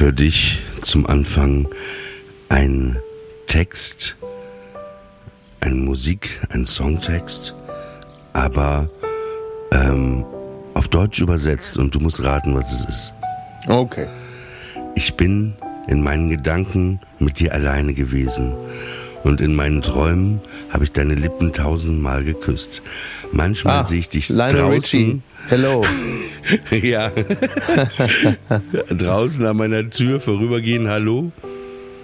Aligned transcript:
Für 0.00 0.14
dich 0.14 0.62
zum 0.80 1.06
Anfang 1.06 1.68
ein 2.48 2.98
Text, 3.46 4.16
ein 5.60 5.84
Musik, 5.84 6.40
ein 6.48 6.64
Songtext, 6.64 7.54
aber 8.32 8.88
ähm, 9.72 10.24
auf 10.72 10.88
Deutsch 10.88 11.20
übersetzt 11.20 11.76
und 11.76 11.94
du 11.94 12.00
musst 12.00 12.24
raten, 12.24 12.54
was 12.54 12.72
es 12.72 12.88
ist. 12.88 13.12
Okay. 13.68 14.06
Ich 14.94 15.16
bin 15.18 15.52
in 15.86 16.02
meinen 16.02 16.30
Gedanken 16.30 16.98
mit 17.18 17.38
dir 17.38 17.52
alleine 17.52 17.92
gewesen 17.92 18.54
und 19.22 19.40
in 19.40 19.54
meinen 19.54 19.82
Träumen 19.82 20.40
habe 20.70 20.84
ich 20.84 20.92
deine 20.92 21.14
Lippen 21.14 21.52
tausendmal 21.52 22.24
geküsst. 22.24 22.82
Manchmal 23.32 23.80
Ah, 23.80 23.84
sehe 23.84 24.00
ich 24.00 24.08
dich 24.08 24.28
Lionel 24.28 24.56
draußen. 24.56 24.70
Richie. 24.70 25.20
Hello. 25.48 25.82
ja. 26.70 27.12
draußen 28.88 29.46
an 29.46 29.56
meiner 29.56 29.88
Tür 29.90 30.20
vorübergehen. 30.20 30.88
Hallo, 30.88 31.32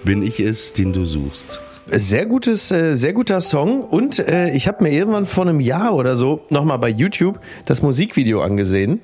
bin 0.03 0.21
ich 0.21 0.39
es, 0.39 0.73
den 0.73 0.93
du 0.93 1.05
suchst. 1.05 1.59
Sehr 1.89 2.25
gutes, 2.25 2.71
äh, 2.71 2.95
sehr 2.95 3.13
guter 3.13 3.39
Song 3.39 3.81
und 3.81 4.19
äh, 4.19 4.51
ich 4.53 4.67
habe 4.67 4.83
mir 4.83 4.91
irgendwann 4.91 5.25
vor 5.25 5.47
einem 5.47 5.61
Jahr 5.61 5.95
oder 5.95 6.17
so 6.17 6.41
nochmal 6.49 6.79
bei 6.79 6.89
YouTube 6.89 7.39
das 7.65 7.81
Musikvideo 7.81 8.41
angesehen. 8.41 8.99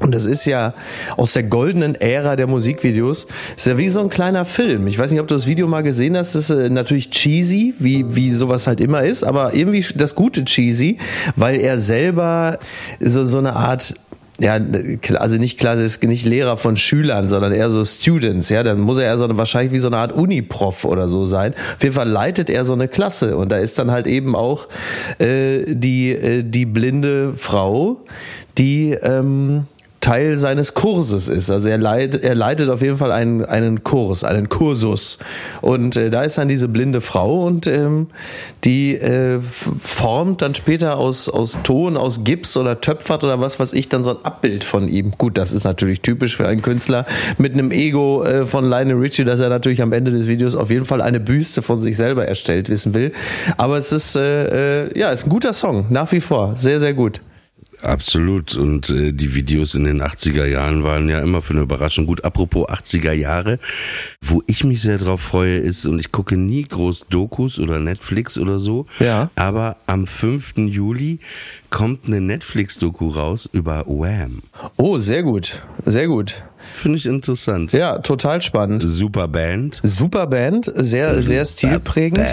Und 0.00 0.12
das 0.14 0.24
ist 0.24 0.44
ja 0.44 0.74
aus 1.16 1.34
der 1.34 1.44
goldenen 1.44 1.94
Ära 1.94 2.36
der 2.36 2.46
Musikvideos. 2.46 3.26
Ist 3.56 3.66
ja 3.66 3.78
wie 3.78 3.88
so 3.88 4.00
ein 4.00 4.08
kleiner 4.08 4.44
Film. 4.44 4.86
Ich 4.88 4.98
weiß 4.98 5.10
nicht, 5.10 5.20
ob 5.20 5.28
du 5.28 5.34
das 5.34 5.46
Video 5.46 5.68
mal 5.68 5.82
gesehen 5.82 6.16
hast. 6.16 6.34
Das 6.34 6.50
ist 6.50 6.56
äh, 6.56 6.68
natürlich 6.68 7.10
cheesy, 7.10 7.74
wie, 7.78 8.04
wie 8.14 8.30
sowas 8.30 8.66
halt 8.66 8.80
immer 8.80 9.02
ist, 9.02 9.22
aber 9.22 9.54
irgendwie 9.54 9.84
das 9.94 10.14
gute 10.14 10.44
cheesy, 10.44 10.98
weil 11.36 11.60
er 11.60 11.78
selber 11.78 12.58
so, 13.00 13.24
so 13.24 13.38
eine 13.38 13.54
Art 13.54 13.94
ja, 14.40 14.58
also 15.14 15.36
nicht 15.36 15.58
klassisch, 15.58 16.00
nicht 16.02 16.26
Lehrer 16.26 16.56
von 16.56 16.76
Schülern, 16.76 17.28
sondern 17.28 17.52
eher 17.52 17.70
so 17.70 17.84
Students, 17.84 18.48
ja, 18.48 18.64
dann 18.64 18.80
muss 18.80 18.98
er 18.98 19.04
eher 19.04 19.18
so 19.18 19.24
eine, 19.24 19.36
wahrscheinlich 19.36 19.72
wie 19.72 19.78
so 19.78 19.86
eine 19.86 19.98
Art 19.98 20.12
Uniprof 20.12 20.84
oder 20.84 21.08
so 21.08 21.24
sein. 21.24 21.54
Auf 21.76 21.82
jeden 21.82 21.94
Fall 21.94 22.08
leitet 22.08 22.50
er 22.50 22.64
so 22.64 22.72
eine 22.72 22.88
Klasse 22.88 23.36
und 23.36 23.52
da 23.52 23.58
ist 23.58 23.78
dann 23.78 23.92
halt 23.92 24.08
eben 24.08 24.34
auch 24.34 24.66
äh, 25.20 25.64
die, 25.68 26.10
äh, 26.10 26.42
die 26.42 26.66
blinde 26.66 27.34
Frau, 27.36 28.00
die 28.58 28.90
ähm, 29.00 29.66
Teil 30.04 30.36
seines 30.36 30.74
Kurses 30.74 31.28
ist. 31.28 31.48
Also 31.48 31.70
er 31.70 31.78
leitet, 31.78 32.24
er 32.24 32.34
leitet 32.34 32.68
auf 32.68 32.82
jeden 32.82 32.98
Fall 32.98 33.10
einen, 33.10 33.42
einen 33.42 33.84
Kurs, 33.84 34.22
einen 34.22 34.50
Kursus. 34.50 35.16
Und 35.62 35.96
äh, 35.96 36.10
da 36.10 36.24
ist 36.24 36.36
dann 36.36 36.46
diese 36.46 36.68
blinde 36.68 37.00
Frau 37.00 37.42
und 37.46 37.66
ähm, 37.66 38.08
die 38.64 38.96
äh, 38.96 39.40
formt 39.80 40.42
dann 40.42 40.54
später 40.54 40.98
aus, 40.98 41.30
aus 41.30 41.56
Ton, 41.62 41.96
aus 41.96 42.22
Gips 42.22 42.58
oder 42.58 42.82
töpfert 42.82 43.24
oder 43.24 43.40
was 43.40 43.58
weiß 43.58 43.72
ich, 43.72 43.88
dann 43.88 44.04
so 44.04 44.10
ein 44.10 44.18
Abbild 44.24 44.62
von 44.62 44.88
ihm. 44.88 45.12
Gut, 45.16 45.38
das 45.38 45.52
ist 45.52 45.64
natürlich 45.64 46.02
typisch 46.02 46.36
für 46.36 46.46
einen 46.46 46.60
Künstler 46.60 47.06
mit 47.38 47.54
einem 47.54 47.70
Ego 47.70 48.24
äh, 48.24 48.44
von 48.44 48.68
Lionel 48.68 48.96
Richie, 48.96 49.24
dass 49.24 49.40
er 49.40 49.48
natürlich 49.48 49.80
am 49.80 49.94
Ende 49.94 50.10
des 50.10 50.26
Videos 50.26 50.54
auf 50.54 50.68
jeden 50.68 50.84
Fall 50.84 51.00
eine 51.00 51.18
Büste 51.18 51.62
von 51.62 51.80
sich 51.80 51.96
selber 51.96 52.26
erstellt 52.26 52.68
wissen 52.68 52.92
will. 52.92 53.12
Aber 53.56 53.78
es 53.78 53.90
ist, 53.90 54.16
äh, 54.16 54.82
äh, 54.84 54.98
ja, 54.98 55.12
ist 55.12 55.24
ein 55.26 55.30
guter 55.30 55.54
Song, 55.54 55.86
nach 55.88 56.12
wie 56.12 56.20
vor. 56.20 56.56
Sehr, 56.56 56.78
sehr 56.78 56.92
gut. 56.92 57.22
Absolut. 57.84 58.56
Und 58.56 58.88
äh, 58.90 59.12
die 59.12 59.34
Videos 59.34 59.74
in 59.74 59.84
den 59.84 60.02
80er 60.02 60.46
Jahren 60.46 60.84
waren 60.84 61.08
ja 61.08 61.20
immer 61.20 61.42
für 61.42 61.52
eine 61.52 61.62
Überraschung 61.62 62.06
gut. 62.06 62.24
Apropos 62.24 62.66
80er 62.68 63.12
Jahre, 63.12 63.58
wo 64.22 64.42
ich 64.46 64.64
mich 64.64 64.80
sehr 64.82 64.98
drauf 64.98 65.20
freue, 65.20 65.56
ist, 65.58 65.84
und 65.86 65.98
ich 65.98 66.10
gucke 66.10 66.36
nie 66.36 66.64
groß 66.64 67.06
Dokus 67.10 67.58
oder 67.58 67.78
Netflix 67.78 68.38
oder 68.38 68.58
so, 68.58 68.86
Ja. 69.00 69.30
aber 69.36 69.76
am 69.86 70.06
5. 70.06 70.54
Juli 70.56 71.18
kommt 71.70 72.06
eine 72.06 72.20
Netflix-Doku 72.20 73.08
raus 73.08 73.48
über 73.52 73.84
Wham. 73.86 74.42
Oh, 74.76 74.98
sehr 74.98 75.22
gut. 75.22 75.62
Sehr 75.84 76.06
gut. 76.08 76.42
Finde 76.72 76.98
ich 76.98 77.06
interessant. 77.06 77.72
Ja, 77.72 77.98
total 77.98 78.42
spannend. 78.42 78.82
Super 78.86 79.28
Band. 79.28 79.80
Super 79.82 80.26
Band, 80.26 80.70
sehr, 80.74 81.22
sehr 81.22 81.44
stilprägend. 81.44 82.28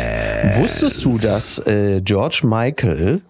Wusstest 0.57 1.03
du, 1.05 1.17
dass 1.17 1.59
äh, 1.59 2.01
George 2.03 2.41
Michael 2.43 3.21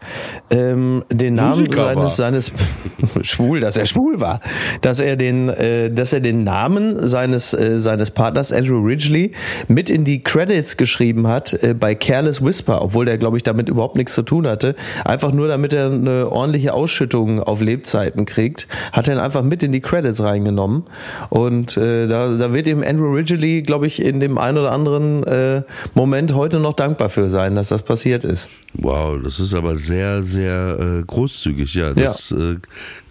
ähm, 0.50 1.04
den 1.12 1.36
Namen 1.36 1.60
Musiker 1.62 2.10
seines 2.10 2.42
seines 2.42 2.52
schwul, 3.22 3.60
dass 3.60 3.78
er 3.78 3.86
schwul 3.86 4.20
war, 4.20 4.40
dass 4.82 5.00
er 5.00 5.16
den, 5.16 5.50
äh, 5.50 5.92
dass 5.92 6.14
er 6.14 6.20
den 6.20 6.44
Namen 6.44 7.08
seines 7.08 7.54
äh, 7.54 7.80
seines 7.80 8.12
Partners 8.12 8.52
Andrew 8.52 8.80
Ridgely 8.80 9.32
mit 9.68 9.90
in 9.90 10.04
die 10.04 10.24
Credits 10.24 10.78
geschrieben 10.78 11.28
hat 11.28 11.54
äh, 11.54 11.74
bei 11.78 11.96
Careless 11.96 12.44
Whisper, 12.44 12.82
obwohl 12.82 13.06
der 13.06 13.18
glaube 13.18 13.38
ich 13.38 13.44
damit 13.44 13.70
überhaupt 13.70 13.98
nichts 13.98 14.14
zu 14.14 14.24
tun 14.24 14.48
hatte, 14.48 14.76
einfach 15.06 15.32
nur 15.32 15.48
damit 15.48 15.74
er 15.74 15.92
eine 15.92 16.32
ordentliche 16.32 16.74
Ausschüttung 16.74 17.42
auf 17.42 17.62
Lebzeiten 17.62 18.26
kriegt, 18.26 18.68
hat 18.92 19.08
er 19.08 19.16
ihn 19.16 19.20
einfach 19.20 19.44
mit 19.44 19.64
in 19.64 19.72
die 19.72 19.82
Credits 19.82 20.22
reingenommen 20.22 20.84
und 21.30 21.78
äh, 21.78 22.08
da, 22.08 22.36
da 22.36 22.54
wird 22.54 22.68
ihm 22.68 22.84
Andrew 22.84 23.14
Ridgely, 23.14 23.62
glaube 23.62 23.88
ich, 23.88 24.02
in 24.02 24.20
dem 24.20 24.38
einen 24.38 24.58
oder 24.58 24.72
anderen 24.72 25.24
äh, 25.24 25.64
Moment 25.94 26.34
heute 26.34 26.60
noch 26.60 26.74
dankbar 26.74 27.10
für 27.10 27.30
sein, 27.30 27.56
dass 27.56 27.70
das 27.70 27.84
passiert 27.84 28.24
ist. 28.24 28.50
Wow, 28.74 29.20
das 29.24 29.40
ist 29.40 29.54
aber 29.54 29.78
sehr, 29.78 30.24
sehr 30.24 30.78
äh, 30.80 31.04
großzügig, 31.06 31.74
ja. 31.74 31.94
Das 31.94 32.32
Äh, 32.32 32.56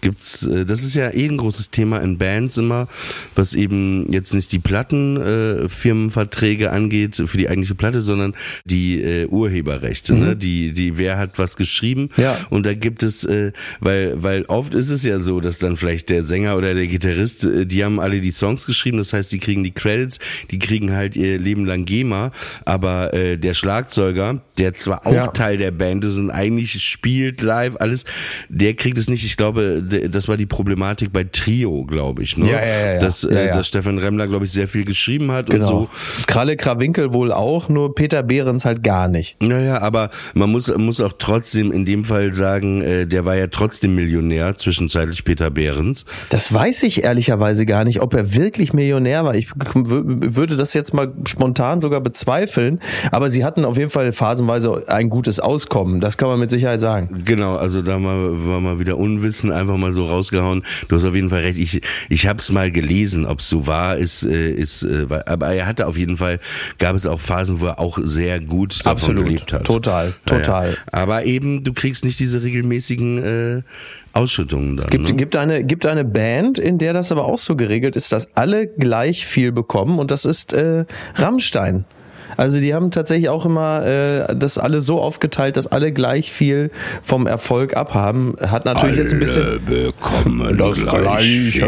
gibt's, 0.01 0.43
äh, 0.43 0.65
das 0.65 0.83
ist 0.83 0.95
ja 0.95 1.13
eh 1.13 1.27
ein 1.27 1.37
großes 1.37 1.71
Thema 1.71 1.99
in 1.99 2.17
Bands 2.17 2.57
immer, 2.57 2.89
was 3.35 3.53
eben 3.53 4.11
jetzt 4.11 4.33
nicht 4.33 4.51
die 4.51 4.59
Plattenfirmenverträge 4.59 6.65
äh, 6.65 6.69
angeht 6.69 7.15
für 7.15 7.37
die 7.37 7.47
eigentliche 7.47 7.75
Platte, 7.75 8.01
sondern 8.01 8.33
die 8.65 9.01
äh, 9.01 9.27
Urheberrechte, 9.27 10.15
ne? 10.15 10.35
Die, 10.35 10.73
die, 10.73 10.97
wer 10.97 11.17
hat 11.17 11.37
was 11.37 11.55
geschrieben? 11.55 12.09
Ja. 12.17 12.37
Und 12.49 12.65
da 12.65 12.73
gibt 12.73 13.03
es, 13.03 13.23
äh, 13.23 13.51
weil, 13.79 14.21
weil 14.23 14.43
oft 14.45 14.73
ist 14.73 14.89
es 14.89 15.03
ja 15.03 15.19
so, 15.19 15.39
dass 15.39 15.59
dann 15.59 15.77
vielleicht 15.77 16.09
der 16.09 16.23
Sänger 16.23 16.57
oder 16.57 16.73
der 16.73 16.87
Gitarrist, 16.87 17.43
äh, 17.43 17.67
die 17.71 17.83
haben 17.83 17.99
alle 17.99 18.21
die 18.21 18.31
Songs 18.31 18.65
geschrieben, 18.65 18.97
das 18.97 19.13
heißt, 19.13 19.31
die 19.31 19.39
kriegen 19.39 19.63
die 19.63 19.71
Credits, 19.71 20.19
die 20.51 20.59
kriegen 20.59 20.91
halt 20.93 21.15
ihr 21.15 21.39
Leben 21.39 21.65
lang 21.65 21.85
GEMA, 21.85 22.31
aber 22.65 23.13
äh, 23.13 23.37
der 23.37 23.53
Schlagzeuger, 23.53 24.41
der 24.57 24.75
zwar 24.75 25.07
auch 25.07 25.13
Ja. 25.13 25.27
Teil 25.27 25.57
der 25.57 25.71
Band 25.71 26.03
ist 26.03 26.17
und 26.17 26.29
eigentlich 26.29 26.81
spielt 26.83 27.41
live 27.41 27.75
alles, 27.79 28.05
der 28.49 28.73
kriegt 28.75 28.97
es 28.97 29.09
nicht. 29.09 29.25
Ich 29.25 29.37
glaube, 29.37 29.81
das 30.11 30.27
war 30.27 30.37
die 30.37 30.45
Problematik 30.45 31.11
bei 31.13 31.23
Trio, 31.23 31.85
glaube 31.85 32.23
ich, 32.23 32.37
ne? 32.37 32.49
Ja, 32.49 32.59
ja, 32.65 32.93
ja. 32.95 32.99
Dass, 32.99 33.23
äh, 33.23 33.47
Ja, 33.47 33.55
dass 33.55 33.67
Stefan 33.67 33.97
Remmler, 33.97 34.27
glaube 34.27 34.45
ich, 34.45 34.51
sehr 34.51 34.67
viel 34.67 34.85
geschrieben 34.85 35.31
hat 35.31 35.49
und 35.49 35.55
Genau. 35.55 35.67
so. 35.67 35.89
Kralle 36.27 36.57
Krawinkel 36.57 37.13
wohl 37.13 37.31
auch, 37.31 37.69
nur 37.69 37.95
Peter 37.95 38.23
Behrens 38.23 38.65
halt 38.65 38.83
gar 38.83 39.07
nicht. 39.07 39.41
Naja, 39.41 39.81
aber 39.81 40.09
man 40.33 40.49
muss, 40.51 40.67
muss 40.77 40.99
auch 40.99 41.13
trotzdem 41.17 41.71
in 41.71 41.85
dem 41.85 42.05
Fall 42.05 42.33
sagen, 42.33 42.81
äh, 42.81 43.07
der 43.07 43.25
war 43.25 43.35
ja 43.35 43.47
trotzdem 43.47 43.95
Millionär, 43.95 44.57
zwischenzeitlich 44.57 45.23
Peter 45.23 45.49
Behrens. 45.49 46.05
Das 46.29 46.51
weiß 46.53 46.83
ich 46.83 47.03
ehrlicherweise 47.03 47.60
ehrlicherweise 47.61 47.65
gar 47.65 47.83
nicht, 47.83 48.01
ob 48.01 48.13
er 48.13 48.33
wirklich 48.33 48.73
Millionär 48.73 49.23
war. 49.23 49.35
Ich 49.35 49.49
würde 49.55 50.55
das 50.55 50.73
jetzt 50.73 50.93
mal 50.93 51.13
spontan 51.25 51.81
sogar 51.81 52.01
bezweifeln, 52.01 52.79
aber 53.11 53.29
sie 53.29 53.43
hatten 53.43 53.65
auf 53.65 53.77
jeden 53.77 53.89
Fall 53.89 54.13
phasenweise 54.13 54.87
ein 54.87 55.09
gutes 55.09 55.39
Auskommen. 55.39 56.01
Das 56.01 56.17
kann 56.17 56.29
man 56.29 56.39
mit 56.39 56.49
Sicherheit 56.49 56.81
sagen. 56.81 57.23
Genau, 57.25 57.55
also 57.55 57.81
da 57.81 57.99
mal, 57.99 58.45
war 58.47 58.59
mal 58.59 58.79
wieder 58.79 58.97
Unwissen, 58.97 59.51
einfach 59.51 59.77
mal 59.77 59.93
so 59.93 60.05
rausgehauen. 60.05 60.63
Du 60.87 60.95
hast 60.95 61.05
auf 61.05 61.15
jeden 61.15 61.29
Fall 61.29 61.41
recht. 61.41 61.57
Ich, 61.57 61.81
ich 62.09 62.27
habe 62.27 62.39
es 62.39 62.51
mal 62.51 62.71
gelesen, 62.71 63.25
ob 63.25 63.39
es 63.39 63.49
so 63.49 63.67
war, 63.67 63.97
ist, 63.97 64.23
äh, 64.23 64.51
ist, 64.51 64.83
äh, 64.83 65.07
aber 65.25 65.53
er 65.53 65.67
hatte 65.67 65.87
auf 65.87 65.97
jeden 65.97 66.17
Fall, 66.17 66.39
gab 66.77 66.95
es 66.95 67.05
auch 67.05 67.19
Phasen, 67.19 67.59
wo 67.59 67.67
er 67.67 67.79
auch 67.79 67.97
sehr 68.01 68.39
gut 68.39 68.79
davon 68.79 68.91
Absolut. 68.91 69.25
gelebt 69.25 69.53
hat. 69.53 69.63
Total, 69.65 70.13
total. 70.25 70.69
Naja. 70.69 70.77
Aber 70.91 71.25
eben, 71.25 71.63
du 71.63 71.73
kriegst 71.73 72.05
nicht 72.05 72.19
diese 72.19 72.43
regelmäßigen 72.43 73.17
äh, 73.23 73.61
Ausschüttungen 74.13 74.77
dann. 74.77 74.89
Gibt, 74.89 75.09
ne? 75.09 75.15
gibt, 75.15 75.35
eine, 75.35 75.63
gibt 75.63 75.85
eine 75.85 76.03
Band, 76.03 76.59
in 76.59 76.77
der 76.77 76.93
das 76.93 77.11
aber 77.11 77.25
auch 77.25 77.37
so 77.37 77.55
geregelt 77.55 77.95
ist, 77.95 78.11
dass 78.11 78.35
alle 78.35 78.67
gleich 78.67 79.25
viel 79.25 79.51
bekommen 79.51 79.99
und 79.99 80.11
das 80.11 80.25
ist 80.25 80.53
äh, 80.53 80.85
Rammstein. 81.15 81.85
Also 82.37 82.59
die 82.59 82.73
haben 82.73 82.91
tatsächlich 82.91 83.29
auch 83.29 83.45
immer 83.45 83.85
äh, 83.85 84.35
das 84.35 84.57
alle 84.57 84.81
so 84.81 85.01
aufgeteilt, 85.01 85.57
dass 85.57 85.67
alle 85.67 85.91
gleich 85.91 86.31
viel 86.31 86.71
vom 87.03 87.27
Erfolg 87.27 87.75
abhaben. 87.75 88.35
Hat 88.39 88.65
natürlich 88.65 88.97
jetzt 88.97 89.13
ein 89.13 89.19
bisschen 89.19 89.59
bekommen 89.65 90.57
das 90.57 90.81
Gleiche. 90.81 91.65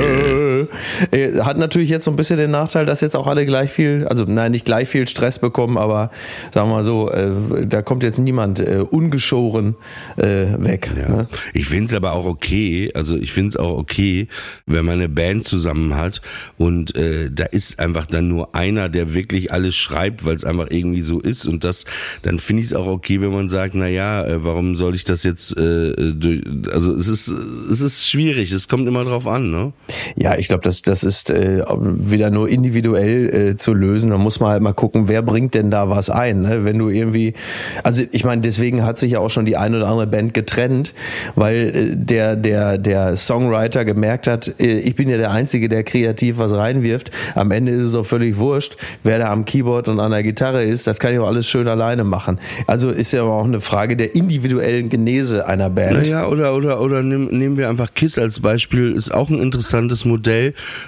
Äh, 1.12 1.40
Hat 1.42 1.58
natürlich 1.58 1.90
jetzt 1.90 2.06
so 2.06 2.12
ein 2.12 2.16
bisschen 2.16 2.38
den 2.38 2.52
Nachteil, 2.52 2.86
dass 2.86 3.02
jetzt 3.02 3.16
auch 3.16 3.28
alle 3.28 3.46
gleich 3.46 3.72
viel, 3.72 4.06
also 4.08 4.26
nein, 4.26 4.52
nicht 4.52 4.66
gleich 4.66 4.88
viel 4.88 5.08
Stress 5.08 5.40
bekommen, 5.40 5.78
aber 5.78 6.12
sagen 6.54 6.70
wir 6.70 6.76
mal 6.76 6.84
so, 6.84 7.10
äh, 7.10 7.32
da 7.66 7.82
kommt 7.82 8.04
jetzt 8.04 8.20
niemand 8.20 8.60
äh, 8.60 8.84
ungeschoren 8.90 9.76
äh, 10.18 10.46
weg. 10.58 10.92
Ja. 10.96 11.10
Ne? 11.10 11.28
Ich 11.54 11.66
finde 11.68 11.88
es 11.88 11.94
aber 11.94 12.14
auch 12.14 12.26
okay, 12.26 12.92
also 12.94 13.16
ich 13.16 13.32
finde 13.32 13.50
es 13.50 13.58
auch 13.58 13.78
okay, 13.78 14.28
wenn 14.66 14.86
man 14.86 14.96
eine 14.96 15.10
Band 15.10 15.46
zusammen 15.46 15.96
hat 15.96 16.22
und 16.58 16.94
da 16.94 17.46
ist 17.46 17.80
einfach 17.80 18.06
dann 18.06 18.28
nur 18.28 18.56
einer, 18.56 18.90
der 18.90 19.14
wirklich 19.14 19.52
alles 19.52 19.76
schreibt, 19.76 20.26
weil 20.26 20.36
es 20.36 20.44
einfach 20.44 20.68
irgendwie 20.70 21.02
so 21.02 21.20
ist 21.20 21.48
und 21.48 21.64
das, 21.64 21.86
dann 22.22 22.40
finde 22.40 22.62
ich 22.62 22.68
es 22.68 22.74
auch 22.74 22.88
okay, 22.88 23.22
wenn 23.22 23.32
man 23.32 23.50
sagt, 23.50 23.76
na 23.76 23.88
ja, 23.88 24.26
äh, 24.26 24.44
warum 24.44 24.76
soll 24.76 24.96
ich 24.96 25.04
das 25.04 25.24
jetzt, 25.24 25.56
durch, 25.56 26.42
also 26.72 26.94
es 26.94 27.08
ist, 27.08 27.28
es 27.28 27.82
ist 27.82 28.10
schwierig, 28.10 28.52
es 28.52 28.68
kommt 28.68 28.88
immer 28.88 29.04
drauf 29.06 29.28
an, 29.28 29.52
ne? 29.52 29.74
Ja, 30.16 30.38
ich 30.38 30.48
glaube, 30.54 30.64
das, 30.66 30.84
das 30.84 31.04
ist 31.04 31.32
äh, 31.32 31.64
wieder 31.68 32.30
nur 32.30 32.48
individuell 32.48 33.34
äh, 33.34 33.56
zu 33.56 33.74
lösen. 33.74 34.12
Da 34.12 34.18
muss 34.20 34.40
man 34.40 34.52
halt 34.52 34.62
mal 34.62 34.74
gucken, 34.74 35.08
wer 35.08 35.24
bringt 35.24 35.56
denn 35.56 35.72
da 35.72 35.90
was 35.90 36.12
ein. 36.12 36.42
Ne? 36.42 36.64
Wenn 36.64 36.78
du 36.78 36.90
irgendwie, 36.90 37.34
also 37.82 38.04
ich 38.12 38.24
meine, 38.24 38.42
deswegen 38.42 38.84
hat 38.84 39.00
sich 39.00 39.14
ja 39.14 39.20
auch 39.20 39.32
schon 39.32 39.46
die 39.46 39.58
eine 39.58 39.78
oder 39.78 39.88
andere 39.88 40.06
Band 40.06 40.36
getrennt, 40.36 40.94
weil 41.36 41.76
äh, 41.76 41.96
der, 41.96 42.36
der, 42.36 42.78
der 42.78 43.16
Songwriter 43.16 43.84
gemerkt 43.84 44.28
hat, 44.28 44.54
äh, 44.60 44.80
ich 44.80 44.96
bin 44.96 45.10
ja 45.10 45.18
der 45.18 45.32
Einzige, 45.32 45.70
der 45.70 45.84
kreativ 45.84 46.38
was 46.38 46.56
reinwirft. 46.56 47.10
Am 47.34 47.50
Ende 47.50 47.72
ist 47.72 47.88
es 47.88 47.96
auch 47.96 48.06
völlig 48.06 48.38
wurscht, 48.38 48.78
wer 49.02 49.18
da 49.18 49.32
am 49.32 49.46
Keyboard 49.46 49.88
und 49.88 50.00
an 50.00 50.12
der 50.12 50.22
Gitarre 50.22 50.64
ist. 50.64 50.86
Das 50.86 51.00
kann 51.00 51.14
ich 51.14 51.20
auch 51.20 51.28
alles 51.28 51.48
schön 51.48 51.68
alleine 51.68 52.04
machen. 52.04 52.40
Also 52.68 52.92
ist 52.92 53.12
ja 53.12 53.24
auch 53.24 53.46
eine 53.46 53.60
Frage 53.60 53.98
der 53.98 54.14
individuellen 54.14 54.90
Genese 54.90 55.48
einer 55.48 55.72
Band. 55.72 56.04
Naja, 56.04 56.28
oder, 56.28 56.56
oder, 56.56 56.80
oder 56.80 57.02
nehm, 57.02 57.26
nehmen 57.32 57.58
wir 57.58 57.70
einfach 57.70 57.96
Kiss 57.96 58.20
als 58.20 58.40
Beispiel, 58.40 58.92
ist 58.92 59.12
auch 59.12 59.32
ein 59.32 59.40
interessantes 59.40 60.06
Modell. 60.06 60.43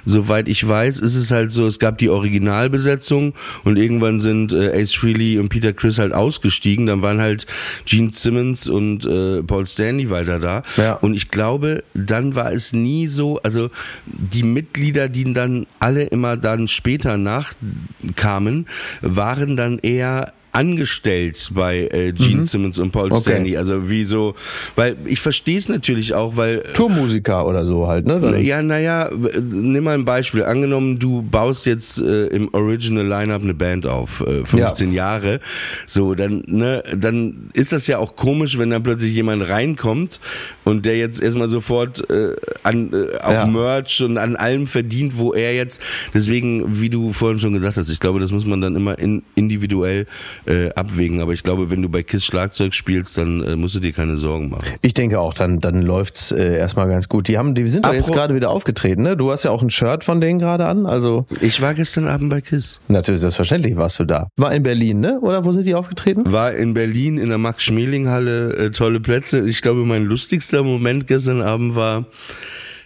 Soweit 0.06 0.48
ich 0.48 0.68
weiß, 0.68 1.00
ist 1.00 1.16
es 1.16 1.32
halt 1.32 1.52
so, 1.52 1.66
es 1.68 1.80
gab 1.80 1.98
die 1.98 2.10
Originalbesetzung 2.10 3.34
und 3.64 3.78
irgendwann 3.78 4.20
sind 4.20 4.54
äh, 4.54 4.82
Ace 4.82 4.94
Frehley 4.94 5.40
und 5.40 5.50
Peter 5.50 5.74
Chris 5.74 5.98
halt 5.98 6.14
ausgestiegen. 6.14 6.86
Dann 6.86 7.02
waren 7.02 7.22
halt 7.22 7.48
Gene 7.86 8.12
Simmons 8.12 8.68
und 8.68 9.06
äh, 9.06 9.42
Paul 9.44 9.66
Stanley 9.66 10.10
weiter 10.10 10.40
da. 10.40 10.64
Ja. 10.78 10.94
Und 10.94 11.14
ich 11.14 11.30
glaube, 11.30 11.84
dann 11.94 12.36
war 12.36 12.52
es 12.52 12.74
nie 12.74 13.08
so, 13.08 13.40
also 13.44 13.70
die 14.06 14.44
Mitglieder, 14.44 15.08
die 15.08 15.34
dann 15.34 15.66
alle 15.80 16.04
immer 16.04 16.38
dann 16.38 16.68
später 16.68 17.18
nachkamen, 17.18 18.68
waren 19.02 19.58
dann 19.58 19.80
eher 19.80 20.34
angestellt 20.56 21.50
bei 21.54 21.88
äh, 21.92 22.12
Gene 22.14 22.46
Simmons 22.46 22.78
und 22.80 22.92
Paul 22.92 23.06
Mhm. 23.10 23.12
Okay. 23.14 23.22
Stanley. 23.22 23.58
Also 23.58 23.90
wie 23.90 24.06
so, 24.06 24.36
weil 24.76 24.96
ich 25.06 25.20
verstehe 25.20 25.58
es 25.58 25.70
natürlich 25.70 26.14
auch, 26.14 26.36
weil 26.38 26.64
Tourmusiker 26.74 27.46
oder 27.46 27.66
so 27.66 27.88
halt, 27.88 28.06
ne? 28.08 28.20
Dann- 28.20 28.44
ja, 28.44 28.62
naja, 28.62 29.10
nimm 29.42 29.84
mal 29.84 29.94
ein 29.94 30.06
Beispiel. 30.06 30.44
Angenommen, 30.44 30.98
du 31.00 31.22
baust 31.22 31.66
jetzt 31.66 32.00
äh, 32.00 32.28
im 32.28 32.54
Original 32.54 33.06
Lineup 33.06 33.42
eine 33.44 33.54
Band 33.54 33.86
auf, 33.86 34.22
äh, 34.22 34.46
15 34.46 34.92
Jahre. 34.94 35.40
So, 35.88 36.16
dann, 36.16 36.44
ne, 36.48 36.84
dann 36.98 37.50
ist 37.54 37.72
das 37.72 37.88
ja 37.88 37.98
auch 38.00 38.16
komisch, 38.16 38.58
wenn 38.58 38.70
dann 38.70 38.84
plötzlich 38.84 39.14
jemand 39.14 39.48
reinkommt 39.48 40.20
und 40.64 40.86
der 40.86 40.98
jetzt 40.98 41.22
erstmal 41.22 41.48
sofort 41.48 42.10
äh, 42.10 42.36
an 42.64 42.92
äh, 42.94 43.18
auf 43.20 43.34
Ja. 43.34 43.46
Merch 43.46 44.02
und 44.02 44.18
an 44.18 44.36
allem 44.36 44.68
verdient, 44.68 45.18
wo 45.18 45.34
er 45.34 45.54
jetzt. 45.56 45.82
Deswegen, 46.14 46.80
wie 46.82 46.90
du 46.90 47.14
vorhin 47.14 47.40
schon 47.40 47.54
gesagt 47.54 47.78
hast, 47.78 47.90
ich 47.90 48.00
glaube, 48.00 48.20
das 48.20 48.32
muss 48.32 48.46
man 48.46 48.62
dann 48.62 48.76
immer 48.76 48.98
in, 48.98 49.24
individuell 49.36 50.06
äh, 50.48 50.70
abwägen. 50.74 51.22
Aber 51.22 51.34
ich 51.34 51.44
glaube, 51.44 51.70
wenn 51.70 51.82
du 51.82 51.90
bei 51.90 52.04
Kiss 52.04 52.26
Schlagzeug 52.26 52.74
spielst, 52.74 53.18
dann 53.18 53.44
äh, 53.44 53.56
musst 53.56 53.76
du 53.76 53.80
dir 53.80 53.94
keine 53.94 54.18
Sorgen 54.18 54.50
machen. 54.50 54.66
Ich 54.82 54.94
denke 54.94 55.20
auch, 55.20 55.34
dann, 55.34 55.60
dann 55.60 55.82
läuft's 55.82 56.32
äh, 56.32 56.58
erstmal 56.58 56.88
ganz 56.88 57.10
gut. 57.10 57.28
Die 57.28 57.38
haben, 57.38 57.56
die 57.56 57.68
sind 57.68 57.86
doch 57.86 57.94
jetzt 57.94 58.14
gerade 58.14 58.36
wieder 58.36 58.50
aufgetreten, 58.50 59.04
ne? 59.04 59.18
Du 59.18 59.32
hast 59.32 59.44
ja 59.44 59.52
auch 59.52 59.62
ein 59.62 59.70
Shirt 59.70 60.04
von 60.04 60.22
denen 60.22 60.40
gerade 60.40 60.66
an, 60.66 60.86
also 60.86 61.26
Ich 61.42 61.62
war 61.62 61.74
gestern 61.74 62.08
Abend 62.08 62.30
bei 62.30 62.42
Kiss. 62.42 62.80
natürlich 62.88 63.22
selbstverständlich 63.22 63.76
warst 63.76 64.00
du 64.00 64.06
da. 64.06 64.28
War 64.38 64.54
in 64.54 64.64
Berlin, 64.64 65.00
ne? 65.00 65.20
Oder 65.22 65.46
wo 65.46 65.52
sind 65.52 65.66
die 65.66 65.76
aufgetreten? 65.76 66.32
War 66.32 66.54
in 66.54 66.74
Berlin 66.74 67.18
in 67.18 67.30
der 67.30 67.38
Max-Schmeling-Halle, 67.38 68.54
äh, 68.56 68.72
tolle 68.72 69.00
Plätze. 69.00 69.48
Ich 69.48 69.62
glaube, 69.62 69.86
mein 69.86 70.06
lustigster 70.06 70.64
Moment 70.64 71.08
gestern 71.08 71.42
Abend 71.42 71.76
war, 71.76 72.06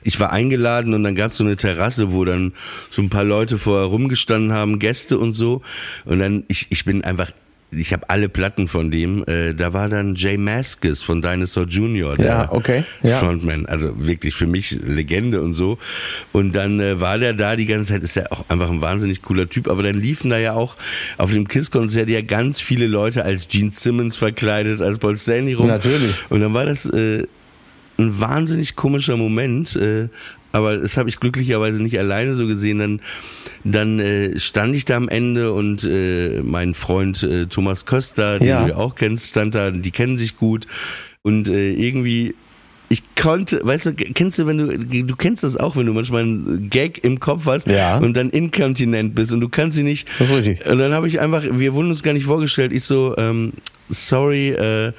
ich 0.03 0.19
war 0.19 0.31
eingeladen 0.31 0.93
und 0.93 1.03
dann 1.03 1.15
gab 1.15 1.31
es 1.31 1.37
so 1.37 1.43
eine 1.43 1.55
Terrasse, 1.57 2.13
wo 2.13 2.23
dann 2.25 2.53
so 2.89 3.01
ein 3.01 3.09
paar 3.09 3.25
Leute 3.25 3.57
vorher 3.57 3.87
rumgestanden 3.87 4.53
haben, 4.53 4.79
Gäste 4.79 5.17
und 5.19 5.33
so. 5.33 5.61
Und 6.05 6.19
dann, 6.19 6.43
ich, 6.47 6.67
ich 6.69 6.85
bin 6.85 7.03
einfach, 7.03 7.31
ich 7.71 7.93
habe 7.93 8.09
alle 8.09 8.29
Platten 8.29 8.67
von 8.67 8.89
dem. 8.91 9.23
Äh, 9.27 9.53
da 9.53 9.73
war 9.73 9.89
dann 9.89 10.15
Jay 10.15 10.37
Maskis 10.37 11.03
von 11.03 11.21
Dinosaur 11.21 11.65
Jr., 11.65 12.15
der 12.15 12.25
Ja, 12.25 12.51
okay, 12.51 12.83
ja. 13.03 13.19
Frontman. 13.19 13.65
Also 13.67 13.93
wirklich 13.97 14.33
für 14.33 14.47
mich 14.47 14.71
Legende 14.71 15.41
und 15.41 15.53
so. 15.53 15.77
Und 16.31 16.55
dann 16.55 16.79
äh, 16.79 16.99
war 16.99 17.17
der 17.17 17.33
da 17.33 17.55
die 17.55 17.65
ganze 17.65 17.93
Zeit, 17.93 18.03
ist 18.03 18.15
ja 18.15 18.25
auch 18.31 18.45
einfach 18.49 18.69
ein 18.69 18.81
wahnsinnig 18.81 19.21
cooler 19.21 19.47
Typ. 19.47 19.67
Aber 19.67 19.83
dann 19.83 19.95
liefen 19.95 20.29
da 20.29 20.39
ja 20.39 20.53
auch 20.53 20.75
auf 21.17 21.31
dem 21.31 21.47
KISS-Konzert 21.47 22.09
ja 22.09 22.21
ganz 22.21 22.59
viele 22.59 22.87
Leute 22.87 23.23
als 23.23 23.47
Gene 23.47 23.71
Simmons 23.71 24.15
verkleidet, 24.17 24.81
als 24.81 24.97
Paul 24.97 25.17
Stanley 25.17 25.53
rum. 25.53 25.67
Natürlich. 25.67 26.23
Und 26.29 26.41
dann 26.41 26.53
war 26.53 26.65
das 26.65 26.85
äh, 26.85 27.27
ein 27.99 28.19
wahnsinnig 28.19 28.75
komischer 28.75 29.17
Moment. 29.17 29.75
Äh, 29.75 30.07
aber 30.51 30.77
das 30.77 30.97
habe 30.97 31.09
ich 31.09 31.19
glücklicherweise 31.19 31.81
nicht 31.81 31.97
alleine 31.99 32.35
so 32.35 32.47
gesehen. 32.47 32.79
Dann, 32.79 33.01
dann 33.63 33.99
äh, 33.99 34.39
stand 34.39 34.75
ich 34.75 34.85
da 34.85 34.95
am 34.95 35.09
Ende 35.09 35.53
und 35.53 35.83
äh, 35.83 36.41
mein 36.43 36.73
Freund 36.73 37.23
äh, 37.23 37.45
Thomas 37.47 37.85
Köster, 37.85 38.39
den 38.39 38.47
Ja. 38.47 38.63
du 38.63 38.69
ja 38.71 38.75
auch 38.77 38.95
kennst, 38.95 39.29
stand 39.29 39.55
da. 39.55 39.71
Die 39.71 39.91
kennen 39.91 40.17
sich 40.17 40.37
gut 40.37 40.65
und 41.21 41.47
äh, 41.49 41.71
irgendwie 41.73 42.35
ich 42.91 43.03
konnte, 43.15 43.61
weißt 43.63 43.85
du, 43.85 43.93
kennst 43.93 44.39
du, 44.39 44.47
wenn 44.47 44.57
du, 44.57 45.03
du 45.05 45.15
kennst 45.15 45.43
das 45.43 45.55
auch, 45.57 45.75
wenn 45.75 45.85
du 45.85 45.93
manchmal 45.93 46.23
einen 46.23 46.71
Gag 46.71 47.03
im 47.03 47.19
Kopf 47.19 47.45
hast 47.45 47.67
Ja. 47.67 47.99
und 47.99 48.17
dann 48.17 48.31
inkontinent 48.31 49.13
bist 49.13 49.31
und 49.31 49.41
du 49.41 49.47
kannst 49.49 49.77
sie 49.77 49.83
nicht. 49.83 50.07
Das 50.17 50.27
ist 50.27 50.35
richtig. 50.35 50.65
Und 50.67 50.79
dann 50.79 50.93
habe 50.95 51.07
ich 51.07 51.19
einfach, 51.19 51.43
wir 51.51 51.75
wurden 51.75 51.89
uns 51.89 52.01
gar 52.01 52.13
nicht 52.13 52.25
vorgestellt. 52.25 52.73
Ich 52.73 52.85
so, 52.85 53.13
ähm, 53.19 53.53
sorry, 53.89 54.49
äh, 54.49 54.91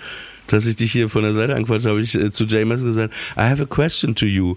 dass 0.53 0.67
ich 0.67 0.77
dich 0.77 0.93
hier 0.93 1.09
von 1.09 1.23
der 1.23 1.35
Seite 1.35 1.55
anquatsche, 1.55 1.89
habe 1.89 2.01
ich 2.01 2.15
äh, 2.15 2.31
zu 2.31 2.45
Jay 2.45 2.65
Mass 2.65 2.83
gesagt, 2.83 3.15
I 3.37 3.43
have 3.43 3.63
a 3.63 3.67
question 3.67 4.15
to 4.15 4.27
you. 4.27 4.57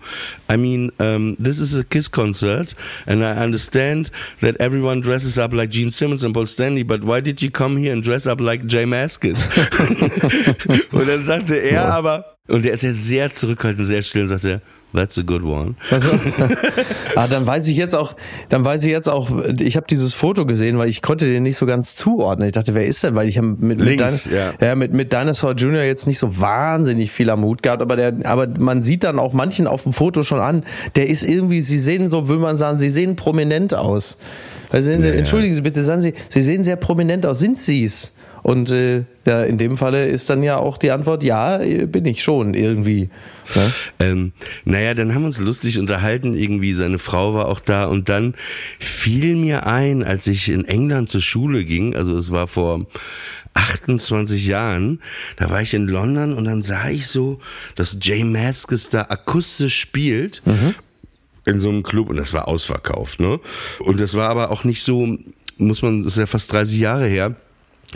I 0.51 0.57
mean, 0.57 0.91
um, 1.00 1.35
this 1.38 1.59
is 1.59 1.75
a 1.75 1.83
KISS 1.83 2.12
concert 2.12 2.75
and 3.05 3.21
I 3.21 3.43
understand 3.43 4.12
that 4.41 4.55
everyone 4.59 5.01
dresses 5.01 5.38
up 5.38 5.53
like 5.53 5.71
Gene 5.71 5.91
Simmons 5.91 6.23
and 6.23 6.33
Paul 6.33 6.47
Stanley, 6.47 6.83
but 6.83 7.03
why 7.03 7.21
did 7.21 7.41
you 7.41 7.50
come 7.50 7.77
here 7.77 7.93
and 7.93 8.03
dress 8.03 8.27
up 8.27 8.39
like 8.41 8.65
Jay 8.65 8.85
Maskis? 8.85 9.47
und 10.91 11.07
dann 11.07 11.23
sagte 11.23 11.55
er 11.55 11.93
aber, 11.93 12.32
und 12.50 12.65
der 12.65 12.73
ist 12.73 12.83
ja 12.83 12.91
sehr 12.91 13.31
zurückhaltend, 13.31 13.88
sehr 13.88 14.01
still, 14.01 14.23
und 14.23 14.27
sagte, 14.27 14.62
that's 14.93 15.17
a 15.17 15.21
good 15.21 15.43
one. 15.43 15.75
Also, 15.91 16.09
ah, 17.15 17.27
dann 17.27 17.47
weiß 17.47 17.69
ich 17.69 17.77
jetzt 17.77 17.95
auch, 17.95 18.17
dann 18.50 18.65
weiß 18.65 18.83
ich 18.83 18.91
jetzt 18.91 19.09
auch, 19.09 19.31
ich 19.59 19.77
habe 19.77 19.88
dieses 19.89 20.13
Foto 20.13 20.45
gesehen, 20.45 20.77
weil 20.77 20.89
ich 20.89 21.01
konnte 21.01 21.25
den 21.25 21.43
nicht 21.43 21.55
so 21.55 21.65
ganz 21.65 21.95
zuordnen. 21.95 22.47
Ich 22.47 22.51
dachte, 22.51 22.75
wer 22.75 22.85
ist 22.85 23.01
denn? 23.01 23.15
Weil 23.15 23.29
ich 23.29 23.38
habe 23.38 23.47
mit, 23.47 23.79
mit, 23.79 23.79
Links, 23.79 24.25
Din- 24.25 24.33
ja. 24.33 24.51
ja, 24.59 24.75
mit, 24.75 24.93
mit 24.93 25.13
Dinosaur 25.13 25.53
Jr. 25.53 25.83
jetzt 25.83 26.05
nicht 26.05 26.19
so 26.19 26.38
wahnsinnig 26.41 27.12
viel 27.12 27.29
am 27.29 27.43
Hut 27.43 27.63
gehabt, 27.63 27.81
aber 27.81 27.95
der, 27.95 28.13
aber 28.25 28.47
man 28.59 28.83
sieht 28.83 29.05
dann 29.05 29.19
auch 29.19 29.31
manchen 29.31 29.65
auf 29.65 29.83
dem 29.83 29.93
Foto 29.93 30.21
schon 30.21 30.41
an, 30.41 30.65
der 30.97 31.07
ist 31.07 31.23
irgendwie, 31.23 31.62
sie 31.62 31.79
sehen 31.79 32.09
so, 32.09 32.27
will 32.27 32.39
man 32.39 32.57
sagen, 32.57 32.77
sie 32.77 32.89
sehen 32.89 33.15
prominent 33.15 33.73
aus. 33.73 34.17
Also 34.69 34.91
sehen 34.91 35.00
sie, 35.00 35.07
ja. 35.07 35.13
entschuldigen 35.13 35.55
Sie 35.55 35.62
bitte, 35.62 35.81
sagen 35.83 36.01
Sie, 36.01 36.13
sie 36.27 36.41
sehen 36.41 36.65
sehr 36.65 36.75
prominent 36.75 37.25
aus. 37.25 37.39
Sind 37.39 37.57
Sie's? 37.57 38.12
Und 38.43 38.71
äh, 38.71 39.05
da 39.23 39.43
in 39.43 39.57
dem 39.57 39.77
Falle 39.77 40.05
ist 40.05 40.29
dann 40.29 40.43
ja 40.43 40.57
auch 40.57 40.77
die 40.77 40.91
Antwort, 40.91 41.23
ja, 41.23 41.62
äh, 41.62 41.85
bin 41.85 42.05
ich 42.05 42.21
schon 42.21 42.53
irgendwie. 42.53 43.09
Ne? 43.55 43.73
Ähm, 44.00 44.33
naja, 44.65 44.93
dann 44.93 45.15
haben 45.15 45.21
wir 45.21 45.27
uns 45.27 45.39
lustig 45.39 45.79
unterhalten, 45.79 46.35
irgendwie 46.35 46.73
seine 46.73 47.00
Frau 47.00 47.33
war 47.33 47.47
auch 47.47 47.62
da 47.62 47.85
und 47.85 48.09
dann 48.09 48.35
fiel 48.79 49.38
mir 49.38 49.65
ein, 49.65 50.03
als 50.03 50.27
ich 50.27 50.50
in 50.50 50.65
England 50.65 51.09
zur 51.09 51.21
Schule 51.21 51.63
ging, 51.63 51.95
also 51.95 52.17
es 52.17 52.31
war 52.31 52.47
vor 52.47 52.85
28 53.53 54.45
Jahren, 54.45 55.00
da 55.38 55.50
war 55.50 55.62
ich 55.62 55.73
in 55.73 55.88
London 55.88 56.33
und 56.33 56.43
dann 56.45 56.63
sah 56.63 56.89
ich 56.89 57.07
so, 57.07 57.39
dass 57.75 57.97
Jay 58.01 58.23
Maskis 58.23 58.89
da 58.89 59.03
akustisch 59.03 59.79
spielt 59.79 60.41
in 61.45 61.59
so 61.59 61.69
einem 61.69 61.83
Club 61.83 62.09
und 62.09 62.17
das 62.17 62.33
war 62.33 62.47
ausverkauft, 62.47 63.19
ne? 63.19 63.39
Und 63.79 64.00
das 64.01 64.15
war 64.15 64.29
aber 64.29 64.51
auch 64.51 64.63
nicht 64.63 64.83
so, 64.83 65.17
muss 65.57 65.81
man, 65.81 66.03
das 66.03 66.13
ist 66.13 66.19
ja 66.19 66.25
fast 66.25 66.51
30 66.51 66.79
Jahre 66.79 67.07
her, 67.07 67.35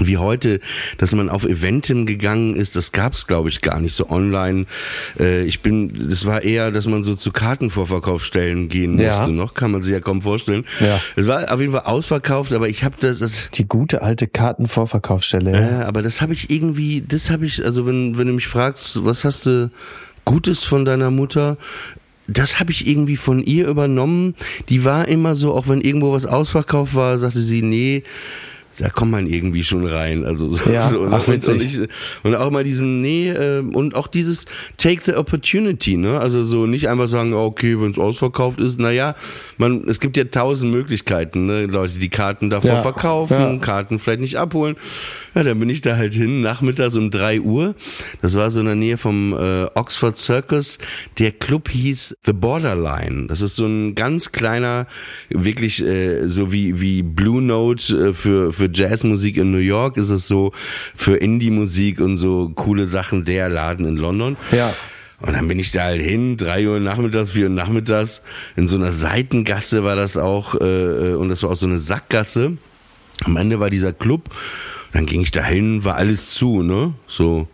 wie 0.02 0.18
heute, 0.18 0.60
dass 0.98 1.12
man 1.14 1.30
auf 1.30 1.44
Eventim 1.44 2.06
gegangen 2.06 2.56
ist, 2.56 2.76
das 2.76 2.92
gab's 2.92 3.28
glaube 3.28 3.50
ich 3.50 3.62
gar 3.62 3.80
nicht 3.80 3.96
so 3.96 4.10
online. 4.10 4.66
Äh, 5.20 5.44
ich 5.46 5.62
bin, 5.62 6.10
das 6.10 6.26
war 6.26 6.42
eher, 6.44 6.72
dass 6.72 6.86
man 6.88 7.04
so 7.04 7.16
zu 7.16 7.32
Kartenvorverkaufsstellen 7.32 8.70
gehen 8.70 9.00
Ja. 9.00 9.16
musste. 9.18 9.32
Noch 9.32 9.54
kann 9.54 9.72
man 9.72 9.82
sich 9.82 9.94
ja 9.94 10.00
kaum 10.00 10.22
vorstellen. 10.22 10.66
Ja. 10.80 11.00
Es 11.16 11.28
war 11.28 11.52
auf 11.52 11.60
jeden 11.60 11.72
Fall 11.72 11.84
ausverkauft, 11.86 12.54
aber 12.54 12.70
ich 12.70 12.84
habe 12.84 12.96
das, 13.00 13.20
das 13.20 13.50
Die 13.54 13.68
gute 13.68 14.02
alte 14.02 14.28
Kartenvorverkaufsstelle. 14.28 15.52
ja. 15.52 15.82
äh, 15.82 15.84
aber 15.86 16.02
das 16.02 16.22
habe 16.22 16.34
ich 16.34 16.50
irgendwie, 16.50 17.02
das 17.08 17.30
habe 17.30 17.46
ich, 17.46 17.64
also 17.64 17.86
wenn 17.86 18.18
wenn 18.18 18.28
du 18.28 18.34
mich 18.34 18.48
fragst, 18.48 19.04
was 19.06 19.24
hast 19.24 19.46
du 19.46 19.72
Gutes 20.26 20.64
von 20.64 20.86
deiner 20.86 21.10
Mutter? 21.12 21.58
Das 22.28 22.60
habe 22.60 22.72
ich 22.72 22.86
irgendwie 22.88 23.16
von 23.16 23.40
ihr 23.40 23.68
übernommen. 23.70 24.36
Die 24.68 24.84
war 24.84 25.08
immer 25.08 25.36
so, 25.36 25.54
auch 25.54 25.70
wenn 25.70 25.80
irgendwo 25.80 26.12
was 26.12 26.26
ausverkauft 26.26 26.94
war, 26.96 27.18
sagte 27.20 27.40
sie, 27.40 27.62
nee, 27.62 28.04
da 28.80 28.90
kommt 28.90 29.12
man 29.12 29.26
irgendwie 29.28 29.64
schon 29.64 29.86
rein. 29.86 30.24
Also 30.24 30.50
so, 30.50 30.70
Ja, 30.70 30.88
so, 30.88 31.08
ach, 31.12 31.28
und, 31.28 31.50
und, 31.50 31.62
ich, 31.64 31.80
und 32.24 32.36
auch 32.36 32.52
mal 32.52 32.64
diesen, 32.64 33.02
nee, 33.02 33.30
äh, 33.30 33.60
und 33.60 33.96
auch 33.96 34.08
dieses 34.08 34.46
Take 34.78 35.02
the 35.04 35.16
Opportunity, 35.16 35.98
ne? 35.98 36.20
Also 36.20 36.46
so 36.46 36.66
nicht 36.66 36.88
einfach 36.88 37.08
sagen, 37.08 37.34
okay, 37.34 37.80
wenn 37.80 37.92
es 37.92 37.98
ausverkauft 37.98 38.60
ist, 38.60 38.80
naja, 38.80 39.16
man, 39.58 39.88
es 39.88 40.00
gibt 40.00 40.16
ja 40.18 40.26
tausend 40.26 40.72
Möglichkeiten, 40.72 41.48
ne? 41.48 41.66
Leute, 41.66 41.98
die 42.00 42.10
Karten 42.10 42.50
davor 42.50 42.72
Ja, 42.72 42.82
verkaufen, 42.82 43.34
ja. 43.40 43.58
Karten 43.58 44.00
vielleicht 44.00 44.22
nicht 44.22 44.38
abholen. 44.38 44.76
Ja, 45.38 45.44
dann 45.44 45.60
bin 45.60 45.70
ich 45.70 45.82
da 45.82 45.98
halt 45.98 46.16
hin, 46.16 46.42
nachmittags 46.42 46.96
um 46.96 47.12
drei 47.12 47.40
Uhr. 47.40 47.76
Das 48.24 48.34
war 48.34 48.50
so 48.50 48.60
in 48.60 48.66
der 48.66 48.74
Nähe 48.74 48.98
vom 48.98 49.34
äh, 49.34 49.66
Oxford 49.76 50.18
Circus. 50.18 50.80
Der 51.20 51.32
Club 51.32 51.70
hieß 51.70 52.18
The 52.26 52.34
Borderline. 52.34 53.28
Das 53.28 53.42
ist 53.42 53.56
so 53.56 53.68
ein 53.68 53.94
ganz 53.94 54.32
kleiner, 54.32 54.88
wirklich 55.30 55.80
äh, 55.84 56.28
so 56.28 56.52
wie 56.52 56.82
wie 56.82 57.04
Blue 57.04 57.40
Note 57.40 57.94
äh, 57.94 58.14
für 58.14 58.52
für 58.52 58.68
Jazzmusik 58.74 59.38
in 59.38 59.52
New 59.52 59.60
York 59.60 59.98
ist 59.98 60.10
es 60.10 60.28
so 60.28 60.54
für 60.96 61.18
Indie-Musik 61.18 62.00
und 62.00 62.18
so 62.18 62.52
coole 62.56 62.88
Sachen 62.88 63.24
der 63.24 63.48
Laden 63.48 63.86
in 63.86 63.96
London. 63.96 64.38
Ja. 64.52 64.74
Und 65.22 65.34
dann 65.34 65.48
bin 65.48 65.60
ich 65.60 65.70
da 65.70 65.84
halt 65.84 66.02
hin, 66.02 66.38
drei 66.38 66.68
Uhr 66.68 66.80
nachmittags, 66.80 67.30
vier 67.30 67.44
Uhr 67.44 67.52
nachmittags, 67.52 68.24
in 68.56 68.68
so 68.68 68.76
einer 68.76 68.92
Seitengasse 68.92 69.84
war 69.84 69.96
das 69.96 70.18
auch, 70.18 70.56
äh, 70.56 71.14
und 71.14 71.30
das 71.30 71.44
war 71.44 71.52
auch 71.52 71.56
so 71.56 71.68
eine 71.68 71.78
Sackgasse. 71.78 72.58
Am 73.24 73.36
Ende 73.36 73.60
war 73.60 73.70
dieser 73.70 73.94
Club, 73.94 74.30
dann 74.98 75.06
ging 75.06 75.22
ich 75.22 75.30
da 75.30 75.44
hin, 75.44 75.84
war 75.86 75.94
alles 75.96 76.32
zu, 76.32 76.64
ne? 76.64 76.92
So. 77.08 77.48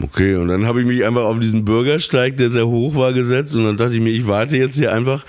Okay, 0.00 0.36
und 0.36 0.46
dann 0.46 0.66
habe 0.66 0.80
ich 0.80 0.86
mich 0.86 1.04
einfach 1.04 1.24
auf 1.24 1.40
diesen 1.40 1.64
Bürgersteig, 1.64 2.36
der 2.36 2.48
sehr 2.48 2.68
hoch 2.68 2.94
war, 2.94 3.12
gesetzt 3.12 3.56
und 3.56 3.64
dann 3.64 3.76
dachte 3.76 3.94
ich 3.94 4.00
mir, 4.00 4.10
ich 4.10 4.28
warte 4.28 4.56
jetzt 4.56 4.76
hier 4.76 4.92
einfach, 4.92 5.24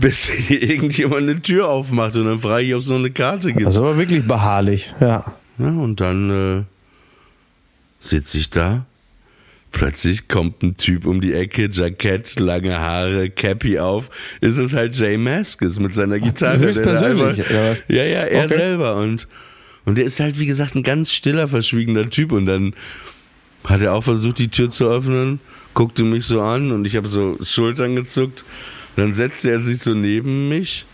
bis 0.00 0.24
hier 0.30 0.62
irgendjemand 0.62 1.22
eine 1.28 1.42
Tür 1.42 1.68
aufmacht 1.68 2.16
und 2.16 2.24
dann 2.24 2.38
frage 2.38 2.64
ich, 2.64 2.74
ob 2.74 2.80
es 2.80 2.88
noch 2.88 2.96
eine 2.96 3.10
Karte 3.10 3.52
gibt. 3.52 3.66
Das 3.66 3.74
ist 3.74 3.80
aber 3.80 3.98
wirklich 3.98 4.26
beharrlich. 4.26 4.94
Ja. 4.98 5.34
Ja, 5.58 5.68
und 5.68 6.00
dann 6.00 6.30
äh, 6.30 6.62
sitze 8.00 8.38
ich 8.38 8.48
da. 8.48 8.86
Plötzlich 9.72 10.26
kommt 10.28 10.62
ein 10.62 10.76
Typ 10.78 11.04
um 11.06 11.20
die 11.20 11.34
Ecke, 11.34 11.68
Jackett, 11.70 12.40
lange 12.40 12.78
Haare, 12.78 13.28
Cappy 13.28 13.78
auf. 13.78 14.08
Ist 14.40 14.56
es 14.56 14.74
halt 14.74 14.94
Jay 14.94 15.18
Maskis 15.18 15.78
mit 15.78 15.92
seiner 15.92 16.18
Gitarre. 16.18 16.58
der 16.58 16.60
da 16.60 16.66
Höchstpersönlich, 16.66 17.38
einfach- 17.40 17.50
oder 17.50 17.70
was? 17.72 17.84
Ja, 17.88 18.04
ja, 18.04 18.20
er 18.20 18.44
Okay. 18.46 18.54
selber. 18.54 18.96
Und, 18.96 19.28
und 19.84 19.98
der 19.98 20.04
ist 20.04 20.20
halt, 20.20 20.38
wie 20.38 20.46
gesagt, 20.46 20.74
ein 20.74 20.82
ganz 20.82 21.12
stiller, 21.12 21.48
verschwiegener 21.48 22.08
Typ. 22.08 22.32
Und 22.32 22.46
dann 22.46 22.74
hat 23.64 23.82
er 23.82 23.94
auch 23.94 24.04
versucht, 24.04 24.38
die 24.38 24.48
Tür 24.48 24.70
zu 24.70 24.86
öffnen, 24.86 25.40
guckte 25.74 26.02
mich 26.04 26.24
so 26.24 26.40
an 26.40 26.72
und 26.72 26.86
ich 26.86 26.96
habe 26.96 27.08
so 27.08 27.38
Schultern 27.42 27.96
gezuckt. 27.96 28.44
Dann 28.96 29.14
setzte 29.14 29.50
er 29.50 29.62
sich 29.62 29.78
so 29.78 29.94
neben 29.94 30.48
mich. 30.48 30.84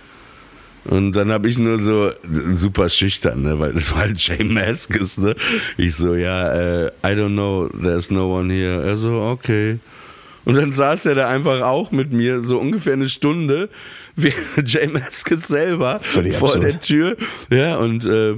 Und 0.85 1.13
dann 1.13 1.31
habe 1.31 1.49
ich 1.49 1.59
nur 1.59 1.79
so 1.79 2.13
super 2.53 2.89
schüchtern, 2.89 3.43
ne, 3.43 3.59
weil 3.59 3.75
das 3.75 3.93
war 3.93 4.03
halt 4.03 4.19
Jay 4.21 4.43
Maskis, 4.43 5.19
ne? 5.19 5.35
Ich 5.77 5.97
so, 5.97 6.15
ja, 6.15 6.53
äh, 6.55 6.87
I 7.05 7.09
don't 7.09 7.33
know, 7.33 7.69
there's 7.69 8.11
no 8.11 8.39
one 8.39 8.51
here. 8.51 8.83
Er 8.83 8.97
so, 8.97 9.21
okay. 9.21 9.81
Und 10.47 10.57
dann 10.57 10.73
saß 10.73 11.05
er 11.05 11.15
da 11.15 11.29
einfach 11.29 11.61
auch 11.61 11.91
mit 11.91 12.13
mir 12.13 12.43
so 12.43 12.59
ungefähr 12.59 12.95
eine 12.95 13.11
Stunde, 13.11 13.69
wie 14.17 14.33
Jay 14.65 14.87
Maskis 14.87 15.47
selber 15.47 16.01
vor 16.03 16.59
der 16.59 16.81
Tür. 16.81 17.17
Ja, 17.51 17.77
und 17.77 18.07
äh, 18.07 18.37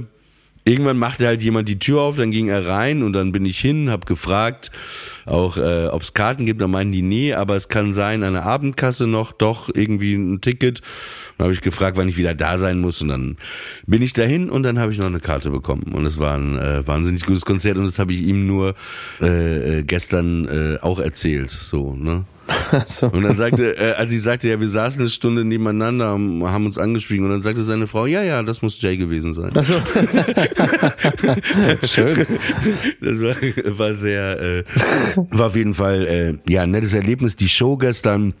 irgendwann 0.63 0.97
machte 0.97 1.27
halt 1.27 1.41
jemand 1.41 1.67
die 1.67 1.79
Tür 1.79 2.01
auf, 2.01 2.17
dann 2.17 2.31
ging 2.31 2.47
er 2.47 2.67
rein 2.67 3.03
und 3.03 3.13
dann 3.13 3.31
bin 3.31 3.45
ich 3.45 3.59
hin, 3.59 3.89
hab 3.89 4.05
gefragt, 4.05 4.71
auch 5.25 5.57
äh, 5.57 5.87
ob 5.87 6.01
es 6.01 6.13
Karten 6.13 6.45
gibt, 6.45 6.61
dann 6.61 6.71
meinen 6.71 6.91
die 6.91 7.01
nee, 7.01 7.33
aber 7.33 7.55
es 7.55 7.67
kann 7.67 7.93
sein, 7.93 8.21
der 8.21 8.43
Abendkasse 8.43 9.07
noch 9.07 9.31
doch 9.31 9.69
irgendwie 9.73 10.15
ein 10.15 10.41
Ticket. 10.41 10.81
Dann 11.37 11.45
habe 11.45 11.53
ich 11.53 11.61
gefragt, 11.61 11.97
wann 11.97 12.07
ich 12.07 12.17
wieder 12.17 12.35
da 12.35 12.57
sein 12.57 12.79
muss. 12.79 13.01
Und 13.01 13.09
dann 13.09 13.37
bin 13.87 14.01
ich 14.01 14.13
dahin 14.13 14.49
und 14.49 14.63
dann 14.63 14.77
habe 14.79 14.91
ich 14.91 14.99
noch 14.99 15.07
eine 15.07 15.19
Karte 15.19 15.49
bekommen. 15.49 15.91
Und 15.93 16.05
es 16.05 16.19
war 16.19 16.37
ein 16.37 16.57
äh, 16.57 16.85
wahnsinnig 16.85 17.25
gutes 17.25 17.45
Konzert. 17.45 17.77
Und 17.77 17.85
das 17.85 17.99
habe 17.99 18.13
ich 18.13 18.21
ihm 18.21 18.45
nur 18.45 18.75
äh, 19.21 19.79
äh, 19.79 19.83
gestern 19.83 20.45
äh, 20.47 20.77
auch 20.81 20.99
erzählt, 20.99 21.49
so 21.49 21.95
ne. 21.95 22.25
So. 22.85 23.07
Und 23.07 23.23
dann 23.23 23.37
sagte, 23.37 23.77
äh, 23.77 23.93
als 23.93 24.11
ich 24.11 24.21
sagte, 24.21 24.49
ja, 24.49 24.59
wir 24.59 24.69
saßen 24.69 25.01
eine 25.01 25.09
Stunde 25.09 25.45
nebeneinander, 25.45 26.07
haben, 26.07 26.43
haben 26.43 26.65
uns 26.65 26.77
angeschwiegen 26.77 27.25
und 27.25 27.31
dann 27.31 27.41
sagte 27.41 27.61
seine 27.61 27.87
Frau, 27.87 28.05
ja, 28.05 28.23
ja, 28.23 28.43
das 28.43 28.61
muss 28.61 28.81
Jay 28.81 28.97
gewesen 28.97 29.33
sein. 29.33 29.55
Achso. 29.55 29.75
Schön. 31.83 32.25
Das 33.01 33.21
war, 33.21 33.35
war 33.77 33.95
sehr, 33.95 34.41
äh, 34.41 34.63
war 35.31 35.47
auf 35.47 35.55
jeden 35.55 35.73
Fall, 35.73 36.05
äh, 36.07 36.51
ja, 36.51 36.65
nettes 36.65 36.93
Erlebnis. 36.93 37.35
Die 37.35 37.49
Show 37.49 37.77
gestern, 37.77 38.33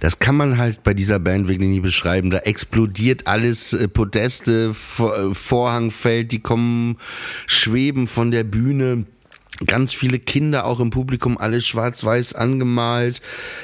das 0.00 0.18
kann 0.18 0.36
man 0.36 0.58
halt 0.58 0.82
bei 0.82 0.94
dieser 0.94 1.18
Band 1.18 1.48
wirklich 1.48 1.68
nicht 1.68 1.82
beschreiben. 1.82 2.30
Da 2.30 2.38
explodiert 2.38 3.26
alles, 3.26 3.72
äh, 3.72 3.88
Podeste, 3.88 4.74
Vor 4.74 5.34
Vorhang 5.34 5.90
fällt, 5.90 6.32
die 6.32 6.40
kommen, 6.40 6.96
schweben 7.46 8.06
von 8.06 8.30
der 8.30 8.44
Bühne. 8.44 9.04
Ganz 9.66 9.92
viele 9.92 10.18
Kinder 10.18 10.64
auch 10.64 10.80
im 10.80 10.90
Publikum, 10.90 11.38
alles 11.38 11.66
schwarz-weiß 11.66 12.34
angemalt. 12.34 13.20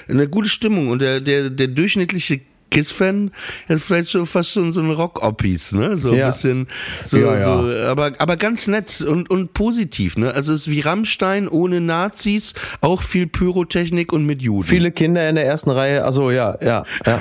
Eine 0.08 0.28
gute 0.28 0.48
Stimmung 0.48 0.88
und 0.90 1.00
der, 1.00 1.20
der, 1.20 1.50
der 1.50 1.68
durchschnittliche 1.68 2.40
Kiss-Fan 2.70 3.30
ist 3.68 3.84
vielleicht 3.84 4.08
so 4.08 4.26
fast 4.26 4.50
schon 4.52 4.72
so 4.72 4.82
ein 4.82 4.90
Rock-Oppis, 4.90 5.72
ne? 5.72 5.96
So 5.96 6.10
ein 6.10 6.18
Ja. 6.18 6.26
bisschen, 6.26 6.68
so, 7.02 7.16
Ja, 7.18 7.34
ja. 7.38 7.42
so, 7.42 7.88
aber, 7.90 8.12
aber 8.18 8.36
ganz 8.36 8.66
nett 8.66 9.00
und, 9.00 9.30
und 9.30 9.54
positiv, 9.54 10.18
ne? 10.18 10.34
Also 10.34 10.52
es 10.52 10.62
ist 10.66 10.70
wie 10.70 10.80
Rammstein 10.80 11.48
ohne 11.48 11.80
Nazis, 11.80 12.52
auch 12.82 13.00
viel 13.00 13.26
Pyrotechnik 13.26 14.12
und 14.12 14.26
mit 14.26 14.42
Juden. 14.42 14.64
Viele 14.68 14.92
Kinder 14.92 15.26
in 15.30 15.36
der 15.36 15.46
ersten 15.46 15.70
Reihe. 15.70 16.04
Achso, 16.04 16.30
ja, 16.30 16.58
ja, 16.62 16.84
ja. 17.06 17.20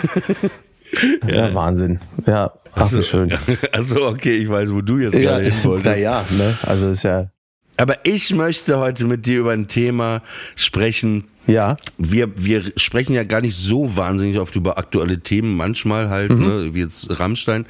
Ja, 1.27 1.53
Wahnsinn. 1.53 1.99
Ja, 2.25 2.51
ach, 2.73 2.91
wie 2.91 3.03
schön. 3.03 3.33
Also 3.71 4.05
okay, 4.07 4.35
ich 4.37 4.49
weiß, 4.49 4.69
wo 4.73 4.81
du 4.81 4.97
jetzt 4.99 5.13
gerade 5.17 5.45
hin 5.45 5.53
wolltest. 5.63 5.85
naja, 5.95 6.25
ne? 6.31 6.57
Also 6.63 6.89
ist 6.89 7.03
ja. 7.03 7.31
Aber 7.77 7.95
ich 8.05 8.33
möchte 8.33 8.79
heute 8.79 9.05
mit 9.05 9.25
dir 9.25 9.39
über 9.39 9.51
ein 9.51 9.67
Thema 9.67 10.21
sprechen. 10.55 11.25
Ja. 11.45 11.77
Wir, 11.97 12.29
wir 12.35 12.73
sprechen 12.75 13.13
ja 13.13 13.23
gar 13.23 13.41
nicht 13.41 13.55
so 13.55 13.95
wahnsinnig 13.95 14.39
oft 14.39 14.55
über 14.55 14.77
aktuelle 14.77 15.19
Themen, 15.19 15.55
manchmal 15.55 16.09
halt, 16.09 16.31
Mhm. 16.31 16.45
ne, 16.47 16.69
wie 16.73 16.79
jetzt 16.81 17.19
Rammstein. 17.19 17.65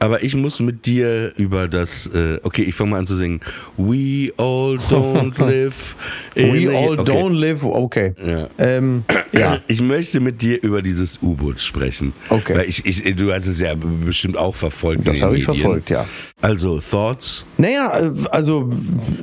Aber 0.00 0.22
ich 0.22 0.36
muss 0.36 0.60
mit 0.60 0.86
dir 0.86 1.32
über 1.36 1.66
das, 1.66 2.06
äh, 2.06 2.38
okay, 2.44 2.62
ich 2.62 2.76
fange 2.76 2.90
mal 2.92 2.98
an 2.98 3.06
zu 3.08 3.16
singen. 3.16 3.40
We 3.76 4.32
all 4.36 4.78
don't 4.88 5.44
live 5.44 5.96
We 6.36 6.70
all 6.72 7.00
okay. 7.00 7.12
don't 7.12 7.34
live. 7.34 7.64
Okay. 7.64 8.14
Ja. 8.24 8.48
Ähm, 8.58 9.02
ja. 9.32 9.58
Ich 9.66 9.80
möchte 9.82 10.20
mit 10.20 10.40
dir 10.40 10.62
über 10.62 10.82
dieses 10.82 11.18
U-Boot 11.20 11.60
sprechen. 11.60 12.12
Okay. 12.28 12.56
Weil 12.58 12.68
ich, 12.68 12.86
ich, 12.86 13.16
du 13.16 13.32
hast 13.32 13.46
es 13.48 13.58
ja 13.58 13.74
bestimmt 13.74 14.36
auch 14.36 14.54
verfolgt. 14.54 15.08
Das 15.08 15.20
habe 15.20 15.36
ich 15.36 15.44
verfolgt, 15.44 15.90
ja. 15.90 16.06
Also, 16.40 16.78
Thoughts? 16.78 17.44
Naja, 17.56 17.90
also 18.30 18.70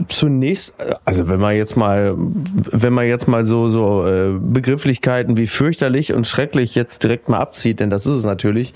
zunächst, 0.09 0.73
also 1.05 1.29
wenn 1.29 1.39
man 1.39 1.55
jetzt 1.55 1.77
mal, 1.77 2.13
wenn 2.17 2.91
man 2.91 3.07
jetzt 3.07 3.29
mal 3.29 3.45
so 3.45 3.69
so 3.69 4.05
äh, 4.05 4.37
Begrifflichkeiten 4.37 5.37
wie 5.37 5.47
fürchterlich 5.47 6.11
und 6.11 6.27
schrecklich 6.27 6.75
jetzt 6.75 7.03
direkt 7.03 7.29
mal 7.29 7.39
abzieht, 7.39 7.79
denn 7.79 7.89
das 7.89 8.05
ist 8.05 8.17
es 8.17 8.25
natürlich. 8.25 8.73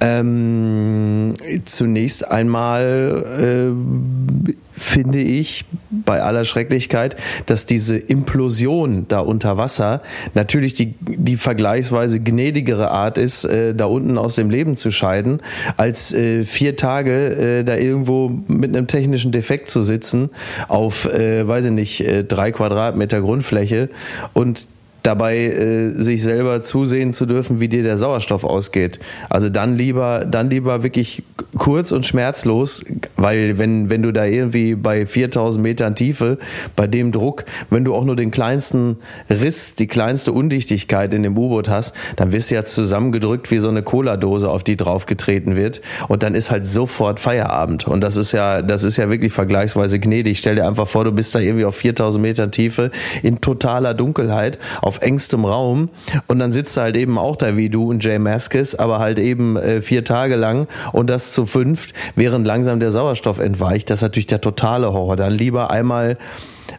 Ähm, 0.00 1.32
zunächst 1.64 2.28
einmal 2.28 3.72
äh, 3.74 4.50
finde 4.80 5.20
ich 5.20 5.64
bei 5.90 6.22
aller 6.22 6.44
Schrecklichkeit, 6.44 7.16
dass 7.46 7.66
diese 7.66 7.96
Implosion 7.96 9.06
da 9.08 9.20
unter 9.20 9.56
Wasser 9.56 10.02
natürlich 10.34 10.74
die, 10.74 10.94
die 11.00 11.36
vergleichsweise 11.36 12.20
gnädigere 12.20 12.90
Art 12.90 13.18
ist, 13.18 13.44
äh, 13.44 13.74
da 13.74 13.86
unten 13.86 14.18
aus 14.18 14.34
dem 14.34 14.50
Leben 14.50 14.76
zu 14.76 14.90
scheiden, 14.90 15.40
als 15.76 16.12
äh, 16.12 16.44
vier 16.44 16.76
Tage 16.76 17.60
äh, 17.60 17.64
da 17.70 17.76
irgendwo 17.76 18.30
mit 18.46 18.76
einem 18.76 18.86
technischen 18.86 19.32
Defekt 19.32 19.70
zu 19.70 19.82
sitzen 19.82 20.30
auf, 20.68 21.06
äh, 21.06 21.46
weiß 21.46 21.66
ich 21.66 21.72
nicht, 21.72 22.00
äh, 22.06 22.24
drei 22.24 22.52
Quadratmeter 22.52 23.20
Grundfläche 23.20 23.88
und 24.32 24.68
dabei 25.02 25.38
äh, 25.38 25.90
sich 25.90 26.22
selber 26.22 26.62
zusehen 26.62 27.12
zu 27.12 27.26
dürfen, 27.26 27.60
wie 27.60 27.68
dir 27.68 27.82
der 27.82 27.96
Sauerstoff 27.96 28.44
ausgeht. 28.44 28.98
Also 29.28 29.48
dann 29.48 29.76
lieber, 29.76 30.24
dann 30.24 30.50
lieber 30.50 30.82
wirklich 30.82 31.22
kurz 31.58 31.92
und 31.92 32.06
schmerzlos, 32.06 32.84
weil 33.16 33.58
wenn, 33.58 33.90
wenn 33.90 34.02
du 34.02 34.12
da 34.12 34.24
irgendwie 34.24 34.74
bei 34.74 35.06
4000 35.06 35.62
Metern 35.62 35.94
Tiefe, 35.94 36.38
bei 36.76 36.86
dem 36.86 37.12
Druck, 37.12 37.44
wenn 37.70 37.84
du 37.84 37.94
auch 37.94 38.04
nur 38.04 38.16
den 38.16 38.30
kleinsten 38.30 38.96
Riss, 39.28 39.74
die 39.74 39.86
kleinste 39.86 40.32
Undichtigkeit 40.32 41.12
in 41.14 41.22
dem 41.22 41.36
U-Boot 41.36 41.68
hast, 41.68 41.94
dann 42.16 42.32
wirst 42.32 42.50
du 42.50 42.56
ja 42.56 42.64
zusammengedrückt 42.64 43.50
wie 43.50 43.58
so 43.58 43.68
eine 43.68 43.82
Cola-Dose, 43.82 44.48
auf 44.48 44.64
die 44.64 44.76
draufgetreten 44.76 45.56
wird. 45.56 45.80
Und 46.08 46.22
dann 46.22 46.34
ist 46.34 46.50
halt 46.50 46.66
sofort 46.66 47.20
Feierabend. 47.20 47.86
Und 47.86 48.02
das 48.02 48.16
ist 48.16 48.32
ja, 48.32 48.62
das 48.62 48.84
ist 48.84 48.96
ja 48.96 49.10
wirklich 49.10 49.32
vergleichsweise 49.32 49.98
gnädig. 49.98 50.38
Stell 50.38 50.56
dir 50.56 50.66
einfach 50.66 50.88
vor, 50.88 51.04
du 51.04 51.12
bist 51.12 51.34
da 51.34 51.38
irgendwie 51.38 51.64
auf 51.64 51.76
4000 51.76 52.22
Metern 52.22 52.52
Tiefe 52.52 52.90
in 53.22 53.40
totaler 53.40 53.94
Dunkelheit 53.94 54.58
auf 54.90 55.02
engstem 55.02 55.44
Raum 55.44 55.88
und 56.26 56.40
dann 56.40 56.50
sitzt 56.50 56.76
er 56.76 56.82
halt 56.82 56.96
eben 56.96 57.16
auch 57.16 57.36
da 57.36 57.56
wie 57.56 57.70
du 57.70 57.88
und 57.88 58.02
Jay 58.02 58.18
Maskis, 58.18 58.74
aber 58.74 58.98
halt 58.98 59.20
eben 59.20 59.56
äh, 59.56 59.82
vier 59.82 60.04
Tage 60.04 60.34
lang 60.34 60.66
und 60.90 61.08
das 61.08 61.30
zu 61.30 61.46
fünft, 61.46 61.94
während 62.16 62.44
langsam 62.44 62.80
der 62.80 62.90
Sauerstoff 62.90 63.38
entweicht. 63.38 63.88
Das 63.88 64.00
ist 64.00 64.02
natürlich 64.02 64.26
der 64.26 64.40
totale 64.40 64.92
Horror. 64.92 65.14
Dann 65.14 65.32
lieber 65.32 65.70
einmal 65.70 66.18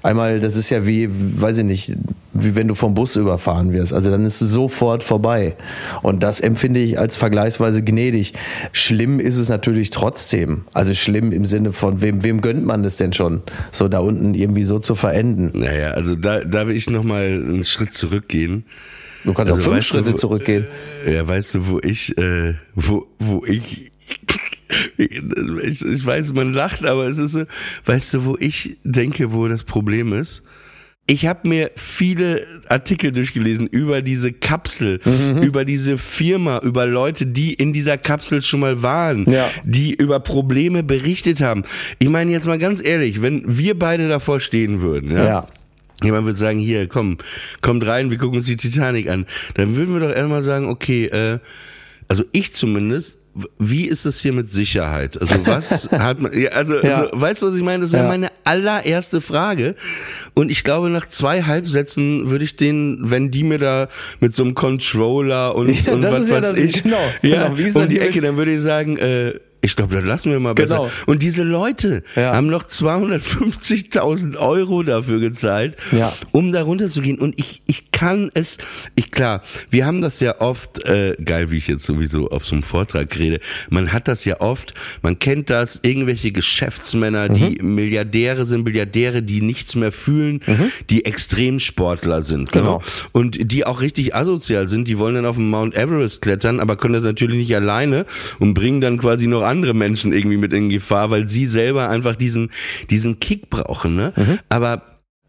Einmal, 0.03 0.39
das 0.39 0.55
ist 0.55 0.69
ja 0.69 0.85
wie, 0.85 1.09
weiß 1.11 1.59
ich 1.59 1.65
nicht, 1.65 1.93
wie 2.33 2.55
wenn 2.55 2.67
du 2.67 2.75
vom 2.75 2.93
Bus 2.93 3.15
überfahren 3.15 3.73
wirst. 3.73 3.93
Also 3.93 4.09
dann 4.11 4.25
ist 4.25 4.41
es 4.41 4.51
sofort 4.51 5.03
vorbei. 5.03 5.55
Und 6.01 6.23
das 6.23 6.39
empfinde 6.39 6.79
ich 6.79 6.97
als 6.99 7.17
vergleichsweise 7.17 7.83
gnädig. 7.83 8.33
Schlimm 8.71 9.19
ist 9.19 9.37
es 9.37 9.49
natürlich 9.49 9.89
trotzdem. 9.89 10.65
Also 10.73 10.93
schlimm 10.93 11.31
im 11.31 11.45
Sinne 11.45 11.73
von, 11.73 12.01
wem, 12.01 12.23
wem 12.23 12.41
gönnt 12.41 12.65
man 12.65 12.83
das 12.83 12.97
denn 12.97 13.13
schon, 13.13 13.41
so 13.71 13.87
da 13.87 13.99
unten 13.99 14.33
irgendwie 14.33 14.63
so 14.63 14.79
zu 14.79 14.95
verenden? 14.95 15.51
Naja, 15.59 15.91
also 15.91 16.15
da, 16.15 16.39
da 16.43 16.67
will 16.67 16.75
ich 16.75 16.89
nochmal 16.89 17.25
einen 17.25 17.65
Schritt 17.65 17.93
zurückgehen. 17.93 18.65
Du 19.23 19.33
kannst 19.33 19.51
Also 19.51 19.61
auch 19.69 19.73
fünf 19.73 19.77
du, 19.77 19.83
Schritte 19.83 20.13
wo- 20.13 20.17
zurückgehen. 20.17 20.65
Ja, 21.07 21.27
weißt 21.27 21.55
du, 21.55 21.67
wo 21.69 21.79
ich, 21.83 22.17
äh, 22.17 22.55
wo, 22.73 23.05
wo 23.19 23.45
ich, 23.45 23.91
ich, 24.97 25.85
ich 25.85 26.05
weiß, 26.05 26.33
man 26.33 26.53
lacht, 26.53 26.85
aber 26.85 27.05
es 27.07 27.17
ist 27.17 27.33
so, 27.33 27.43
weißt 27.85 28.13
du, 28.15 28.25
wo 28.25 28.37
ich 28.39 28.77
denke, 28.83 29.33
wo 29.33 29.47
das 29.47 29.63
Problem 29.63 30.13
ist? 30.13 30.43
Ich 31.07 31.25
habe 31.25 31.47
mir 31.49 31.71
viele 31.75 32.45
Artikel 32.69 33.11
durchgelesen 33.11 33.67
über 33.67 34.01
diese 34.01 34.31
Kapsel, 34.31 34.99
Mhm. 35.03 35.41
über 35.41 35.65
diese 35.65 35.97
Firma, 35.97 36.59
über 36.59 36.85
Leute, 36.85 37.25
die 37.25 37.53
in 37.53 37.73
dieser 37.73 37.97
Kapsel 37.97 38.41
schon 38.43 38.59
mal 38.61 38.81
waren, 38.81 39.29
Ja. 39.29 39.49
die 39.65 39.93
über 39.93 40.19
Probleme 40.19 40.83
berichtet 40.83 41.41
haben. 41.41 41.63
Ich 41.99 42.07
meine 42.07 42.31
jetzt 42.31 42.45
mal 42.47 42.59
ganz 42.59 42.85
ehrlich, 42.85 43.21
wenn 43.21 43.43
wir 43.45 43.77
beide 43.77 44.07
davor 44.07 44.39
stehen 44.39 44.81
würden, 44.81 45.11
ja, 45.11 45.25
Ja. 45.25 45.47
Jemand 46.03 46.25
würde 46.25 46.39
sagen, 46.39 46.57
hier, 46.57 46.87
komm, 46.87 47.17
kommt 47.61 47.85
rein, 47.85 48.09
wir 48.09 48.17
gucken 48.17 48.37
uns 48.37 48.47
die 48.47 48.57
Titanic 48.57 49.07
an. 49.09 49.25
Dann 49.55 49.75
würden 49.75 49.93
wir 49.93 49.99
doch 50.07 50.15
erstmal 50.15 50.41
sagen, 50.41 50.67
okay, 50.67 51.05
äh, 51.05 51.37
also 52.07 52.23
ich 52.31 52.53
zumindest, 52.53 53.19
wie 53.59 53.85
ist 53.85 54.05
das 54.05 54.19
hier 54.19 54.33
mit 54.33 54.51
Sicherheit? 54.51 55.19
Also 55.21 55.47
was 55.47 55.89
hat 55.91 56.19
man, 56.19 56.37
ja, 56.37 56.49
also, 56.49 56.75
Ja. 56.81 57.03
also 57.03 57.09
weißt 57.13 57.41
du, 57.41 57.47
was 57.47 57.55
ich 57.55 57.63
meine? 57.63 57.83
Das 57.83 57.91
wäre 57.93 58.03
Ja. 58.03 58.09
meine 58.09 58.29
allererste 58.43 59.21
Frage. 59.21 59.75
Und 60.33 60.51
ich 60.51 60.63
glaube, 60.63 60.89
nach 60.89 61.07
zwei 61.07 61.43
Halbsätzen 61.43 62.29
würde 62.29 62.43
ich 62.43 62.55
den, 62.57 62.99
wenn 63.03 63.31
die 63.31 63.43
mir 63.43 63.57
da 63.59 63.87
mit 64.19 64.35
so 64.35 64.43
einem 64.43 64.53
Controller 64.53 65.55
und, 65.55 65.69
Ja, 65.85 65.93
und 65.93 66.03
das 66.03 66.29
was 66.29 66.29
weiß 66.31 66.57
ich, 66.57 66.83
genau, 66.83 66.97
ja, 67.21 67.45
genau. 67.47 67.57
Wie 67.57 67.63
ist 67.63 67.77
um 67.77 67.87
die 67.87 67.99
Ecke, 67.99 68.19
dann 68.21 68.35
würde 68.37 68.53
ich 68.53 68.61
sagen, 68.61 68.97
äh, 68.97 69.33
ich 69.61 69.75
glaube, 69.75 69.95
das 69.95 70.03
lassen 70.05 70.31
wir 70.31 70.39
mal 70.39 70.53
besser. 70.55 70.77
Genau. 70.77 70.91
Und 71.05 71.21
diese 71.23 71.43
Leute 71.43 72.03
Ja. 72.15 72.33
haben 72.35 72.47
noch 72.47 72.63
250.000 72.63 74.37
Euro 74.37 74.83
dafür 74.83 75.19
gezahlt, 75.19 75.77
Ja. 75.91 76.13
um 76.31 76.51
da 76.51 76.63
runterzugehen. 76.63 77.19
Und 77.19 77.37
ich, 77.37 77.61
ich 77.67 77.91
kann 77.91 78.31
es, 78.33 78.57
ich 78.95 79.11
klar, 79.11 79.43
wir 79.69 79.85
haben 79.85 80.01
das 80.01 80.19
ja 80.19 80.39
oft, 80.41 80.83
äh, 80.85 81.15
geil, 81.23 81.51
wie 81.51 81.57
ich 81.57 81.67
jetzt 81.67 81.85
sowieso 81.85 82.29
auf 82.29 82.45
so 82.45 82.55
einem 82.55 82.63
Vortrag 82.63 83.17
rede, 83.17 83.39
man 83.69 83.93
hat 83.93 84.07
das 84.07 84.25
ja 84.25 84.39
oft, 84.41 84.73
man 85.01 85.19
kennt 85.19 85.49
das, 85.49 85.79
irgendwelche 85.83 86.31
Geschäftsmänner, 86.31 87.29
die 87.29 87.61
Mhm. 87.61 87.75
Milliardäre 87.75 88.45
sind, 88.45 88.63
Milliardäre, 88.63 89.21
die 89.23 89.41
nichts 89.41 89.75
mehr 89.75 89.91
fühlen, 89.91 90.41
die 90.89 91.05
Extremsportler 91.05 92.23
sind. 92.23 92.49
Mhm. 92.55 92.59
Genau. 92.59 92.77
Ne? 92.79 92.83
Und 93.11 93.51
die 93.51 93.65
auch 93.65 93.81
richtig 93.81 94.15
asozial 94.15 94.67
sind, 94.67 94.87
die 94.87 94.97
wollen 94.97 95.15
dann 95.15 95.25
auf 95.25 95.35
den 95.35 95.49
Mount 95.49 95.75
Everest 95.75 96.21
klettern, 96.21 96.59
aber 96.59 96.75
können 96.77 96.93
das 96.93 97.03
natürlich 97.03 97.37
nicht 97.37 97.55
alleine 97.55 98.05
und 98.39 98.53
bringen 98.53 98.81
dann 98.81 98.97
quasi 98.97 99.27
noch 99.27 99.41
andere 99.51 99.73
Menschen 99.73 100.13
irgendwie 100.13 100.37
mit 100.37 100.53
in 100.53 100.69
Gefahr, 100.69 101.11
weil 101.11 101.27
sie 101.27 101.45
selber 101.45 101.89
einfach 101.89 102.15
diesen, 102.15 102.49
diesen 102.89 103.19
Kick 103.19 103.49
brauchen. 103.49 103.95
Ne? 103.95 104.13
Mhm. 104.15 104.39
Aber 104.49 104.81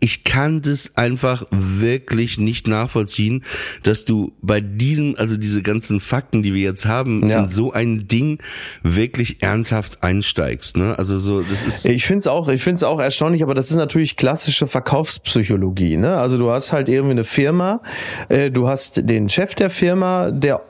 ich 0.05 0.25
kann 0.25 0.63
das 0.63 0.97
einfach 0.97 1.45
wirklich 1.53 2.37
nicht 2.37 2.67
nachvollziehen, 2.67 3.45
dass 3.85 4.05
du 4.05 4.33
bei 4.43 4.61
diesen, 4.61 5.17
also 5.17 5.37
diese 5.37 5.63
ganzen 5.63 6.01
Fakten, 6.01 6.43
die 6.43 6.55
wir 6.55 6.63
jetzt 6.63 6.87
haben, 6.87 7.29
Ja. 7.29 7.45
in 7.45 7.49
so 7.51 7.73
ein 7.73 8.09
Ding 8.09 8.39
wirklich 8.83 9.45
ernsthaft 9.45 10.03
einsteigst. 10.03 10.77
Ne? 10.77 10.99
Also 10.99 11.21
so, 11.21 11.43
das 11.43 11.65
ist 11.65 11.85
Ich 11.87 12.05
finde 12.05 12.19
es 12.19 12.27
auch, 12.27 12.49
ich 12.49 12.61
finde 12.65 12.77
es 12.77 12.83
auch 12.83 12.99
erstaunlich, 12.99 13.45
aber 13.45 13.55
das 13.55 13.71
ist 13.71 13.77
natürlich 13.77 14.17
klassische 14.17 14.67
Verkaufspsychologie. 14.67 15.97
Ne? 15.97 16.17
Also 16.17 16.37
du 16.37 16.51
hast 16.51 16.73
halt 16.73 16.89
irgendwie 16.89 17.13
eine 17.13 17.25
Firma, 17.25 17.81
äh, 18.29 18.51
du 18.51 18.67
hast 18.67 19.09
den 19.09 19.29
Chef 19.29 19.55
der 19.55 19.71
Firma, 19.71 20.33
der 20.33 20.63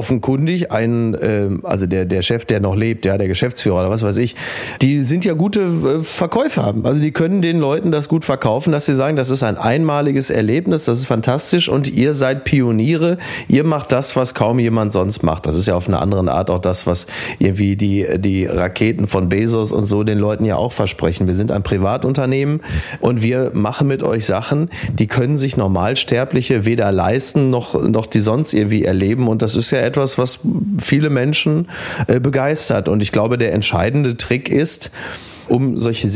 offenkundig 0.00 0.72
ein, 0.72 1.14
ähm, 1.20 1.60
also 1.62 1.84
der, 1.84 2.06
der 2.06 2.22
Chef, 2.22 2.46
der 2.46 2.58
noch 2.58 2.74
lebt, 2.74 3.04
ja, 3.04 3.18
der 3.18 3.28
Geschäftsführer 3.28 3.80
oder 3.80 3.90
was 3.90 4.02
weiß 4.02 4.16
ich, 4.16 4.34
die 4.80 5.04
sind 5.04 5.26
ja 5.26 5.34
gute 5.34 5.60
äh, 5.60 6.02
Verkäufer. 6.02 6.74
Also 6.84 7.02
die 7.02 7.12
können 7.12 7.42
den 7.42 7.60
Leuten 7.60 7.92
das 7.92 8.08
gut 8.08 8.24
verkaufen, 8.24 8.72
dass 8.72 8.86
sie 8.86 8.94
sagen, 8.94 9.16
das 9.16 9.28
ist 9.28 9.42
ein 9.42 9.58
einmaliges 9.58 10.30
Erlebnis, 10.30 10.86
das 10.86 11.00
ist 11.00 11.06
fantastisch 11.06 11.68
und 11.68 11.92
ihr 11.92 12.14
seid 12.14 12.44
Pioniere, 12.44 13.18
ihr 13.46 13.62
macht 13.62 13.92
das, 13.92 14.16
was 14.16 14.34
kaum 14.34 14.58
jemand 14.58 14.94
sonst 14.94 15.22
macht. 15.22 15.44
Das 15.44 15.54
ist 15.54 15.66
ja 15.66 15.74
auf 15.74 15.86
eine 15.86 15.98
andere 15.98 16.32
Art 16.32 16.48
auch 16.48 16.60
das, 16.60 16.86
was 16.86 17.06
irgendwie 17.38 17.76
die, 17.76 18.06
die 18.16 18.46
Raketen 18.46 19.06
von 19.06 19.28
Bezos 19.28 19.70
und 19.70 19.84
so 19.84 20.02
den 20.02 20.18
Leuten 20.18 20.46
ja 20.46 20.56
auch 20.56 20.72
versprechen. 20.72 21.26
Wir 21.26 21.34
sind 21.34 21.52
ein 21.52 21.62
Privatunternehmen 21.62 22.62
und 23.00 23.20
wir 23.20 23.50
machen 23.52 23.86
mit 23.86 24.02
euch 24.02 24.24
Sachen, 24.24 24.70
die 24.94 25.08
können 25.08 25.36
sich 25.36 25.58
Normalsterbliche 25.58 26.64
weder 26.64 26.90
leisten 26.90 27.50
noch, 27.50 27.82
noch 27.82 28.06
die 28.06 28.20
sonst 28.20 28.54
irgendwie 28.54 28.84
erleben 28.84 29.28
und 29.28 29.42
das 29.42 29.56
ist 29.56 29.70
ja 29.72 29.89
etwas, 29.90 30.18
was 30.18 30.40
viele 30.78 31.10
Menschen 31.10 31.68
äh, 32.06 32.20
begeistert. 32.20 32.88
Und 32.88 33.02
ich 33.02 33.12
glaube, 33.12 33.38
der 33.38 33.52
entscheidende 33.52 34.16
Trick 34.16 34.48
ist, 34.48 34.90
um 35.48 35.76
solche 35.78 36.08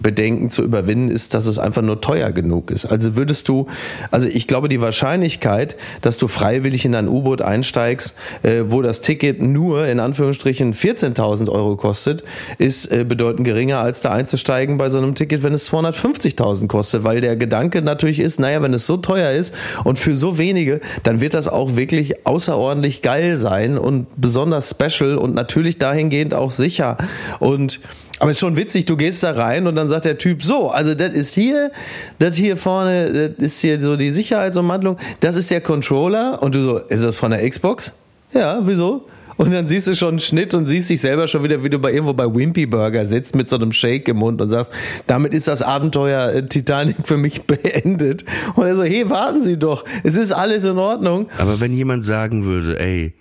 Sicherheitsbedenken 0.00 0.50
zu 0.50 0.62
überwinden, 0.62 1.10
ist, 1.10 1.34
dass 1.34 1.46
es 1.46 1.58
einfach 1.58 1.82
nur 1.82 2.00
teuer 2.00 2.32
genug 2.32 2.70
ist. 2.70 2.86
Also 2.86 3.16
würdest 3.16 3.48
du, 3.48 3.66
also 4.10 4.28
ich 4.28 4.46
glaube, 4.46 4.68
die 4.68 4.80
Wahrscheinlichkeit, 4.80 5.76
dass 6.00 6.18
du 6.18 6.28
freiwillig 6.28 6.84
in 6.84 6.94
ein 6.94 7.08
U-Boot 7.08 7.42
einsteigst, 7.42 8.14
äh, 8.42 8.64
wo 8.66 8.82
das 8.82 9.00
Ticket 9.00 9.40
nur 9.40 9.86
in 9.86 10.00
Anführungsstrichen 10.00 10.74
14.000 10.74 11.48
Euro 11.48 11.76
kostet, 11.76 12.24
ist 12.58 12.90
äh, 12.90 13.04
bedeutend 13.04 13.44
geringer, 13.44 13.78
als 13.78 14.00
da 14.00 14.12
einzusteigen 14.12 14.78
bei 14.78 14.90
so 14.90 14.98
einem 14.98 15.14
Ticket, 15.14 15.42
wenn 15.42 15.52
es 15.52 15.70
250.000 15.70 16.66
kostet, 16.66 17.04
weil 17.04 17.20
der 17.20 17.36
Gedanke 17.36 17.82
natürlich 17.82 18.20
ist, 18.20 18.40
naja, 18.40 18.62
wenn 18.62 18.74
es 18.74 18.86
so 18.86 18.96
teuer 18.96 19.30
ist 19.30 19.54
und 19.84 19.98
für 19.98 20.16
so 20.16 20.38
wenige, 20.38 20.80
dann 21.02 21.20
wird 21.20 21.34
das 21.34 21.48
auch 21.48 21.76
wirklich 21.76 22.26
außerordentlich 22.26 23.02
geil 23.02 23.36
sein 23.36 23.78
und 23.78 24.06
besonders 24.16 24.70
special 24.70 25.16
und 25.16 25.34
natürlich 25.34 25.78
dahingehend 25.78 26.34
auch 26.34 26.50
sicher 26.50 26.96
und 27.38 27.80
aber 28.20 28.30
ist 28.30 28.38
schon 28.38 28.56
witzig, 28.56 28.84
du 28.84 28.96
gehst 28.96 29.22
da 29.22 29.32
rein 29.32 29.66
und 29.66 29.76
dann 29.76 29.88
sagt 29.88 30.04
der 30.04 30.18
Typ 30.18 30.42
so, 30.42 30.70
also 30.70 30.94
das 30.94 31.14
ist 31.14 31.34
hier, 31.34 31.72
das 32.18 32.36
hier 32.36 32.58
vorne, 32.58 33.30
das 33.30 33.44
ist 33.44 33.60
hier 33.60 33.80
so 33.80 33.96
die 33.96 34.10
Sicherheitsumwandlung, 34.10 34.98
das 35.20 35.36
ist 35.36 35.50
der 35.50 35.62
Controller 35.62 36.42
und 36.42 36.54
du 36.54 36.62
so, 36.62 36.78
ist 36.78 37.02
das 37.02 37.18
von 37.18 37.30
der 37.30 37.48
Xbox? 37.48 37.94
Ja, 38.34 38.60
wieso? 38.62 39.06
Und 39.38 39.52
dann 39.52 39.66
siehst 39.66 39.88
du 39.88 39.96
schon 39.96 40.10
einen 40.10 40.18
Schnitt 40.18 40.52
und 40.52 40.66
siehst 40.66 40.90
dich 40.90 41.00
selber 41.00 41.26
schon 41.26 41.42
wieder, 41.42 41.64
wie 41.64 41.70
du 41.70 41.78
bei 41.78 41.92
irgendwo 41.92 42.12
bei 42.12 42.26
Wimpy 42.26 42.66
Burger 42.66 43.06
sitzt 43.06 43.34
mit 43.34 43.48
so 43.48 43.56
einem 43.56 43.72
Shake 43.72 44.06
im 44.08 44.18
Mund 44.18 44.42
und 44.42 44.50
sagst, 44.50 44.70
damit 45.06 45.32
ist 45.32 45.48
das 45.48 45.62
Abenteuer 45.62 46.30
äh, 46.30 46.46
Titanic 46.46 46.96
für 47.04 47.16
mich 47.16 47.42
beendet. 47.46 48.26
Und 48.54 48.66
er 48.66 48.76
so, 48.76 48.82
hey, 48.82 49.08
warten 49.08 49.42
Sie 49.42 49.56
doch, 49.56 49.86
es 50.04 50.16
ist 50.16 50.32
alles 50.32 50.64
in 50.64 50.76
Ordnung. 50.76 51.30
Aber 51.38 51.58
wenn 51.58 51.72
jemand 51.72 52.04
sagen 52.04 52.44
würde, 52.44 52.78
ey, 52.78 53.14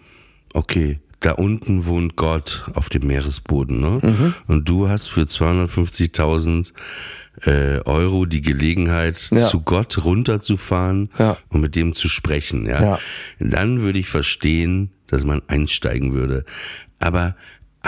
okay, 0.53 0.99
da 1.21 1.31
unten 1.33 1.85
wohnt 1.85 2.15
Gott 2.15 2.65
auf 2.75 2.89
dem 2.89 3.07
Meeresboden, 3.07 3.79
ne? 3.81 3.99
Mhm. 4.01 4.33
Und 4.47 4.69
du 4.69 4.87
hast 4.89 5.07
für 5.07 5.21
250.000 5.27 6.71
äh, 7.45 7.79
Euro 7.85 8.25
die 8.25 8.41
Gelegenheit, 8.41 9.29
Ja. 9.31 9.47
zu 9.47 9.61
Gott 9.61 10.03
runterzufahren 10.03 11.09
Ja. 11.17 11.37
und 11.49 11.61
mit 11.61 11.75
dem 11.75 11.93
zu 11.93 12.09
sprechen, 12.09 12.65
ja? 12.65 12.81
Ja. 12.81 12.99
Dann 13.39 13.81
würde 13.81 13.99
ich 13.99 14.07
verstehen, 14.09 14.91
dass 15.07 15.25
man 15.25 15.41
einsteigen 15.47 16.13
würde. 16.13 16.45
Aber 16.99 17.35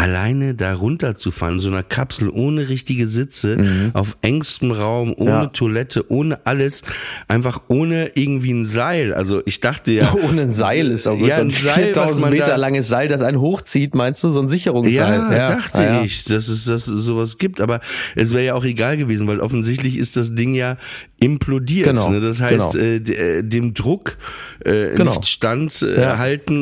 alleine 0.02 0.56
da 0.56 0.74
runterzufahren, 0.74 1.56
in 1.56 1.60
so 1.60 1.70
einer 1.70 1.84
Kapsel 1.84 2.28
ohne 2.30 2.70
richtige 2.70 3.08
Sitze, 3.08 3.92
auf 3.94 4.18
engstem 4.24 4.72
Raum, 4.72 5.14
ohne 5.16 5.30
Ja. 5.30 5.46
Toilette, 5.46 6.10
ohne 6.12 6.44
alles, 6.48 6.82
einfach 7.28 7.62
ohne 7.68 8.12
irgendwie 8.16 8.52
ein 8.52 8.66
Seil. 8.66 9.14
Also 9.14 9.44
ich 9.46 9.60
dachte 9.60 9.92
ja, 9.92 10.12
Ohne 10.28 10.42
ein 10.44 10.54
Seil 10.54 10.90
ist 10.90 11.06
auch 11.06 11.20
gut. 11.20 11.28
Ja, 11.28 11.36
so 11.36 11.42
ein 11.42 11.48
ein 11.50 11.54
Seil, 11.54 11.66
was 11.68 11.76
4000 11.84 12.22
man 12.22 12.30
Meter 12.32 12.58
langes 12.58 12.88
Seil, 12.88 13.08
das 13.10 13.22
einen 13.22 13.40
hochzieht, 13.40 13.94
meinst 13.94 14.24
du? 14.24 14.32
So 14.32 14.42
ein 14.42 14.50
Sicherungsseil. 14.50 15.20
Ja, 15.32 15.50
dachte 15.56 15.84
ja. 15.84 16.02
ich, 16.04 16.24
dass 16.24 16.48
es, 16.48 16.66
dass 16.66 16.88
es 16.88 17.04
sowas 17.04 17.38
gibt. 17.38 17.62
Aber 17.62 17.80
es 18.16 18.34
wäre 18.34 18.44
ja 18.44 18.54
auch 18.56 18.64
egal 18.64 18.98
gewesen, 18.98 19.28
weil 19.28 19.40
offensichtlich 19.40 19.98
ist 19.98 20.18
das 20.18 20.34
Ding 20.34 20.56
ja 20.56 20.78
implodiert. 21.20 21.86
Genau, 21.86 22.10
ne? 22.10 22.20
Das 22.22 22.42
heißt, 22.42 22.72
genau. 22.72 22.84
äh, 22.84 22.96
äh, 23.38 23.44
dem 23.44 23.76
Druck 23.76 24.18
äh, 24.66 24.96
Genau. 24.96 25.12
nicht 25.12 25.28
stand 25.28 25.84
äh, 25.84 26.02
Ja. 26.02 26.20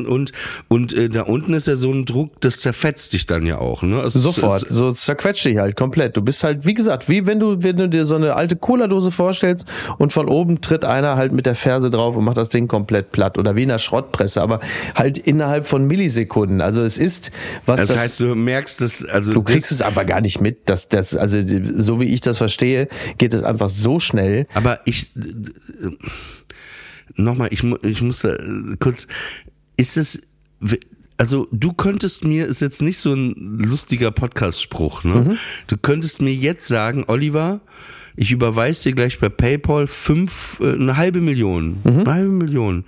und 0.08 0.34
und 0.68 0.94
äh, 0.94 1.08
da 1.08 1.22
unten 1.22 1.54
ist 1.54 1.68
ja 1.68 1.78
so 1.78 1.92
ein 1.94 2.04
Druck, 2.06 2.42
das 2.42 2.60
zerfetzt 2.60 3.14
dich 3.14 3.26
dann 3.30 3.46
ja 3.46 3.58
auch. 3.58 3.82
Ne? 3.84 4.00
Also 4.00 4.18
es- 4.20 4.24
Sofort, 4.24 4.64
es- 4.64 4.70
so 4.70 4.92
zerquetscht 4.92 5.46
dich 5.46 5.58
halt 5.58 5.76
komplett. 5.76 6.18
Du 6.18 6.22
bist 6.22 6.44
halt, 6.44 6.66
wie 6.66 6.74
gesagt, 6.74 7.10
wie 7.10 7.26
wenn 7.26 7.40
du, 7.40 7.62
wenn 7.64 7.78
du 7.78 7.88
dir 7.90 8.06
so 8.06 8.16
eine 8.16 8.36
alte 8.36 8.56
Cola-Dose 8.56 9.12
vorstellst 9.12 9.68
und 9.98 10.12
von 10.14 10.28
oben 10.28 10.62
tritt 10.62 10.86
einer 10.86 11.16
halt 11.16 11.32
mit 11.32 11.46
der 11.46 11.56
Ferse 11.56 11.90
drauf 11.90 12.16
und 12.18 12.24
macht 12.26 12.38
das 12.38 12.50
Ding 12.50 12.68
komplett 12.68 13.12
platt. 13.12 13.38
Oder 13.38 13.56
wie 13.56 13.64
in 13.64 13.70
einer 13.72 13.80
Schrottpresse, 13.80 14.42
aber 14.42 14.60
halt 14.96 15.18
innerhalb 15.18 15.68
von 15.68 15.86
Millisekunden. 15.86 16.62
Also 16.62 16.82
es 16.84 16.98
ist, 16.98 17.32
was 17.66 17.82
Das, 17.82 17.90
das, 17.90 18.02
heißt, 18.04 18.20
du 18.22 18.36
merkst 18.36 18.82
das, 18.82 19.04
also 19.06 19.34
du 19.34 19.44
kriegst 19.44 19.72
es 19.72 19.82
aber 19.82 20.06
gar 20.06 20.22
nicht 20.22 20.42
mit, 20.42 20.70
dass 20.70 20.90
das, 20.90 21.16
also 21.16 21.40
so 21.76 22.00
wie 22.00 22.06
ich 22.06 22.22
das 22.22 22.38
verstehe, 22.38 22.88
geht 23.18 23.34
es 23.34 23.44
einfach 23.44 23.70
so 23.70 24.00
schnell. 24.00 24.48
Aber 24.54 24.80
ich 24.86 25.12
nochmal, 27.16 27.50
ich, 27.52 27.64
ich 27.84 28.02
muss 28.02 28.20
da 28.22 28.30
äh, 28.34 28.76
kurz, 28.80 29.08
ist 29.78 29.98
es, 29.98 30.20
also 31.20 31.48
du 31.52 31.74
könntest 31.74 32.24
mir, 32.24 32.48
ist 32.48 32.62
jetzt 32.62 32.82
nicht 32.82 32.98
so 32.98 33.14
ein 33.14 33.36
lustiger 33.60 34.10
Podcast-Spruch, 34.12 35.04
ne? 35.04 35.16
Mhm. 35.16 35.38
Du 35.68 35.78
könntest 35.78 36.22
mir 36.22 36.34
jetzt 36.34 36.68
sagen, 36.68 37.04
Oliver, 37.08 37.60
ich 38.16 38.32
überweise 38.32 38.90
dir 38.90 38.96
gleich 38.96 39.20
bei 39.20 39.30
PayPal 39.30 39.86
fünf, 39.88 40.58
äh, 40.62 40.74
eine 40.74 40.98
halbe 40.98 41.22
Million, 41.22 41.78
Mhm. 41.84 42.00
eine 42.00 42.14
halbe 42.14 42.32
Million. 42.32 42.86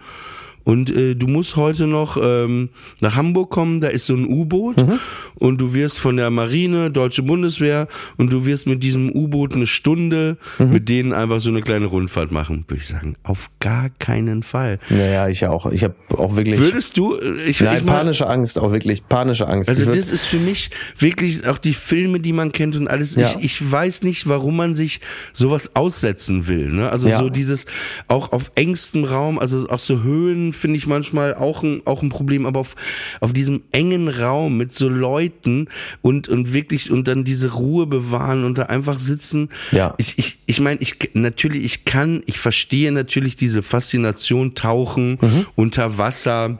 Und 0.64 0.90
äh, 0.90 1.16
du 1.16 1.28
musst 1.28 1.56
heute 1.56 1.88
noch 1.88 2.18
ähm, 2.22 2.70
nach 3.02 3.16
Hamburg 3.16 3.50
kommen, 3.50 3.82
da 3.82 3.88
ist 3.88 4.06
so 4.06 4.14
ein 4.16 4.28
U-Boot 4.28 4.78
Mhm. 4.78 5.00
und 5.36 5.60
du 5.60 5.74
wirst 5.74 6.00
von 6.00 6.18
der 6.18 6.30
Marine, 6.30 6.92
Deutsche 6.92 7.24
Bundeswehr 7.24 7.88
und 8.18 8.32
du 8.32 8.46
wirst 8.46 8.68
mit 8.68 8.84
diesem 8.84 9.12
U-Boot 9.12 9.54
eine 9.54 9.68
Stunde 9.68 10.38
Mhm. 10.60 10.72
mit 10.72 10.90
denen 10.90 11.14
einfach 11.14 11.40
so 11.42 11.50
eine 11.50 11.62
kleine 11.62 11.88
Rundfahrt 11.88 12.32
machen. 12.32 12.66
Würde 12.68 12.82
ich 12.82 12.88
sagen, 12.88 13.16
auf 13.24 13.50
gar 13.60 13.90
keinen 13.90 14.44
Fall. 14.44 14.80
Naja, 14.90 15.28
ich 15.30 15.46
auch. 15.46 15.72
Ich 15.72 15.84
habe 15.84 15.96
auch 16.18 16.36
wirklich. 16.36 16.60
Würdest 16.60 16.98
du, 16.98 17.16
äh, 17.16 17.50
ich, 17.50 17.60
Nein, 17.62 17.78
ich 17.80 17.84
mal, 17.84 17.98
panische 17.98 18.28
Angst, 18.28 18.60
auch 18.60 18.72
wirklich 18.72 19.08
panische 19.08 19.48
Angst. 19.48 19.70
also 19.70 19.86
das 19.86 20.10
ist 20.10 20.26
für 20.26 20.38
mich 20.38 20.70
wirklich 20.98 21.48
auch 21.48 21.58
die 21.58 21.74
Filme, 21.74 22.20
die 22.20 22.34
man 22.34 22.52
kennt 22.52 22.76
und 22.76 22.88
alles. 22.88 23.16
Ja. 23.16 23.24
Ich, 23.40 23.44
ich 23.44 23.72
weiß 23.72 24.04
nicht, 24.04 24.28
warum 24.30 24.58
man 24.58 24.76
sich 24.76 25.02
sowas 25.34 25.76
aussetzen 25.76 26.48
will. 26.48 26.70
Ne? 26.70 26.90
Also 26.90 27.08
Ja. 27.10 27.20
so 27.20 27.30
dieses 27.30 27.66
auch 28.08 28.32
auf 28.32 28.52
engstem 28.56 29.04
Raum, 29.06 29.40
also 29.40 29.68
auch 29.70 29.80
so 29.80 30.04
Höhen 30.04 30.51
finde 30.54 30.78
ich 30.78 30.88
manchmal 30.88 31.34
auch 31.36 31.64
ein, 31.64 31.82
auch 31.86 32.02
ein 32.02 32.10
Problem, 32.10 32.46
aber 32.46 32.60
auf, 32.60 32.76
auf 33.20 33.34
diesem 33.34 33.62
engen 33.72 34.08
Raum 34.10 34.58
mit 34.58 34.74
so 34.74 34.90
Leuten 34.90 35.68
und, 36.02 36.28
und 36.30 36.54
wirklich 36.54 36.92
und 36.92 37.08
dann 37.08 37.24
diese 37.24 37.54
Ruhe 37.54 37.88
bewahren 37.88 38.44
und 38.44 38.58
da 38.58 38.64
einfach 38.64 39.00
sitzen. 39.00 39.50
Ja. 39.72 39.94
Ich, 39.98 40.18
ich, 40.18 40.38
ich 40.46 40.60
meine, 40.60 40.80
ich 40.82 40.96
natürlich, 41.14 41.64
ich 41.64 41.86
kann, 41.86 42.22
ich 42.26 42.40
verstehe 42.40 42.92
natürlich 42.92 43.36
diese 43.36 43.62
Faszination 43.64 44.56
Tauchen 44.56 45.18
Mhm. 45.22 45.46
unter 45.56 45.98
Wasser. 45.98 46.60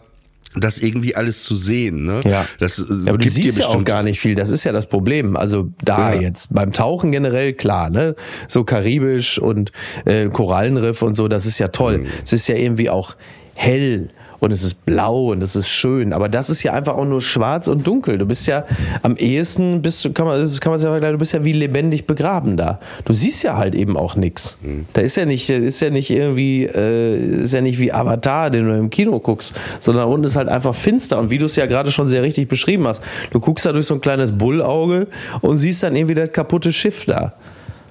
Das 0.54 0.80
irgendwie 0.80 1.16
alles 1.16 1.46
zu 1.46 1.56
sehen, 1.56 2.04
ne? 2.04 2.20
Ja. 2.26 2.46
Das, 2.60 2.78
äh, 2.78 2.84
Ja, 2.90 3.10
aber 3.10 3.18
du 3.18 3.30
siehst 3.30 3.58
ja 3.58 3.68
auch 3.68 3.86
gar 3.86 4.04
nicht 4.04 4.20
viel. 4.20 4.36
Das 4.36 4.50
ist 4.50 4.66
ja 4.66 4.74
das 4.74 4.86
Problem. 4.90 5.38
Also 5.38 5.72
da 5.82 6.14
Ja. 6.14 6.20
jetzt 6.20 6.54
beim 6.54 6.74
Tauchen 6.74 7.14
generell 7.14 7.54
klar, 7.54 7.90
ne? 7.90 8.16
So 8.50 8.66
karibisch 8.66 9.40
und 9.40 9.72
äh, 10.04 10.28
Korallenriff 10.28 11.04
und 11.04 11.16
so, 11.16 11.30
das 11.30 11.46
ist 11.46 11.58
ja 11.60 11.70
toll. 11.70 12.00
Mhm. 12.00 12.08
Es 12.26 12.34
ist 12.34 12.50
ja 12.50 12.56
irgendwie 12.58 12.90
auch 12.90 13.16
hell 13.54 14.10
und 14.42 14.52
es 14.52 14.64
ist 14.64 14.86
blau 14.86 15.32
und 15.32 15.42
es 15.44 15.56
ist 15.56 15.70
schön. 15.70 16.14
Aber 16.14 16.28
das 16.28 16.50
ist 16.50 16.64
ja 16.64 16.74
einfach 16.74 16.96
auch 16.96 17.06
nur 17.06 17.22
schwarz 17.22 17.68
und 17.68 17.86
dunkel. 17.86 18.18
Du 18.18 18.26
bist 18.26 18.48
ja 18.48 18.66
am 19.04 19.16
ehesten 19.16 19.84
bist 19.84 20.04
du 20.04 20.12
kann 20.14 20.26
man 20.26 20.60
kann 20.60 20.72
man 20.72 20.80
sagen, 20.80 21.00
du 21.00 21.18
bist 21.18 21.34
ja 21.34 21.46
wie 21.46 21.54
lebendig 21.54 22.08
begraben 22.08 22.58
da. 22.58 22.80
Du 23.06 23.14
siehst 23.14 23.44
ja 23.44 23.56
halt 23.56 23.76
eben 23.76 23.96
auch 23.96 24.16
nix. 24.16 24.58
Mhm. 24.62 24.88
Da 24.94 25.02
ist 25.02 25.16
ja 25.16 25.26
nicht 25.26 25.48
ist 25.50 25.80
ja 25.80 25.92
nicht 25.92 26.10
irgendwie 26.10 26.66
äh, 26.66 27.44
ist 27.44 27.54
ja 27.54 27.62
nicht 27.62 27.80
wie 27.80 27.94
Avatar, 27.94 28.50
den 28.50 28.66
du 28.66 28.76
im 28.76 28.90
Kino 28.90 29.20
guckst, 29.20 29.54
sondern 29.80 30.08
unten 30.08 30.26
ist 30.26 30.36
halt 30.36 30.50
einfach 30.50 30.74
finster 30.74 31.20
und 31.20 31.30
wie 31.30 31.38
du 31.38 31.46
es 31.46 31.56
ja 31.56 31.68
gerade 31.68 31.92
schon 31.92 32.08
sehr 32.08 32.24
richtig 32.24 32.48
beschrieben 32.48 32.88
hast. 32.88 33.04
Du 33.30 33.40
guckst 33.40 33.68
da 33.68 33.72
durch 33.72 33.86
so 33.86 33.94
ein 33.94 34.02
kleines 34.02 34.32
Bullauge 34.32 35.08
und 35.42 35.60
siehst 35.60 35.84
dann 35.84 35.96
irgendwie 35.96 36.16
das 36.16 36.32
kaputte 36.32 36.74
Schiff 36.74 37.06
da. 37.06 37.34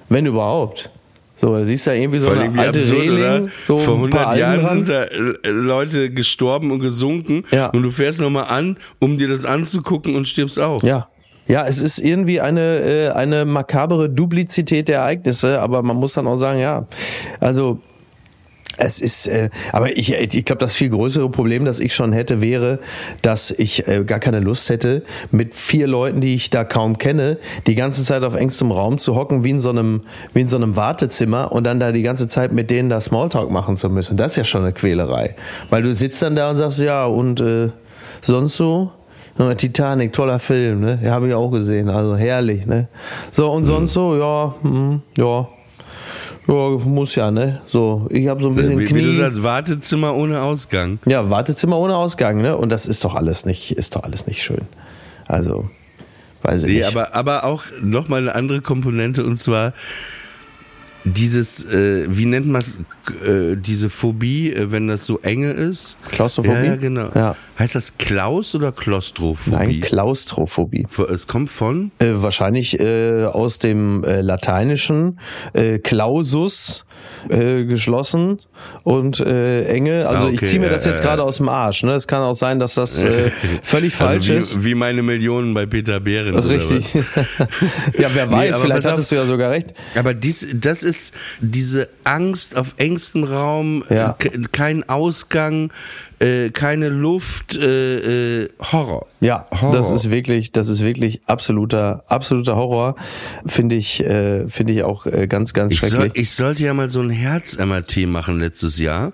Wenn 0.09 0.25
überhaupt. 0.25 0.89
So, 1.35 1.55
da 1.55 1.65
siehst 1.65 1.87
du 1.87 1.91
ja 1.91 1.97
irgendwie 2.01 2.19
so 2.19 2.29
eine 2.29 2.41
irgendwie 2.41 2.59
alte 2.59 2.79
absurd, 2.79 2.99
Reling, 3.01 3.51
so 3.63 3.77
Vor 3.79 4.03
ein 4.03 4.09
paar 4.11 4.29
100 4.29 4.37
Jahren 4.37 4.69
sind 4.69 4.89
da 4.89 5.03
äh, 5.05 5.49
Leute 5.49 6.11
gestorben 6.11 6.71
und 6.71 6.79
gesunken 6.81 7.43
Ja. 7.51 7.67
und 7.67 7.81
du 7.83 7.89
fährst 7.91 8.19
nochmal 8.21 8.45
an, 8.49 8.77
um 8.99 9.17
dir 9.17 9.27
das 9.27 9.45
anzugucken 9.45 10.15
und 10.15 10.27
stirbst 10.27 10.59
auch. 10.59 10.83
Ja. 10.83 11.07
Ja, 11.47 11.65
es 11.65 11.81
ist 11.81 11.97
irgendwie 11.99 12.39
eine, 12.39 12.79
äh, 12.81 13.09
eine 13.09 13.45
makabere 13.45 14.09
Duplizität 14.09 14.87
der 14.87 14.99
Ereignisse, 14.99 15.59
aber 15.59 15.81
man 15.81 15.97
muss 15.97 16.13
dann 16.13 16.27
auch 16.27 16.35
sagen, 16.35 16.59
ja, 16.59 16.85
also 17.39 17.79
es 18.81 18.99
ist, 18.99 19.27
äh, 19.27 19.49
aber 19.71 19.95
ich, 19.97 20.13
ich 20.13 20.45
glaube, 20.45 20.59
das 20.59 20.75
viel 20.75 20.89
größere 20.89 21.29
Problem, 21.29 21.65
das 21.65 21.79
ich 21.79 21.93
schon 21.93 22.13
hätte, 22.13 22.41
wäre, 22.41 22.79
dass 23.21 23.51
ich 23.51 23.87
äh, 23.87 24.03
gar 24.03 24.19
keine 24.19 24.39
Lust 24.39 24.69
hätte, 24.69 25.03
mit 25.29 25.53
vier 25.53 25.87
Leuten, 25.87 26.21
die 26.21 26.35
ich 26.35 26.49
da 26.49 26.63
kaum 26.63 26.97
kenne, 26.97 27.37
die 27.67 27.75
ganze 27.75 28.03
Zeit 28.03 28.23
auf 28.23 28.35
engstem 28.35 28.71
Raum 28.71 28.97
zu 28.97 29.15
hocken, 29.15 29.43
wie 29.43 29.51
in 29.51 29.59
so 29.59 29.69
einem, 29.69 30.01
wie 30.33 30.41
in 30.41 30.47
so 30.47 30.57
einem 30.57 30.75
Wartezimmer 30.75 31.51
und 31.51 31.65
dann 31.65 31.79
da 31.79 31.91
die 31.91 32.01
ganze 32.01 32.27
Zeit 32.27 32.51
mit 32.51 32.71
denen 32.71 32.89
da 32.89 32.99
Smalltalk 32.99 33.51
machen 33.51 33.77
zu 33.77 33.89
müssen. 33.89 34.17
Das 34.17 34.31
ist 34.31 34.37
ja 34.37 34.43
schon 34.43 34.63
eine 34.63 34.73
Quälerei. 34.73 35.35
Weil 35.69 35.83
du 35.83 35.93
sitzt 35.93 36.21
dann 36.21 36.35
da 36.35 36.49
und 36.49 36.57
sagst, 36.57 36.79
ja, 36.79 37.05
und 37.05 37.39
äh, 37.41 37.69
sonst 38.21 38.57
so? 38.57 38.91
Titanic, 39.57 40.13
toller 40.13 40.39
Film, 40.39 40.81
ne? 40.81 40.99
Ja, 41.03 41.11
habe 41.11 41.29
ich 41.29 41.33
auch 41.33 41.49
gesehen, 41.49 41.89
also 41.89 42.15
herrlich, 42.15 42.67
ne? 42.67 42.89
So 43.31 43.49
und 43.51 43.65
sonst 43.65 43.93
so, 43.93 44.15
ja, 44.15 44.53
hm, 44.61 45.01
ja. 45.17 45.47
Ja, 46.47 46.53
muss 46.85 47.15
ja, 47.15 47.31
ne? 47.31 47.61
So, 47.65 48.07
ich 48.09 48.27
habe 48.27 48.41
so 48.41 48.49
ein 48.49 48.55
bisschen 48.55 48.77
Wie, 48.79 48.83
wie 48.83 48.87
du 48.87 48.93
Knie. 48.93 49.15
sagst, 49.15 49.43
Wartezimmer 49.43 50.15
ohne 50.15 50.41
Ausgang. 50.41 50.99
Ja, 51.05 51.29
Wartezimmer 51.29 51.77
ohne 51.77 51.95
Ausgang, 51.95 52.41
ne? 52.41 52.57
Und 52.57 52.71
das 52.71 52.87
ist 52.87 53.03
doch 53.05 53.15
alles 53.15 53.45
nicht, 53.45 53.71
ist 53.71 53.95
doch 53.95 54.03
alles 54.03 54.25
nicht 54.27 54.41
schön. 54.43 54.61
Also, 55.27 55.69
weiß 56.41 56.63
ich 56.63 56.69
Nee, 56.73 56.77
nicht. 56.79 56.87
aber, 56.95 57.13
aber 57.15 57.43
auch 57.45 57.63
nochmal 57.81 58.21
eine 58.21 58.35
andere 58.35 58.61
Komponente 58.61 59.23
und 59.23 59.37
zwar 59.37 59.73
dieses, 61.03 61.63
äh, 61.65 62.05
wie 62.09 62.25
nennt 62.25 62.47
man 62.47 62.63
äh, 63.25 63.55
diese 63.55 63.89
Phobie, 63.89 64.53
äh, 64.53 64.71
wenn 64.71 64.87
das 64.87 65.05
so 65.05 65.19
enge 65.19 65.51
ist? 65.51 65.97
Klaustrophobie? 66.11 66.65
Ja, 66.65 66.75
genau. 66.75 67.09
Ja. 67.13 67.35
Heißt 67.57 67.75
das 67.75 67.97
Klaus 67.97 68.55
oder 68.55 68.71
Klaustrophobie? 68.71 69.55
Nein, 69.55 69.81
Klaustrophobie. 69.81 70.85
es 71.11 71.27
kommt 71.27 71.49
von? 71.49 71.91
Äh, 71.99 72.13
wahrscheinlich 72.15 72.79
äh, 72.79 73.25
aus 73.25 73.59
dem 73.59 74.03
äh, 74.03 74.21
Lateinischen 74.21 75.19
äh, 75.53 75.79
Clausus 75.79 76.85
äh, 77.29 77.65
geschlossen 77.65 78.39
und 78.83 79.19
äh, 79.19 79.65
enge. 79.65 80.07
Also 80.07 80.25
Ah, 80.25 80.27
okay, 80.27 80.35
ich 80.41 80.49
ziehe 80.49 80.59
mir 80.59 80.69
das 80.69 80.85
jetzt 80.85 81.01
gerade 81.01 81.23
aus 81.23 81.37
dem 81.37 81.49
Arsch. 81.49 81.83
Ne? 81.83 81.93
Es 81.93 82.07
kann 82.07 82.21
auch 82.21 82.33
sein, 82.33 82.59
dass 82.59 82.75
das 82.75 83.03
äh, 83.03 83.31
völlig 83.63 83.93
falsch 83.93 84.29
also 84.29 84.33
wie, 84.33 84.37
ist. 84.37 84.63
Wie 84.63 84.75
meine 84.75 85.03
Millionen 85.03 85.53
bei 85.53 85.65
Peter 85.65 85.99
Behrens. 85.99 86.37
oder 86.37 86.49
Richtig. 86.49 86.93
ja, 87.97 88.09
wer 88.13 88.25
Nee, 88.27 88.31
weiß, 88.33 88.53
aber 88.55 88.63
vielleicht 88.63 88.77
pass 88.77 88.85
auf. 88.85 88.91
hattest 88.93 89.11
du 89.11 89.15
ja 89.15 89.25
sogar 89.25 89.51
recht. 89.51 89.73
Aber 89.95 90.13
dies, 90.13 90.47
das 90.53 90.83
ist 90.83 91.13
diese 91.39 91.89
Angst 92.03 92.57
auf 92.57 92.73
engstem 92.77 93.23
Raum, 93.23 93.83
Ja. 93.89 94.11
äh, 94.11 94.13
ke- 94.29 94.41
kein 94.51 94.87
Ausgang, 94.89 95.71
äh, 96.19 96.49
keine 96.49 96.89
Luft, 96.89 97.55
äh, 97.55 98.47
Horror. 98.71 99.07
Ja, 99.21 99.45
Horror. 99.51 99.71
das 99.73 99.91
ist 99.91 100.09
wirklich, 100.09 100.51
das 100.51 100.67
ist 100.67 100.81
wirklich 100.81 101.21
absoluter, 101.27 102.03
absoluter 102.07 102.55
Horror. 102.55 102.95
Finde 103.45 103.75
ich, 103.75 104.03
äh, 104.03 104.47
finde 104.49 104.73
ich 104.73 104.83
auch 104.83 105.05
äh, 105.05 105.27
ganz, 105.27 105.53
ganz 105.53 105.73
Ich, 105.73 105.79
soll, 105.81 105.89
schrecklich. 105.91 106.23
ich 106.23 106.31
sollte 106.31 106.63
ja 106.63 106.73
mal 106.73 106.89
so 106.89 107.01
ein 107.01 107.11
Herz-MRT 107.11 108.07
machen 108.07 108.39
letztes 108.39 108.79
Jahr. 108.79 109.13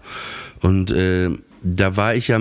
Und 0.62 0.92
äh, 0.92 1.30
da 1.62 1.98
war 1.98 2.16
ich 2.16 2.30
ja 2.30 2.40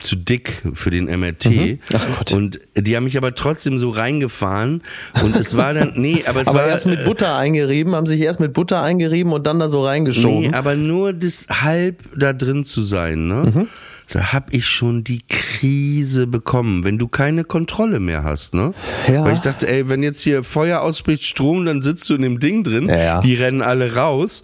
zu 0.00 0.14
dick 0.14 0.62
für 0.74 0.90
den 0.90 1.06
MRT. 1.06 1.46
Mhm. 1.46 1.78
Ach 1.92 2.06
Gott. 2.18 2.32
Und 2.32 2.60
die 2.76 2.96
haben 2.96 3.02
mich 3.04 3.16
aber 3.16 3.34
trotzdem 3.34 3.78
so 3.78 3.90
reingefahren. 3.90 4.82
Und 5.24 5.34
es 5.34 5.56
war 5.56 5.74
dann, 5.74 5.94
nee, 5.96 6.22
aber 6.28 6.42
es 6.42 6.46
aber 6.46 6.60
war. 6.60 6.68
erst 6.68 6.86
mit 6.86 7.04
Butter 7.04 7.36
eingerieben, 7.36 7.96
haben 7.96 8.06
sich 8.06 8.20
erst 8.20 8.38
mit 8.38 8.52
Butter 8.52 8.80
eingerieben 8.80 9.32
und 9.32 9.46
dann 9.46 9.58
da 9.58 9.68
so 9.68 9.84
reingeschoben. 9.84 10.50
Nee, 10.50 10.56
aber 10.56 10.76
nur 10.76 11.12
das 11.12 11.46
halb 11.50 12.04
da 12.16 12.32
drin 12.32 12.64
zu 12.64 12.82
sein, 12.82 13.26
ne? 13.26 13.66
Da 14.10 14.32
hab 14.32 14.52
ich 14.54 14.66
schon 14.66 15.04
die 15.04 15.20
Krise 15.28 16.26
bekommen, 16.26 16.84
wenn 16.84 16.98
du 16.98 17.08
keine 17.08 17.44
Kontrolle 17.44 18.00
mehr 18.00 18.24
hast, 18.24 18.54
ne? 18.54 18.72
Ja. 19.12 19.24
Weil 19.24 19.34
ich 19.34 19.40
dachte, 19.40 19.68
ey, 19.68 19.88
wenn 19.88 20.02
jetzt 20.02 20.22
hier 20.22 20.44
Feuer 20.44 20.80
ausbricht, 20.80 21.24
Strom, 21.24 21.66
dann 21.66 21.82
sitzt 21.82 22.08
du 22.08 22.14
in 22.14 22.22
dem 22.22 22.40
Ding 22.40 22.64
drin, 22.64 22.88
Ja. 22.88 23.20
die 23.20 23.34
rennen 23.34 23.60
alle 23.60 23.94
raus, 23.96 24.42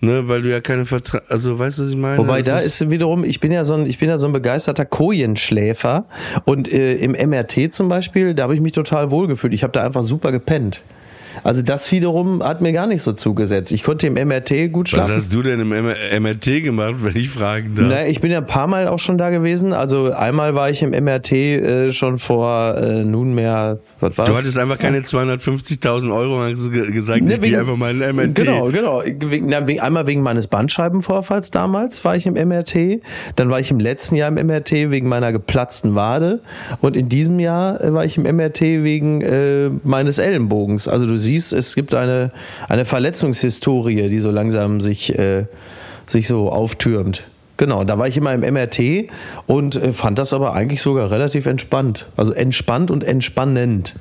ne, 0.00 0.28
weil 0.28 0.42
du 0.42 0.50
ja 0.50 0.60
keine 0.60 0.84
Vertra 0.86 1.22
also 1.28 1.58
weißt 1.58 1.78
du, 1.78 1.82
was 1.84 1.90
ich 1.90 1.96
meine? 1.96 2.18
Wobei 2.18 2.42
Das 2.42 2.54
da 2.54 2.58
ist 2.58 2.90
wiederum, 2.90 3.24
ich 3.24 3.40
bin 3.40 3.52
ja 3.52 3.64
so 3.64 3.74
ein, 3.74 3.86
ich 3.86 3.98
bin 3.98 4.08
ja 4.08 4.18
so 4.18 4.26
ein 4.26 4.32
begeisterter 4.32 4.84
Kojenschläfer 4.84 6.06
und 6.44 6.72
äh, 6.72 6.94
im 6.96 7.12
MRT 7.12 7.72
zum 7.74 7.88
Beispiel, 7.88 8.34
da 8.34 8.44
habe 8.44 8.54
ich 8.54 8.60
mich 8.60 8.72
total 8.72 9.10
wohlgefühlt. 9.10 9.52
Ich 9.54 9.62
habe 9.62 9.72
da 9.72 9.84
einfach 9.84 10.04
super 10.04 10.32
gepennt. 10.32 10.82
Also 11.44 11.62
das 11.62 11.90
wiederum 11.92 12.42
hat 12.42 12.60
mir 12.60 12.72
gar 12.72 12.86
nicht 12.86 13.02
so 13.02 13.12
zugesetzt. 13.12 13.72
Ich 13.72 13.82
konnte 13.82 14.06
im 14.06 14.14
MRT 14.14 14.72
gut 14.72 14.86
Was 14.86 14.90
schlafen. 14.90 15.14
hast 15.16 15.32
du 15.34 15.42
denn 15.42 15.60
im 15.60 15.68
MRT 16.22 16.62
gemacht, 16.62 16.94
wenn 17.02 17.16
ich 17.16 17.28
fragen 17.30 17.74
darf? 17.74 17.86
Na, 17.88 18.06
ich 18.06 18.20
bin 18.20 18.30
ja 18.30 18.38
ein 18.38 18.46
paar 18.46 18.66
Mal 18.66 18.88
auch 18.88 18.98
schon 18.98 19.18
da 19.18 19.30
gewesen. 19.30 19.72
Also 19.72 20.12
einmal 20.12 20.54
war 20.54 20.70
ich 20.70 20.82
im 20.82 20.90
MRT 20.90 21.32
äh, 21.32 21.92
schon 21.92 22.18
vor 22.18 22.76
äh, 22.76 23.04
nunmehr, 23.04 23.78
was 24.00 24.16
war's? 24.18 24.28
Du 24.28 24.36
hattest 24.36 24.58
einfach 24.58 24.78
keine 24.78 25.00
250.000 25.00 26.12
Euro 26.14 26.42
und 26.44 26.52
hast 26.52 26.72
ge- 26.72 26.90
gesagt, 26.90 27.22
Ne, 27.22 27.34
ich 27.34 27.40
gehe 27.40 27.58
einfach 27.58 27.76
mal 27.76 27.90
in 27.92 28.00
den 28.00 28.16
MRT. 28.16 28.34
Genau, 28.34 28.66
genau. 28.70 29.02
Wegen, 29.04 29.46
na, 29.48 29.66
wegen, 29.66 29.80
einmal 29.80 30.06
wegen 30.06 30.22
meines 30.22 30.46
Bandscheibenvorfalls 30.46 31.50
damals 31.50 32.04
war 32.04 32.16
ich 32.16 32.26
im 32.26 32.34
MRT. 32.34 33.00
Dann 33.36 33.50
war 33.50 33.60
ich 33.60 33.70
im 33.70 33.80
letzten 33.80 34.16
Jahr 34.16 34.28
im 34.28 34.46
MRT 34.46 34.72
wegen 34.90 35.08
meiner 35.08 35.32
geplatzten 35.32 35.94
Wade. 35.94 36.40
Und 36.80 36.96
in 36.96 37.08
diesem 37.08 37.38
Jahr 37.40 37.80
äh, 37.82 37.92
war 37.92 38.04
ich 38.04 38.16
im 38.18 38.24
MRT 38.24 38.60
wegen 38.60 39.20
äh, 39.22 39.70
meines 39.84 40.18
Ellenbogens. 40.18 40.88
Also 40.88 41.06
du 41.06 41.16
siehst, 41.18 41.35
es 41.36 41.74
gibt 41.74 41.94
eine, 41.94 42.30
eine 42.68 42.84
Verletzungshistorie, 42.84 44.08
die 44.08 44.18
so 44.18 44.30
langsam 44.30 44.80
sich, 44.80 45.18
äh, 45.18 45.46
sich 46.06 46.28
so 46.28 46.50
auftürmt. 46.50 47.26
Genau, 47.58 47.84
da 47.84 47.98
war 47.98 48.06
ich 48.06 48.16
immer 48.16 48.34
im 48.34 48.40
MRT 48.40 49.10
und 49.46 49.76
äh, 49.76 49.92
fand 49.92 50.18
das 50.18 50.32
aber 50.32 50.52
eigentlich 50.52 50.82
sogar 50.82 51.10
relativ 51.10 51.46
entspannt. 51.46 52.06
Also 52.16 52.32
entspannt 52.34 52.90
und 52.90 53.02
entspannend. 53.02 53.94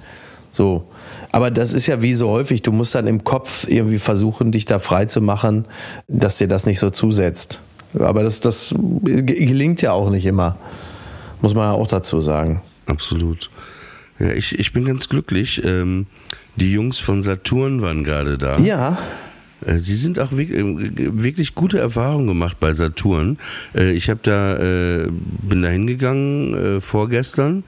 So. 0.52 0.88
Aber 1.32 1.52
das 1.52 1.74
ist 1.74 1.88
ja 1.88 2.02
wie 2.02 2.14
so 2.14 2.30
häufig, 2.30 2.62
du 2.62 2.72
musst 2.72 2.96
dann 2.96 3.08
im 3.08 3.24
Kopf 3.24 3.66
irgendwie 3.68 3.98
versuchen, 3.98 4.52
dich 4.52 4.66
da 4.66 4.80
frei 4.80 5.06
zu 5.06 5.22
machen, 5.22 5.66
dass 6.08 6.38
dir 6.38 6.48
das 6.48 6.66
nicht 6.66 6.80
so 6.80 6.90
zusetzt. 6.90 7.62
Aber 7.98 8.24
das, 8.24 8.40
das 8.42 8.74
ge- 9.04 9.46
gelingt 9.46 9.82
ja 9.82 9.92
auch 9.94 10.10
nicht 10.10 10.26
immer. 10.26 10.58
Muss 11.42 11.54
man 11.54 11.66
ja 11.66 11.72
auch 11.72 11.88
dazu 11.88 12.20
sagen. 12.22 12.62
Absolut. 12.88 13.50
Ja, 14.20 14.32
ich, 14.32 14.58
ich 14.58 14.72
bin 14.74 14.86
ganz 14.86 15.10
glücklich. 15.10 15.62
Ähm, 15.66 16.08
die 16.56 16.72
Jungs 16.72 17.00
von 17.00 17.22
Saturn 17.22 17.82
waren 17.82 18.04
gerade 18.04 18.38
da. 18.38 18.58
Ja. 18.58 18.98
Äh, 19.66 19.80
Sie 19.80 19.96
sind 19.96 20.20
auch 20.20 20.32
äh, 20.32 20.48
wirklich 21.22 21.56
gute 21.56 21.80
Erfahrungen 21.80 22.28
gemacht 22.28 22.58
bei 22.60 22.74
Saturn. 22.74 23.38
Äh, 23.74 23.92
Ich 23.92 24.10
habe 24.10 24.20
da 24.24 24.56
bin 24.58 25.62
da 25.62 25.70
hingegangen 25.70 26.82
vorgestern, 26.82 27.64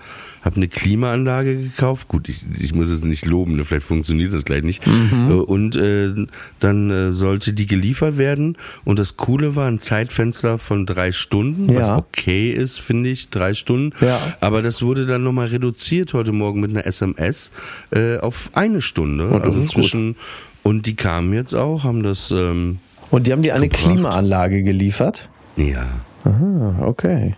habe 0.48 0.56
eine 0.56 0.68
Klimaanlage 0.68 1.56
gekauft. 1.58 2.08
Gut, 2.08 2.28
ich, 2.30 2.42
ich 2.60 2.74
muss 2.74 2.90
es 2.90 3.04
nicht 3.04 3.26
loben, 3.26 3.56
ne, 3.58 3.66
vielleicht 3.66 3.86
funktioniert 3.86 4.34
das 4.34 4.46
gleich 4.46 4.64
nicht. 4.64 4.82
Äh, 4.88 5.34
Und 5.34 5.76
äh, 5.76 6.14
dann 6.60 6.90
äh, 6.90 7.12
sollte 7.14 7.54
die 7.54 7.68
geliefert 7.68 8.18
werden. 8.18 8.58
Und 8.86 8.98
das 8.98 9.18
Coole 9.18 9.56
war 9.56 9.68
ein 9.68 9.78
Zeitfenster 9.80 10.58
von 10.58 10.86
drei 10.88 11.12
Stunden, 11.12 11.76
was 11.76 11.90
Ja. 11.90 11.98
okay 11.98 12.50
ist, 12.50 12.80
finde 12.80 13.10
ich, 13.10 13.30
drei 13.30 13.54
Stunden. 13.54 13.94
Ja. 14.02 14.20
Aber 14.40 14.62
das 14.64 14.82
wurde 14.82 15.06
dann 15.06 15.24
nochmal 15.24 15.48
reduziert 15.48 16.14
heute 16.14 16.32
Morgen 16.32 16.62
mit 16.62 16.72
einer 16.72 16.86
SMS 16.88 17.52
äh, 17.92 18.18
auf 18.18 18.50
eine 18.54 18.82
Stunde. 18.82 19.30
Das 19.32 19.44
also 19.44 19.60
gut. 19.60 19.70
zwischen 19.72 20.16
und 20.64 20.86
die 20.86 20.96
kamen 20.96 21.34
jetzt 21.34 21.54
auch, 21.54 21.84
haben 21.84 22.04
das 22.04 22.32
ähm, 22.32 22.80
Und 23.12 23.28
die 23.28 23.32
haben 23.34 23.42
dir 23.44 23.54
eine 23.54 23.68
Gebracht. 23.68 23.84
Klimaanlage 23.84 24.64
geliefert? 24.64 25.30
ja, 25.58 25.86
Ah, 26.28 26.86
okay. 26.86 27.36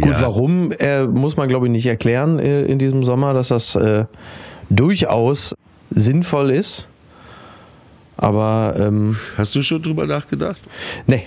Gut, 0.00 0.20
warum, 0.20 0.70
äh, 0.78 1.06
muss 1.06 1.36
man 1.36 1.48
glaube 1.48 1.66
ich 1.66 1.72
nicht 1.72 1.86
erklären 1.86 2.38
äh, 2.38 2.62
in 2.64 2.78
diesem 2.78 3.02
Sommer, 3.02 3.34
dass 3.34 3.48
das 3.48 3.74
äh, 3.74 4.04
durchaus 4.70 5.54
sinnvoll 5.90 6.50
ist. 6.50 6.86
Aber 8.16 8.74
ähm, 8.78 9.16
Hast 9.36 9.54
du 9.54 9.62
schon 9.62 9.82
drüber 9.82 10.06
nachgedacht? 10.06 10.60
Nee. 11.06 11.24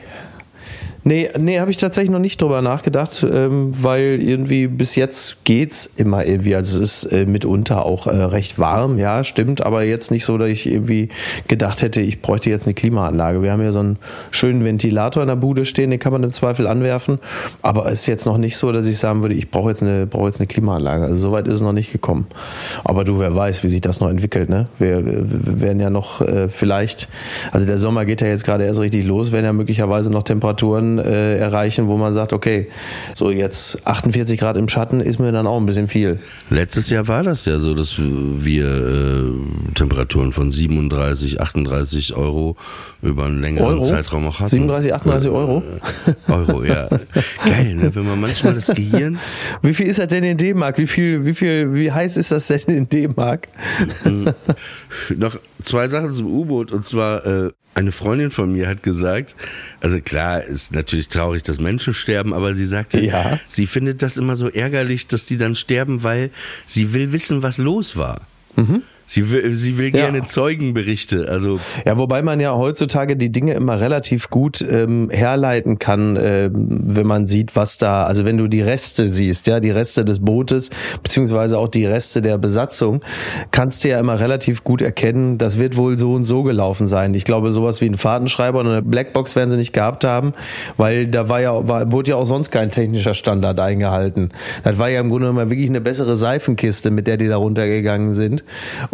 Nee, 1.07 1.29
nee, 1.37 1.59
habe 1.59 1.69
ich 1.69 1.77
tatsächlich 1.77 2.09
noch 2.09 2.17
nicht 2.17 2.41
drüber 2.41 2.63
nachgedacht, 2.63 3.23
ähm, 3.31 3.69
weil 3.79 4.19
irgendwie 4.19 4.65
bis 4.65 4.95
jetzt 4.95 5.37
geht's 5.43 5.87
immer 5.97 6.25
irgendwie. 6.25 6.55
Also 6.55 6.81
es 6.81 7.03
ist 7.03 7.11
äh, 7.11 7.27
mitunter 7.27 7.85
auch 7.85 8.07
äh, 8.07 8.09
recht 8.09 8.57
warm, 8.57 8.97
ja, 8.97 9.23
stimmt, 9.23 9.63
aber 9.63 9.83
jetzt 9.83 10.09
nicht 10.09 10.25
so, 10.25 10.39
dass 10.39 10.49
ich 10.49 10.65
irgendwie 10.65 11.09
gedacht 11.47 11.83
hätte, 11.83 12.01
ich 12.01 12.23
bräuchte 12.23 12.49
jetzt 12.49 12.65
eine 12.65 12.73
Klimaanlage. 12.73 13.43
Wir 13.43 13.51
haben 13.51 13.61
ja 13.61 13.71
so 13.71 13.81
einen 13.81 13.99
schönen 14.31 14.65
Ventilator 14.65 15.21
in 15.21 15.27
der 15.27 15.35
Bude 15.35 15.65
stehen, 15.65 15.91
den 15.91 15.99
kann 15.99 16.11
man 16.11 16.23
im 16.23 16.31
Zweifel 16.31 16.65
anwerfen, 16.65 17.19
aber 17.61 17.85
es 17.85 17.99
ist 17.99 18.07
jetzt 18.07 18.25
noch 18.25 18.39
nicht 18.39 18.57
so, 18.57 18.71
dass 18.71 18.87
ich 18.87 18.97
sagen 18.97 19.21
würde, 19.21 19.35
ich 19.35 19.51
brauche 19.51 19.69
jetzt 19.69 19.83
eine, 19.83 20.07
brauche 20.07 20.25
jetzt 20.25 20.39
eine 20.39 20.47
Klimaanlage. 20.47 21.03
Also 21.03 21.29
soweit 21.29 21.45
ist 21.45 21.53
es 21.53 21.61
noch 21.61 21.71
nicht 21.71 21.91
gekommen. 21.91 22.25
Aber 22.83 23.03
du, 23.03 23.19
wer 23.19 23.35
weiß, 23.35 23.63
wie 23.63 23.69
sich 23.69 23.81
das 23.81 23.99
noch 23.99 24.09
entwickelt, 24.09 24.49
ne? 24.49 24.69
Wir, 24.79 25.05
wir, 25.05 25.61
werden 25.61 25.79
ja 25.79 25.91
noch 25.91 26.21
äh, 26.21 26.49
vielleicht, 26.49 27.09
also 27.51 27.67
der 27.67 27.77
Sommer 27.77 28.05
geht 28.05 28.21
ja 28.21 28.27
jetzt 28.27 28.43
gerade 28.43 28.63
erst 28.63 28.79
richtig 28.79 29.05
los, 29.05 29.31
werden 29.31 29.45
ja 29.45 29.53
möglicherweise 29.53 30.09
noch 30.09 30.23
Temperaturen 30.23 30.94
äh, 30.97 31.37
erreichen, 31.37 31.87
wo 31.87 31.97
man 31.97 32.13
sagt, 32.13 32.33
okay, 32.33 32.67
so 33.13 33.31
jetzt 33.31 33.85
48 33.85 34.39
Grad 34.39 34.57
im 34.57 34.67
Schatten 34.67 34.99
ist 34.99 35.19
mir 35.19 35.31
dann 35.31 35.47
auch 35.47 35.57
ein 35.57 35.65
bisschen 35.65 35.87
viel. 35.87 36.19
Letztes 36.49 36.89
Jahr 36.89 37.07
war 37.07 37.23
das 37.23 37.45
ja 37.45 37.59
so, 37.59 37.73
dass 37.73 37.95
wir 37.97 38.65
äh, 38.65 39.73
Temperaturen 39.73 40.31
von 40.31 40.51
37, 40.51 41.41
38 41.41 42.15
Euro 42.15 42.55
über 43.01 43.25
einen 43.25 43.41
längeren 43.41 43.75
Euro? 43.75 43.83
Zeitraum 43.85 44.27
auch 44.27 44.39
hatten. 44.39 44.49
37, 44.49 44.93
38 44.93 45.29
Euro? 45.29 45.63
Äh, 46.27 46.31
Euro, 46.31 46.63
ja. 46.63 46.87
Geil, 47.45 47.75
ne? 47.75 47.93
wenn 47.93 48.05
man 48.05 48.19
manchmal 48.19 48.53
das 48.53 48.67
Gehirn 48.67 49.19
Wie 49.61 49.73
viel 49.73 49.87
ist 49.87 49.99
das 49.99 50.07
denn 50.07 50.23
in 50.23 50.37
D-Mark? 50.37 50.77
Wie 50.77 50.87
viel, 50.87 51.25
wie 51.25 51.33
viel, 51.33 51.73
wie 51.73 51.91
heiß 51.91 52.17
ist 52.17 52.31
das 52.31 52.47
denn 52.47 52.61
in 52.67 52.89
D-Mark? 52.89 53.47
Noch 55.15 55.39
zwei 55.65 55.87
Sachen 55.89 56.13
zum 56.13 56.27
U-Boot 56.27 56.71
und 56.71 56.85
zwar 56.85 57.25
äh, 57.25 57.51
eine 57.73 57.91
Freundin 57.91 58.31
von 58.31 58.51
mir 58.53 58.67
hat 58.69 58.83
gesagt, 58.83 59.35
also 59.81 59.99
klar, 59.99 60.41
ist 60.43 60.71
natürlich 60.73 61.09
traurig, 61.09 61.43
dass 61.43 61.59
Menschen 61.59 61.93
sterben, 61.93 62.33
aber 62.33 62.53
sie 62.53 62.65
sagte, 62.65 63.01
Ja. 63.01 63.37
sie 63.49 63.67
findet 63.67 64.01
das 64.01 64.15
immer 64.17 64.35
so 64.37 64.47
ärgerlich, 64.47 65.07
dass 65.07 65.25
die 65.25 65.35
dann 65.37 65.55
sterben, 65.55 66.01
weil 66.03 66.29
sie 66.65 66.93
will 66.93 67.11
wissen, 67.11 67.43
was 67.43 67.57
los 67.57 67.97
war. 67.97 68.21
Sie 69.07 69.31
will, 69.31 69.53
sie 69.55 69.77
will. 69.77 69.85
Ja. 69.85 70.05
gerne 70.05 70.25
Zeugenberichte, 70.25 71.27
also 71.29 71.59
Ja, 71.85 71.97
wobei 71.97 72.21
man 72.23 72.39
ja 72.39 72.55
heutzutage 72.55 73.15
die 73.15 73.31
Dinge 73.31 73.53
immer 73.53 73.79
relativ 73.79 74.29
gut 74.29 74.65
ähm, 74.67 75.09
herleiten 75.11 75.77
kann, 75.77 76.17
ähm, 76.19 76.81
wenn 76.83 77.05
man 77.05 77.27
sieht, 77.27 77.55
was 77.55 77.77
da, 77.77 78.03
also 78.03 78.25
wenn 78.25 78.37
du 78.37 78.47
die 78.47 78.61
Reste 78.61 79.07
siehst, 79.07 79.47
ja, 79.47 79.59
die 79.59 79.69
Reste 79.69 80.05
des 80.05 80.19
Bootes, 80.19 80.71
beziehungsweise 81.03 81.59
auch 81.59 81.67
die 81.67 81.85
Reste 81.85 82.21
der 82.21 82.37
Besatzung, 82.37 83.01
kannst 83.51 83.83
du 83.83 83.89
ja 83.89 83.99
immer 83.99 84.19
relativ 84.19 84.63
gut 84.63 84.81
erkennen, 84.81 85.37
das 85.37 85.59
wird 85.59 85.77
wohl 85.77 85.97
so 85.99 86.13
und 86.13 86.25
so 86.25 86.43
gelaufen 86.43 86.87
sein. 86.87 87.13
Ich 87.13 87.25
glaube, 87.25 87.51
sowas 87.51 87.81
wie 87.81 87.85
ein 87.85 87.97
Fahrtenschreiber 87.97 88.59
oder 88.59 88.71
eine 88.71 88.81
Blackbox 88.81 89.35
werden 89.35 89.51
sie 89.51 89.57
nicht 89.57 89.73
gehabt 89.73 90.03
haben, 90.03 90.33
weil 90.77 91.07
da 91.07 91.29
war 91.29 91.41
ja, 91.41 91.67
war, 91.67 91.91
wurde 91.91 92.11
ja 92.11 92.15
auch 92.15 92.25
sonst 92.25 92.51
kein 92.51 92.71
technischer 92.71 93.13
Standard 93.13 93.59
eingehalten. 93.59 94.29
Das 94.63 94.79
war 94.79 94.89
ja 94.89 94.99
im 94.99 95.09
Grunde 95.09 95.27
genommen 95.27 95.49
wirklich 95.49 95.69
eine 95.69 95.81
bessere 95.81 96.15
Seifenkiste, 96.15 96.89
mit 96.89 97.07
der 97.07 97.17
die 97.17 97.27
da 97.27 97.37
runtergegangen 97.37 98.13
sind. 98.13 98.43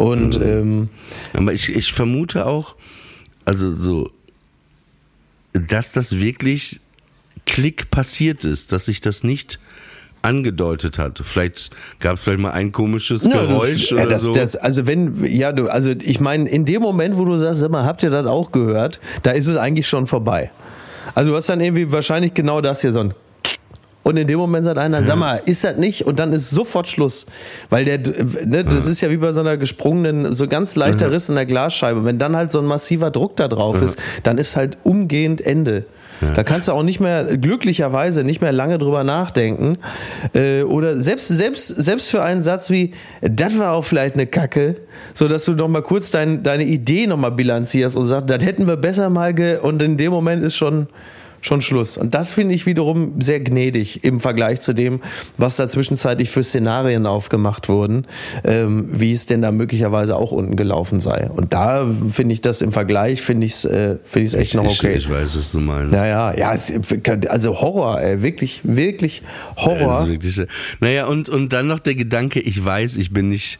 Und 0.02 0.40
ähm, 0.42 0.88
Aber 1.32 1.52
ich, 1.52 1.68
ich 1.68 1.92
vermute 1.92 2.46
auch, 2.46 2.74
also 3.44 3.70
so, 3.70 4.10
dass 5.52 5.92
das 5.92 6.18
wirklich 6.18 6.80
Klick 7.46 7.88
passiert 7.92 8.44
ist, 8.44 8.72
dass 8.72 8.86
sich 8.86 9.00
das 9.00 9.22
nicht 9.22 9.60
angedeutet 10.22 10.98
hat. 10.98 11.20
Vielleicht 11.22 11.70
gab 12.00 12.16
es 12.16 12.22
vielleicht 12.22 12.40
mal 12.40 12.50
ein 12.50 12.72
komisches 12.72 13.22
Ja, 13.22 13.42
Geräusch 13.42 13.90
das, 13.90 13.92
oder 13.92 14.02
äh, 14.02 14.08
das, 14.08 14.22
so. 14.22 14.32
Das, 14.32 14.56
also 14.56 14.88
wenn, 14.88 15.24
ja, 15.24 15.52
du, 15.52 15.68
also 15.68 15.90
ich 15.90 16.18
meine, 16.18 16.48
in 16.48 16.64
dem 16.64 16.82
Moment, 16.82 17.16
wo 17.16 17.24
du 17.24 17.36
sagst, 17.36 17.60
sag 17.60 17.70
mal, 17.70 17.84
habt 17.84 18.02
ihr 18.02 18.10
das 18.10 18.26
auch 18.26 18.50
gehört, 18.50 18.98
da 19.22 19.30
ist 19.30 19.46
es 19.46 19.56
eigentlich 19.56 19.86
schon 19.86 20.08
vorbei. 20.08 20.50
Also 21.14 21.30
du 21.30 21.36
hast 21.36 21.48
dann 21.48 21.60
irgendwie 21.60 21.92
wahrscheinlich 21.92 22.34
genau 22.34 22.60
das 22.60 22.80
hier 22.80 22.92
so 22.92 23.00
ein 23.00 23.14
und 24.02 24.16
in 24.16 24.26
dem 24.26 24.38
Moment 24.38 24.64
sagt 24.64 24.78
einer, 24.78 25.04
sag 25.04 25.16
mal, 25.16 25.40
ist 25.44 25.64
das 25.64 25.76
nicht? 25.76 26.06
Und 26.06 26.18
dann 26.18 26.32
ist 26.32 26.50
sofort 26.50 26.88
Schluss. 26.88 27.26
Weil 27.70 27.84
der, 27.84 27.98
ne, 27.98 28.64
das 28.64 28.86
ist 28.86 29.00
ja 29.00 29.10
wie 29.10 29.16
bei 29.16 29.32
so 29.32 29.40
einer 29.40 29.56
gesprungenen, 29.56 30.34
so 30.34 30.48
ganz 30.48 30.74
leichter 30.74 31.10
Riss 31.10 31.28
in 31.28 31.36
der 31.36 31.46
Glasscheibe. 31.46 32.04
Wenn 32.04 32.18
dann 32.18 32.36
halt 32.36 32.50
so 32.50 32.58
ein 32.58 32.66
massiver 32.66 33.10
Druck 33.10 33.36
da 33.36 33.48
drauf 33.48 33.80
ist, 33.80 33.98
dann 34.24 34.38
ist 34.38 34.56
halt 34.56 34.78
umgehend 34.82 35.40
Ende. 35.40 35.84
Da 36.36 36.44
kannst 36.44 36.68
du 36.68 36.72
auch 36.72 36.82
nicht 36.82 37.00
mehr, 37.00 37.36
glücklicherweise, 37.36 38.22
nicht 38.22 38.40
mehr 38.40 38.52
lange 38.52 38.78
drüber 38.78 39.02
nachdenken. 39.04 39.72
Äh, 40.34 40.62
oder 40.62 41.00
selbst, 41.00 41.28
selbst, 41.28 41.66
selbst 41.66 42.10
für 42.10 42.22
einen 42.22 42.42
Satz 42.42 42.70
wie, 42.70 42.92
das 43.20 43.58
war 43.58 43.72
auch 43.72 43.84
vielleicht 43.84 44.14
eine 44.14 44.26
Kacke, 44.26 44.76
so 45.14 45.26
dass 45.26 45.44
du 45.44 45.52
noch 45.52 45.68
mal 45.68 45.82
kurz 45.82 46.10
dein, 46.10 46.42
deine 46.42 46.64
Idee 46.64 47.06
noch 47.06 47.16
mal 47.16 47.30
bilanzierst 47.30 47.96
und 47.96 48.04
sagst, 48.04 48.30
das 48.30 48.44
hätten 48.44 48.66
wir 48.66 48.76
besser 48.76 49.10
mal 49.10 49.34
ge, 49.34 49.58
und 49.58 49.82
in 49.82 49.96
dem 49.96 50.12
Moment 50.12 50.44
ist 50.44 50.54
schon, 50.54 50.86
schon 51.42 51.60
Schluss. 51.60 51.98
Und 51.98 52.14
das 52.14 52.32
finde 52.32 52.54
ich 52.54 52.64
wiederum 52.64 53.20
sehr 53.20 53.40
gnädig 53.40 54.04
im 54.04 54.20
Vergleich 54.20 54.60
zu 54.60 54.72
dem, 54.72 55.00
was 55.36 55.56
da 55.56 55.68
zwischenzeitlich 55.68 56.30
für 56.30 56.42
Szenarien 56.42 57.04
aufgemacht 57.04 57.68
wurden, 57.68 58.06
ähm, 58.44 58.88
wie 58.90 59.12
es 59.12 59.26
denn 59.26 59.42
da 59.42 59.52
möglicherweise 59.52 60.16
auch 60.16 60.32
unten 60.32 60.56
gelaufen 60.56 61.00
sei. 61.00 61.28
Und 61.28 61.52
da 61.52 61.86
finde 62.10 62.32
ich 62.32 62.40
das 62.40 62.62
im 62.62 62.72
Vergleich, 62.72 63.20
finde 63.20 63.46
ich 63.46 63.52
es 63.52 63.64
äh, 63.64 63.96
finde 64.04 64.26
ich 64.26 64.32
es 64.32 64.34
echt 64.34 64.54
noch 64.54 64.64
okay. 64.64 64.94
Ich, 64.96 65.04
ich 65.04 65.10
weiß, 65.10 65.36
was 65.36 65.52
du 65.52 65.60
meinst. 65.60 65.92
Ja, 65.92 66.06
ja, 66.06 66.36
ja, 66.36 66.54
es, 66.54 66.72
also 67.28 67.60
Horror, 67.60 68.00
ey, 68.00 68.22
wirklich, 68.22 68.60
wirklich 68.62 69.22
Horror. 69.56 70.00
Also 70.00 70.12
wirklich, 70.12 70.40
naja, 70.80 71.06
und, 71.06 71.28
und 71.28 71.52
dann 71.52 71.66
noch 71.66 71.80
der 71.80 71.96
Gedanke, 71.96 72.40
ich 72.40 72.64
weiß, 72.64 72.96
ich 72.96 73.12
bin 73.12 73.28
nicht 73.28 73.58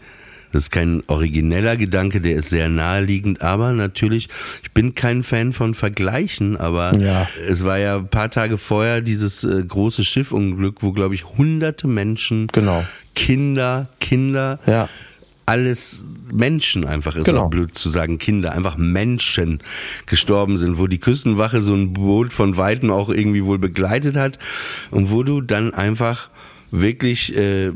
das 0.53 0.65
ist 0.65 0.71
kein 0.71 1.03
origineller 1.09 1.77
Gedanke, 1.77 2.21
der 2.21 2.37
ist 2.37 2.51
sehr 2.51 2.69
naheliegend, 2.69 3.43
aber 3.43 3.73
natürlich, 3.73 4.29
ich 4.63 4.71
bin 4.73 4.95
kein 4.95 5.23
Fan 5.23 5.53
von 5.53 5.75
Vergleichen, 5.75 6.57
aber 6.57 6.97
Ja. 6.99 7.29
es 7.49 7.65
war 7.65 7.79
ja 7.79 7.97
ein 7.97 8.09
paar 8.09 8.31
Tage 8.31 8.59
vorher 8.59 9.01
dieses 9.01 9.43
äh, 9.45 9.63
große 9.67 10.05
Schiffunglück, 10.05 10.83
wo, 10.83 10.93
glaube 10.93 11.15
ich, 11.15 11.25
hunderte 11.25 11.89
Menschen, 11.89 12.47
Genau. 12.53 12.85
Kinder, 13.15 13.89
Kinder, 14.01 14.59
Ja. 14.67 14.89
alles 15.47 16.01
Menschen 16.33 16.87
einfach 16.87 17.17
ist 17.17 17.25
Genau. 17.25 17.47
auch 17.47 17.51
blöd 17.51 17.75
zu 17.75 17.89
sagen, 17.91 18.19
Kinder, 18.19 18.53
einfach 18.53 18.77
Menschen 18.77 19.59
gestorben 20.07 20.57
sind, 20.57 20.79
wo 20.79 20.87
die 20.87 20.99
Küstenwache 21.01 21.61
so 21.61 21.75
ein 21.75 21.93
Boot 21.93 22.33
von 22.33 22.57
Weitem 22.57 22.91
auch 22.91 23.09
irgendwie 23.11 23.45
wohl 23.45 23.59
begleitet 23.59 24.17
hat 24.17 24.39
und 24.91 25.11
wo 25.11 25.23
du 25.23 25.41
dann 25.41 25.75
einfach 25.75 26.31
wirklich 26.71 27.37
äh, 27.37 27.73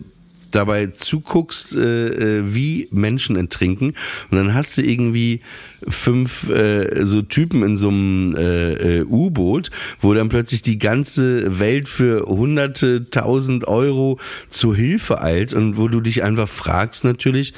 dabei 0.51 0.89
zuguckst, 0.89 1.75
äh, 1.75 2.39
äh, 2.39 2.55
wie 2.55 2.89
Menschen 2.91 3.37
ertrinken 3.37 3.95
und 4.31 4.39
dann 4.39 4.55
hast 4.55 4.79
du 4.79 4.83
irgendwie 4.83 5.41
fünf 5.89 6.49
äh, 6.49 7.05
so 7.05 7.23
Typen 7.23 7.63
in 7.63 7.77
so 7.77 7.89
einem 7.89 8.35
äh, 8.37 8.99
äh, 8.99 9.05
U-Boot, 9.05 9.71
wo 10.01 10.15
dann 10.15 10.29
plötzlich 10.29 10.63
die 10.63 10.79
ganze 10.79 11.59
Welt 11.59 11.89
für 11.89 12.27
hunderte 12.27 13.11
tausend 13.11 13.69
Euro 13.69 14.19
zur 14.49 14.75
Hilfe 14.75 15.21
eilt 15.23 15.55
und 15.55 15.77
wo 15.77 15.89
du 15.89 16.01
dich 16.01 16.23
einfach 16.23 16.49
fragst 16.49 17.05
natürlich, 17.05 17.55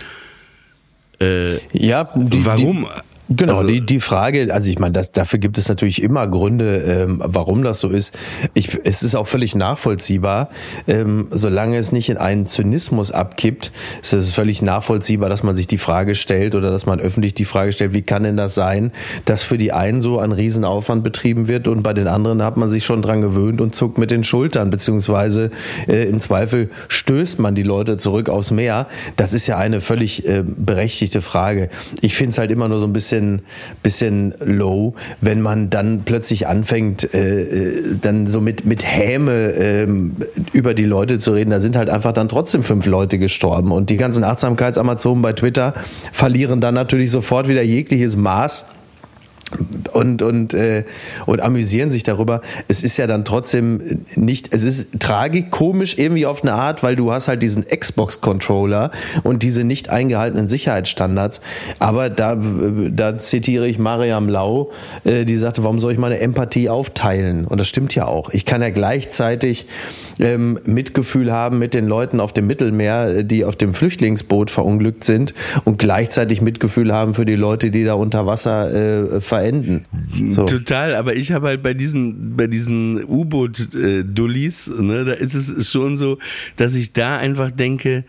äh, 1.21 1.57
Ja, 1.73 2.11
die, 2.15 2.45
warum? 2.45 2.85
Die, 2.85 3.08
genau, 3.29 3.59
Also- 3.59 3.69
die, 3.69 3.81
die 3.81 4.01
Frage, 4.01 4.53
also 4.53 4.71
ich 4.71 4.79
meine, 4.79 4.93
das, 4.93 5.13
dafür 5.13 5.39
gibt 5.39 5.59
es 5.59 5.69
natürlich 5.69 6.03
immer 6.03 6.27
Gründe, 6.29 6.79
ähm, 6.79 7.23
warum 7.25 7.63
das 7.63 7.81
so 7.81 7.91
ist. 7.91 8.15
Ich, 8.55 8.79
es 8.85 9.03
ist 9.03 9.15
auch 9.15 9.29
völlig 9.29 9.55
nachvollziehbar, 9.55 10.51
ähm, 10.87 11.29
solange 11.31 11.79
es 11.79 11.93
nicht 11.93 12.09
in 12.09 12.17
einen 12.17 12.47
Zynismus 12.47 13.11
abkippt, 13.13 13.73
ist 14.03 14.13
es 14.13 14.33
völlig 14.33 14.63
nachvollziehbar, 14.63 15.29
dass 15.29 15.43
man 15.43 15.55
sich 15.55 15.67
die 15.67 15.79
Frage 15.79 16.15
stellt 16.15 16.55
oder 16.55 16.71
dass 16.71 16.87
man 16.87 17.01
öffentlich 17.01 17.35
die 17.35 17.45
Frage 17.45 17.73
stellt, 17.73 17.93
wie 17.95 18.03
kann 18.03 18.23
denn 18.23 18.37
das 18.37 18.55
sein, 18.55 18.93
dass 19.25 19.43
für 19.43 19.59
die 19.59 19.73
einen 19.73 20.01
so 20.03 20.19
ein 20.19 20.33
Riesenaufwand 20.33 21.03
betrieben 21.03 21.49
wird 21.49 21.69
und 21.69 21.83
bei 21.83 21.93
den 21.95 22.07
anderen 22.09 22.43
hat 22.43 22.57
man 22.57 22.71
sich 22.71 22.85
schon 22.85 23.03
dran 23.03 23.21
gewöhnt 23.21 23.61
und 23.61 23.75
zuckt 23.75 23.99
mit 23.99 24.11
den 24.11 24.25
Schultern, 24.25 24.71
beziehungsweise 24.71 25.51
äh, 25.87 26.09
im 26.09 26.21
Zweifel 26.21 26.71
stößt 26.89 27.39
man 27.39 27.55
die 27.55 27.63
Leute 27.63 27.97
zurück 27.97 28.29
aufs 28.29 28.51
Meer. 28.51 28.87
Das 29.17 29.33
ist 29.35 29.47
ja 29.47 29.57
eine 29.57 29.81
völlig 29.81 30.27
äh, 30.27 30.43
berechtigte 30.47 31.21
Frage. 31.23 31.69
Ich 32.01 32.15
finde 32.15 32.31
es 32.31 32.39
halt 32.39 32.51
immer 32.51 32.69
nur 32.69 32.79
so 32.79 32.87
ein 32.87 32.93
bisschen, 32.93 33.18
bisschen 33.83 34.35
low, 34.45 34.95
wenn 35.21 35.41
man 35.41 35.71
dann 35.71 36.03
plötzlich 36.05 36.47
anfängt, 36.47 37.13
äh, 37.15 37.43
äh, 37.43 37.83
dann 38.01 38.27
so 38.27 38.41
mit, 38.41 38.65
mit 38.65 38.85
Häme 38.85 39.53
ähm, 39.53 40.17
über 40.53 40.75
die 40.75 40.85
Leute 40.85 41.19
zu 41.19 41.33
reden. 41.33 41.51
Da 41.51 41.61
sind 41.61 41.77
halt 41.77 41.91
einfach 41.91 42.13
dann 42.13 42.29
trotzdem 42.29 42.63
fünf 42.63 42.87
Leute 42.87 43.19
gestorben. 43.19 43.73
Und 43.73 43.91
die 43.91 43.97
ganzen 43.97 44.25
Achtsamkeitsamazonen 44.25 45.23
bei 45.23 45.33
Twitter 45.33 45.75
verlieren 46.13 46.61
dann 46.61 46.75
natürlich 46.75 47.11
sofort 47.11 47.49
wieder 47.49 47.63
jegliches 47.63 48.17
Maß 48.17 48.67
und 49.93 50.23
und 50.23 50.55
äh, 50.55 50.85
und 51.27 51.41
amüsieren 51.41 51.91
sich 51.91 52.03
darüber. 52.03 52.41
Es 52.69 52.83
ist 52.83 52.97
ja 52.97 53.07
dann 53.07 53.25
trotzdem 53.25 54.05
nicht, 54.17 54.53
es 54.53 54.65
ist 54.65 55.01
tragikomisch 55.01 55.99
irgendwie 55.99 56.27
auf 56.27 56.43
eine 56.43 56.53
Art, 56.53 56.83
weil 56.83 56.97
du 56.97 57.13
hast 57.13 57.29
halt 57.29 57.43
diesen 57.43 57.65
Xbox 57.67 58.21
Controller 58.21 58.91
und 59.23 59.43
diese 59.43 59.65
nicht 59.65 59.89
eingehaltenen 59.89 60.47
Sicherheitsstandards. 60.47 61.41
Aber 61.79 62.11
da 62.11 62.37
da 62.37 63.19
zitiere 63.19 63.69
ich 63.69 63.79
Mariam 63.79 64.29
Lau, 64.29 64.71
äh, 65.05 65.25
die 65.25 65.37
sagte, 65.37 65.65
warum 65.65 65.81
soll 65.81 65.93
ich 65.93 65.99
meine 65.99 66.21
Empathie 66.21 66.69
aufteilen? 66.69 67.47
Und 67.47 67.59
das 67.61 67.69
stimmt 67.69 67.95
ja 67.95 68.07
auch. 68.07 68.31
Ich 68.31 68.45
kann 68.45 68.63
ja 68.63 68.71
gleichzeitig 68.71 69.67
ähm, 70.19 70.59
Mitgefühl 70.65 71.33
haben 71.33 71.59
mit 71.59 71.75
den 71.75 71.87
Leuten 71.87 72.21
auf 72.21 72.33
dem 72.33 72.47
Mittelmeer, 72.47 73.23
die 73.23 73.45
auf 73.45 73.57
dem 73.57 73.75
Flüchtlingsboot 73.75 74.51
verunglückt 74.51 75.05
sind 75.05 75.35
und 75.65 75.79
gleichzeitig 75.79 76.41
Mitgefühl 76.41 76.93
haben 76.93 77.15
für 77.15 77.25
die 77.25 77.37
Leute, 77.37 77.71
die 77.71 77.85
da 77.85 77.95
unter 77.95 78.27
Wasser 78.27 78.75
äh, 78.75 79.21
verenden. 79.41 79.85
So. 80.31 80.45
Total, 80.45 80.95
aber 80.95 81.17
ich 81.17 81.33
habe 81.33 81.49
halt 81.49 81.63
bei 81.63 81.75
diesen, 81.75 82.37
bei 82.37 82.47
diesen 82.47 83.03
U-Boot-Dullis, 83.05 84.71
ne, 84.81 85.05
da 85.05 85.13
ist 85.13 85.35
es 85.35 85.71
schon 85.71 85.97
so, 85.97 86.19
dass 86.57 86.75
ich 86.75 86.93
da 86.93 87.17
einfach 87.19 87.51
denke, 87.51 88.05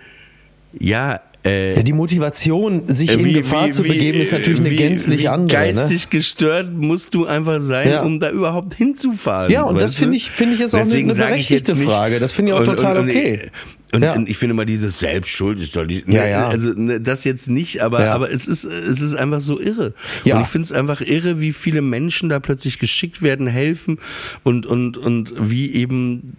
ja, 0.77 1.21
äh, 1.45 1.75
Ja, 1.77 1.83
die 1.83 1.93
Motivation, 1.93 2.83
sich 2.87 3.13
in 3.17 3.23
wie- 3.23 3.33
Gefahr 3.33 3.67
wie- 3.67 3.71
zu 3.71 3.83
wie- 3.85 3.89
begeben, 3.89 4.19
ist 4.19 4.33
natürlich 4.33 4.59
eine 4.59 4.71
wie- 4.71 4.75
gänzlich 4.75 5.21
wie 5.23 5.27
andere. 5.29 5.57
Ne? 5.59 5.73
Geistig 5.73 6.09
gestört 6.09 6.69
musst 6.73 7.15
du 7.15 7.25
einfach 7.27 7.61
sein, 7.61 7.89
Ja. 7.89 8.03
um 8.03 8.19
da 8.19 8.29
überhaupt 8.29 8.73
hinzufahren. 8.73 9.49
Ja, 9.51 9.63
und 9.63 9.79
das 9.81 9.95
finde 9.95 10.17
ich- 10.17 10.29
finde 10.29 10.55
ich 10.55 10.61
ist 10.61 10.75
auch 10.75 10.81
eine- 10.81 10.93
jetzt 10.93 11.17
berechtigte 11.17 11.75
Frage. 11.77 12.19
Das 12.19 12.33
finde 12.33 12.51
ich 12.51 12.57
auch 12.57 12.63
total 12.65 12.99
okay. 12.99 13.49
Und, 13.91 14.03
Ja. 14.03 14.15
ich 14.27 14.37
finde 14.37 14.53
mal 14.53 14.65
dieses 14.65 14.99
Selbstschuld 14.99 15.59
ist 15.59 15.75
doch 15.75 15.85
nicht, 15.85 16.07
Ja, 16.07 16.27
ja. 16.27 16.47
also 16.47 16.73
ne, 16.73 17.01
das 17.01 17.23
jetzt 17.23 17.49
nicht, 17.49 17.81
aber 17.81 18.03
Ja. 18.05 18.13
aber 18.13 18.31
es 18.31 18.47
ist 18.47 18.63
es 18.63 19.01
ist 19.01 19.15
einfach 19.15 19.41
so 19.41 19.59
irre. 19.59 19.93
Ja. 20.25 20.37
Und 20.37 20.43
ich 20.43 20.47
finde 20.49 20.65
es 20.65 20.71
einfach 20.71 21.01
irre, 21.01 21.39
wie 21.41 21.53
viele 21.53 21.81
Menschen 21.81 22.29
da 22.29 22.39
plötzlich 22.39 22.77
geschickt 22.77 23.21
werden, 23.21 23.47
helfen 23.47 23.97
und 24.43 24.65
und 24.67 24.97
und 24.97 25.33
wie 25.49 25.71
eben 25.73 26.35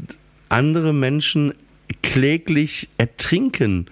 andere 0.48 0.92
Menschen 0.92 1.52
kläglich 2.02 2.88
ertrinken. 2.98 3.86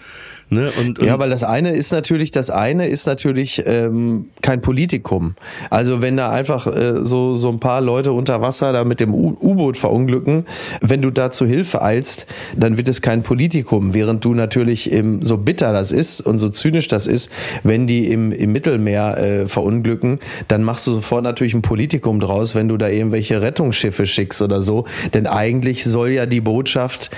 Ne? 0.50 0.70
Und, 0.80 0.98
und 0.98 1.06
Ja, 1.06 1.18
weil 1.18 1.30
das 1.30 1.44
eine 1.44 1.72
ist 1.72 1.92
natürlich, 1.92 2.30
das 2.30 2.50
eine 2.50 2.88
ist 2.88 3.06
natürlich 3.06 3.62
ähm, 3.66 4.30
kein 4.40 4.60
Politikum. 4.62 5.34
Also 5.68 6.00
wenn 6.00 6.16
da 6.16 6.30
einfach 6.30 6.66
äh, 6.66 7.04
so 7.04 7.36
so 7.36 7.50
ein 7.50 7.60
paar 7.60 7.80
Leute 7.80 8.12
unter 8.12 8.40
Wasser 8.40 8.72
da 8.72 8.84
mit 8.84 9.00
dem 9.00 9.12
U-Boot 9.12 9.76
verunglücken, 9.76 10.46
wenn 10.80 11.02
du 11.02 11.10
da 11.10 11.30
zu 11.30 11.46
Hilfe 11.46 11.82
eilst, 11.82 12.26
dann 12.56 12.76
wird 12.78 12.88
es 12.88 13.02
kein 13.02 13.22
Politikum. 13.22 13.92
Während 13.92 14.24
du 14.24 14.32
natürlich 14.32 14.90
im, 14.90 15.22
so 15.22 15.36
bitter 15.36 15.72
das 15.72 15.92
ist 15.92 16.20
und 16.20 16.38
so 16.38 16.48
zynisch 16.48 16.88
das 16.88 17.06
ist, 17.06 17.30
wenn 17.62 17.86
die 17.86 18.10
im, 18.10 18.32
im 18.32 18.52
Mittelmeer 18.52 19.18
äh, 19.18 19.48
verunglücken, 19.48 20.18
dann 20.48 20.62
machst 20.62 20.86
du 20.86 20.92
sofort 20.92 21.24
natürlich 21.24 21.54
ein 21.54 21.62
Politikum 21.62 22.20
draus, 22.20 22.54
wenn 22.54 22.68
du 22.68 22.78
da 22.78 22.88
irgendwelche 22.88 23.42
Rettungsschiffe 23.42 24.06
schickst 24.06 24.40
oder 24.40 24.62
so. 24.62 24.86
Denn 25.12 25.26
eigentlich 25.26 25.84
soll 25.84 26.10
ja 26.10 26.24
die 26.26 26.40
Botschaft 26.40 27.10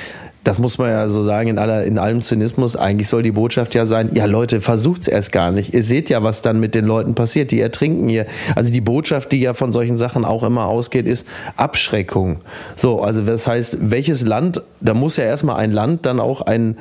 das 0.44 0.59
muss 0.59 0.79
man 0.79 0.90
ja 0.90 1.09
so 1.09 1.22
sagen 1.22 1.50
in 1.50 1.59
aller 1.59 1.85
in 1.85 1.98
allem 1.98 2.22
Zynismus. 2.22 2.74
Eigentlich 2.74 3.09
soll 3.09 3.22
die 3.22 3.33
Botschaft 3.33 3.74
ja 3.74 3.85
sein: 3.85 4.11
Ja, 4.14 4.24
Leute, 4.24 4.61
versucht's 4.61 5.07
erst 5.07 5.33
gar 5.33 5.53
nicht. 5.53 5.74
Ihr 5.74 5.83
seht 5.83 6.09
ja, 6.09 6.22
was 6.22 6.40
dann 6.40 6.61
mit 6.61 6.74
den 6.74 6.87
Leuten 6.87 7.14
passiert. 7.14 7.50
Die 7.50 7.61
ertrinken 7.61 8.09
hier. 8.09 8.26
Also 8.57 8.72
die 8.72 8.81
Botschaft, 8.81 9.33
die 9.33 9.40
ja 9.40 9.53
von 9.53 9.72
solchen 9.72 9.96
Sachen 9.96 10.24
auch 10.24 10.42
immer 10.42 10.64
ausgeht, 10.64 11.07
ist 11.07 11.26
Abschreckung. 11.57 12.38
So, 12.74 13.03
also 13.03 13.22
das 13.22 13.46
heißt, 13.46 13.79
welches 13.81 14.22
Land? 14.22 14.62
Da 14.81 14.94
muss 14.94 15.18
ja 15.18 15.24
erstmal 15.24 15.57
ein 15.57 15.72
Land 15.72 16.07
dann 16.07 16.20
auch 16.20 16.40
ein 16.40 16.76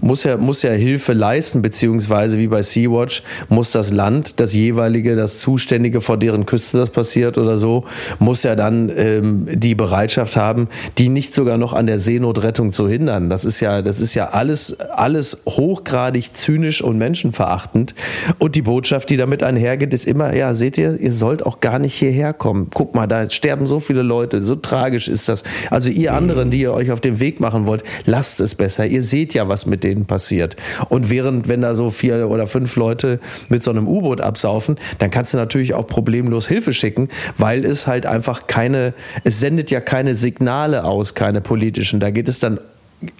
muss 0.00 0.24
ja, 0.24 0.36
muss 0.36 0.62
ja 0.62 0.72
Hilfe 0.72 1.12
leisten, 1.12 1.62
beziehungsweise 1.62 2.38
wie 2.38 2.48
bei 2.48 2.62
Sea-Watch 2.62 3.22
muss 3.48 3.72
das 3.72 3.90
Land, 3.90 4.40
das 4.40 4.54
jeweilige, 4.54 5.16
das 5.16 5.38
Zuständige, 5.38 6.00
vor 6.00 6.16
deren 6.16 6.46
Küste 6.46 6.78
das 6.78 6.90
passiert 6.90 7.38
oder 7.38 7.56
so, 7.56 7.84
muss 8.18 8.42
ja 8.42 8.56
dann 8.56 8.90
ähm, 8.96 9.46
die 9.52 9.74
Bereitschaft 9.74 10.36
haben, 10.36 10.68
die 10.98 11.08
nicht 11.08 11.34
sogar 11.34 11.58
noch 11.58 11.72
an 11.72 11.86
der 11.86 11.98
Seenotrettung 11.98 12.72
zu 12.72 12.88
hindern. 12.88 13.30
Das 13.30 13.44
ist 13.44 13.60
ja, 13.60 13.82
das 13.82 14.00
ist 14.00 14.14
ja 14.14 14.30
alles, 14.30 14.78
alles 14.80 15.38
hochgradig 15.46 16.34
zynisch 16.34 16.82
und 16.82 16.98
menschenverachtend. 16.98 17.94
Und 18.38 18.54
die 18.54 18.62
Botschaft, 18.62 19.10
die 19.10 19.16
damit 19.16 19.42
einhergeht, 19.42 19.92
ist 19.94 20.06
immer, 20.06 20.34
ja, 20.34 20.54
seht 20.54 20.78
ihr, 20.78 20.98
ihr 20.98 21.12
sollt 21.12 21.44
auch 21.44 21.60
gar 21.60 21.78
nicht 21.78 21.94
hierher 21.94 22.32
kommen. 22.32 22.68
Guck 22.72 22.94
mal, 22.94 23.06
da 23.06 23.28
sterben 23.28 23.66
so 23.66 23.80
viele 23.80 24.02
Leute, 24.02 24.42
so 24.42 24.56
tragisch 24.56 25.08
ist 25.08 25.28
das. 25.28 25.42
Also 25.70 25.90
ihr 25.90 26.14
anderen, 26.14 26.50
die 26.50 26.60
ihr 26.60 26.72
euch 26.72 26.90
auf 26.90 27.00
den 27.00 27.20
Weg 27.20 27.40
machen 27.40 27.66
wollt, 27.66 27.84
lasst 28.06 28.40
es 28.40 28.54
besser. 28.54 28.86
Ihr 28.86 29.02
seht 29.02 29.34
ja, 29.34 29.48
was 29.48 29.66
mit 29.66 29.84
denen 29.90 30.06
passiert. 30.06 30.56
Und 30.88 31.10
während, 31.10 31.48
wenn 31.48 31.62
da 31.62 31.74
so 31.74 31.90
vier 31.90 32.28
oder 32.28 32.46
fünf 32.46 32.76
Leute 32.76 33.20
mit 33.48 33.62
so 33.62 33.70
einem 33.70 33.86
U-Boot 33.88 34.20
absaufen, 34.20 34.76
dann 34.98 35.10
kannst 35.10 35.34
du 35.34 35.38
natürlich 35.38 35.74
auch 35.74 35.86
problemlos 35.86 36.46
Hilfe 36.48 36.72
schicken, 36.72 37.08
weil 37.36 37.64
es 37.64 37.86
halt 37.86 38.06
einfach 38.06 38.46
keine, 38.46 38.94
es 39.24 39.40
sendet 39.40 39.70
ja 39.70 39.80
keine 39.80 40.14
Signale 40.14 40.84
aus, 40.84 41.14
keine 41.14 41.40
politischen. 41.40 42.00
Da 42.00 42.10
geht 42.10 42.28
es 42.28 42.38
dann 42.38 42.60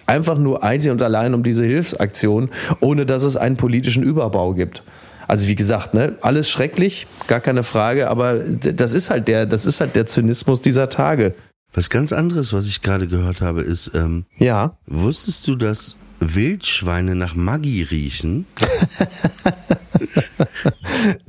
einfach 0.06 0.38
nur 0.38 0.62
einzig 0.62 0.90
und 0.90 1.00
allein 1.02 1.34
um 1.34 1.42
diese 1.42 1.64
Hilfsaktion, 1.64 2.50
ohne 2.80 3.06
dass 3.06 3.24
es 3.24 3.36
einen 3.36 3.56
politischen 3.56 4.02
Überbau 4.02 4.54
gibt. 4.54 4.82
Also 5.26 5.46
wie 5.48 5.54
gesagt, 5.54 5.94
ne, 5.94 6.16
alles 6.22 6.50
schrecklich, 6.50 7.06
gar 7.28 7.40
keine 7.40 7.62
Frage, 7.62 8.08
aber 8.10 8.34
das 8.34 8.94
ist 8.94 9.10
halt 9.10 9.28
der, 9.28 9.46
das 9.46 9.64
ist 9.64 9.80
halt 9.80 9.94
der 9.96 10.06
Zynismus 10.06 10.60
dieser 10.60 10.88
Tage. 10.88 11.34
was 11.72 11.88
ganz 11.88 12.12
anderes, 12.12 12.52
was 12.52 12.66
ich 12.66 12.82
gerade 12.82 13.06
gehört 13.06 13.40
habe, 13.40 13.62
ist, 13.62 13.92
ähm, 13.94 14.24
Ja. 14.38 14.76
wusstest 14.88 15.46
du, 15.46 15.54
dass 15.54 15.96
Wildschweine 16.20 17.14
nach 17.14 17.34
Maggi 17.34 17.82
riechen? 17.82 18.46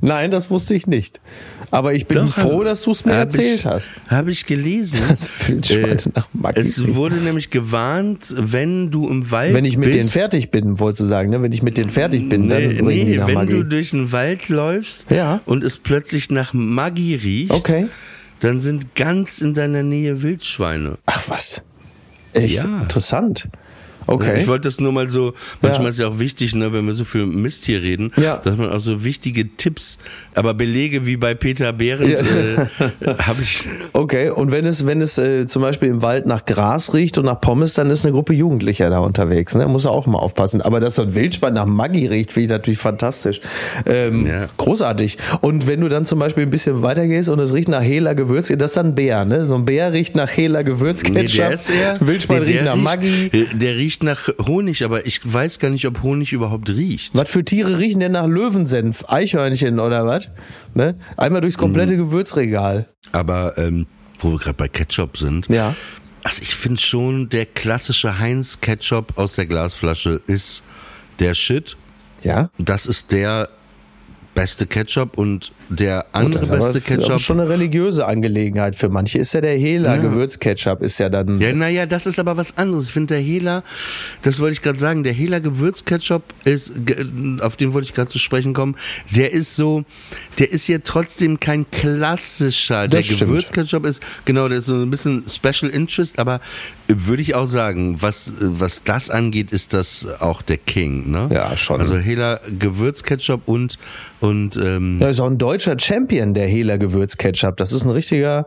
Nein, 0.00 0.30
das 0.30 0.50
wusste 0.50 0.74
ich 0.74 0.86
nicht. 0.86 1.20
Aber 1.70 1.94
ich 1.94 2.06
bin 2.06 2.18
Doch, 2.18 2.34
froh, 2.34 2.62
dass 2.62 2.82
du 2.82 2.90
es 2.90 3.04
mir 3.04 3.12
hab 3.12 3.20
erzählt 3.20 3.60
ich, 3.60 3.66
hast. 3.66 3.90
Habe 4.08 4.30
ich 4.30 4.44
gelesen. 4.46 5.00
Das 5.08 5.28
Wildschwein 5.48 5.98
nach 6.14 6.28
Maggi 6.32 6.60
es 6.60 6.78
riecht. 6.82 6.94
wurde 6.94 7.16
nämlich 7.16 7.50
gewarnt, 7.50 8.26
wenn 8.36 8.90
du 8.90 9.08
im 9.08 9.30
Wald 9.30 9.54
Wenn 9.54 9.64
ich 9.64 9.76
mit 9.76 9.86
bist, 9.86 9.98
denen 9.98 10.08
fertig 10.08 10.50
bin, 10.50 10.78
wolltest 10.78 11.00
du 11.02 11.06
sagen, 11.06 11.30
ne? 11.30 11.40
Wenn 11.42 11.52
ich 11.52 11.62
mit 11.62 11.76
denen 11.78 11.90
fertig 11.90 12.28
bin, 12.28 12.48
dann 12.48 12.62
Nee, 12.62 12.80
riechen 12.80 13.06
die 13.06 13.16
nach 13.16 13.26
wenn 13.28 13.34
Maggi. 13.34 13.52
du 13.52 13.64
durch 13.64 13.90
den 13.90 14.12
Wald 14.12 14.48
läufst 14.48 15.06
Ja. 15.10 15.40
und 15.46 15.64
es 15.64 15.78
plötzlich 15.78 16.30
nach 16.30 16.52
Maggi 16.52 17.14
riecht, 17.14 17.50
Okay. 17.50 17.86
dann 18.40 18.60
sind 18.60 18.94
ganz 18.94 19.40
in 19.40 19.54
deiner 19.54 19.82
Nähe 19.82 20.22
Wildschweine. 20.22 20.98
Ach 21.06 21.22
was. 21.28 21.62
Echt 22.34 22.56
Ja. 22.64 22.82
interessant. 22.82 23.48
Okay. 24.06 24.40
Ich 24.40 24.46
wollte 24.48 24.68
das 24.68 24.80
nur 24.80 24.92
mal 24.92 25.08
so, 25.08 25.32
manchmal 25.60 25.90
ist 25.90 25.98
ja 25.98 26.08
auch 26.08 26.18
wichtig, 26.18 26.54
ne, 26.54 26.72
wenn 26.72 26.86
wir 26.86 26.94
so 26.94 27.04
viel 27.04 27.26
Mist 27.26 27.64
hier 27.64 27.82
reden, 27.82 28.12
Ja. 28.16 28.36
dass 28.38 28.56
man 28.56 28.70
auch 28.70 28.80
so 28.80 29.04
wichtige 29.04 29.48
Tipps, 29.56 29.98
aber 30.34 30.54
Belege 30.54 31.06
wie 31.06 31.16
bei 31.16 31.34
Peter 31.34 31.72
Behrendt 31.72 32.14
äh, 32.14 33.14
habe 33.18 33.42
ich. 33.42 33.64
Okay, 33.92 34.30
und 34.30 34.50
wenn 34.52 34.66
es, 34.66 34.86
wenn 34.86 35.00
es 35.00 35.18
äh, 35.18 35.46
zum 35.46 35.62
Beispiel 35.62 35.88
im 35.88 36.02
Wald 36.02 36.26
nach 36.26 36.44
Gras 36.44 36.94
riecht 36.94 37.18
und 37.18 37.24
nach 37.26 37.40
Pommes, 37.40 37.74
dann 37.74 37.90
ist 37.90 38.04
eine 38.04 38.12
Gruppe 38.12 38.32
Jugendlicher 38.34 38.90
da 38.90 38.98
unterwegs. 38.98 39.54
Ne? 39.54 39.66
Muss 39.68 39.84
er 39.84 39.90
auch 39.92 40.06
mal 40.06 40.18
aufpassen. 40.18 40.62
Aber 40.62 40.80
dass 40.80 40.96
so 40.96 41.02
ein 41.02 41.14
Wildschwein 41.14 41.54
nach 41.54 41.66
Maggi 41.66 42.06
riecht, 42.06 42.32
finde 42.32 42.44
ich 42.46 42.50
natürlich 42.50 42.78
fantastisch. 42.78 43.40
Ähm, 43.86 44.26
Ja. 44.26 44.46
Großartig. 44.56 45.18
Und 45.40 45.66
wenn 45.66 45.80
du 45.80 45.88
dann 45.88 46.06
zum 46.06 46.18
Beispiel 46.18 46.44
ein 46.44 46.50
bisschen 46.50 46.82
weiter 46.82 47.06
gehst 47.06 47.28
und 47.28 47.38
es 47.40 47.52
riecht 47.52 47.68
nach 47.68 47.82
Hela 47.82 48.14
Gewürz, 48.14 48.48
das 48.56 48.70
ist 48.70 48.76
dann 48.76 48.86
ein 48.88 48.94
Bär, 48.94 49.24
ne? 49.24 49.46
So 49.46 49.54
ein 49.56 49.64
Bär 49.64 49.92
riecht 49.92 50.14
nach 50.16 50.30
Hela 50.30 50.62
Gewürzketchup. 50.62 51.14
Nee, 51.22 51.36
der 51.36 51.52
ist 51.52 51.68
eher, 51.70 51.96
Wildschwein 52.00 52.42
nee, 52.42 52.50
riecht 52.52 52.64
nach 52.64 52.76
Maggi. 52.76 53.26
äh, 53.32 53.44
Der 53.54 53.76
riecht 53.76 53.91
nach 54.00 54.28
Honig, 54.46 54.84
aber 54.84 55.06
ich 55.06 55.20
weiß 55.24 55.58
gar 55.58 55.70
nicht, 55.70 55.86
ob 55.86 56.02
Honig 56.02 56.32
überhaupt 56.32 56.70
riecht. 56.70 57.14
Was 57.14 57.30
für 57.30 57.44
Tiere 57.44 57.78
riechen 57.78 58.00
denn 58.00 58.12
nach 58.12 58.26
Löwensenf? 58.26 59.04
Eichhörnchen 59.08 59.78
oder 59.80 60.06
was? 60.06 60.28
Ne? 60.74 60.96
Einmal 61.16 61.40
durchs 61.40 61.58
komplette 61.58 61.94
Mhm. 61.94 61.98
Gewürzregal. 61.98 62.86
Aber 63.12 63.58
ähm, 63.58 63.86
wo 64.18 64.30
wir 64.32 64.38
gerade 64.38 64.54
bei 64.56 64.68
Ketchup 64.68 65.16
sind, 65.16 65.48
Ja. 65.48 65.74
also 66.22 66.42
ich 66.42 66.54
finde 66.54 66.80
schon, 66.80 67.28
der 67.28 67.46
klassische 67.46 68.18
Heinz 68.18 68.60
Ketchup 68.60 69.18
aus 69.18 69.34
der 69.34 69.46
Glasflasche 69.46 70.20
ist 70.26 70.62
der 71.18 71.34
Shit. 71.34 71.76
Ja? 72.22 72.50
Das 72.58 72.86
ist 72.86 73.12
der 73.12 73.48
beste 74.34 74.66
Ketchup 74.66 75.18
und 75.18 75.52
der 75.72 76.06
andere 76.12 76.40
das 76.40 76.48
ist 76.50 76.54
beste 76.72 76.80
für- 76.80 76.94
auch 76.94 76.98
Ketchup. 77.06 77.20
schon 77.20 77.40
eine 77.40 77.48
religiöse 77.48 78.06
Angelegenheit 78.06 78.76
für 78.76 78.88
manche. 78.88 79.18
Ist 79.18 79.32
ja 79.34 79.40
der 79.40 79.56
Hela 79.56 79.96
Gewürzketchup, 79.96 80.82
ist 80.82 80.98
ja 80.98 81.08
dann. 81.08 81.40
Ja, 81.40 81.52
naja, 81.52 81.86
das 81.86 82.06
ist 82.06 82.18
aber 82.18 82.36
was 82.36 82.56
anderes. 82.58 82.86
Ich 82.86 82.92
finde 82.92 83.14
der 83.14 83.22
Hela, 83.22 83.62
das 84.22 84.38
wollte 84.40 84.52
ich 84.54 84.62
gerade 84.62 84.78
sagen, 84.78 85.02
der 85.02 85.12
Hela 85.12 85.38
Gewürzketchup 85.38 86.22
ist, 86.44 86.72
auf 87.40 87.56
den 87.56 87.72
wollte 87.72 87.86
ich 87.88 87.94
gerade 87.94 88.10
zu 88.10 88.18
sprechen 88.18 88.54
kommen, 88.54 88.76
der 89.14 89.32
ist 89.32 89.56
so, 89.56 89.84
der 90.38 90.52
ist 90.52 90.68
ja 90.68 90.78
trotzdem 90.82 91.40
kein 91.40 91.70
klassischer. 91.70 92.88
der 92.88 93.02
stimmt. 93.02 93.20
Gewürzketchup 93.20 93.86
ist, 93.86 94.02
genau, 94.24 94.48
der 94.48 94.58
ist 94.58 94.66
so 94.66 94.74
ein 94.74 94.90
bisschen 94.90 95.24
Special 95.28 95.70
Interest, 95.70 96.18
aber 96.18 96.40
würde 96.88 97.22
ich 97.22 97.34
auch 97.34 97.46
sagen, 97.46 97.96
was, 98.02 98.32
was 98.38 98.82
das 98.84 99.08
angeht, 99.08 99.50
ist 99.52 99.72
das 99.72 100.06
auch 100.20 100.42
der 100.42 100.58
King, 100.58 101.10
ne? 101.10 101.28
Ja, 101.32 101.56
schon. 101.56 101.80
Also 101.80 101.96
Hela 101.96 102.40
Gewürzketchup 102.58 103.42
und, 103.46 103.78
und, 104.20 104.56
ähm, 104.56 104.98
Da 105.00 105.08
ist 105.08 105.20
auch 105.20 105.26
ein 105.26 105.38
deutscher 105.62 105.78
Champion, 105.78 106.34
der 106.34 106.46
Hela 106.46 106.76
Gewürzketchup. 106.76 107.56
Das 107.56 107.72
ist 107.72 107.84
ein 107.84 107.90
richtiger, 107.90 108.46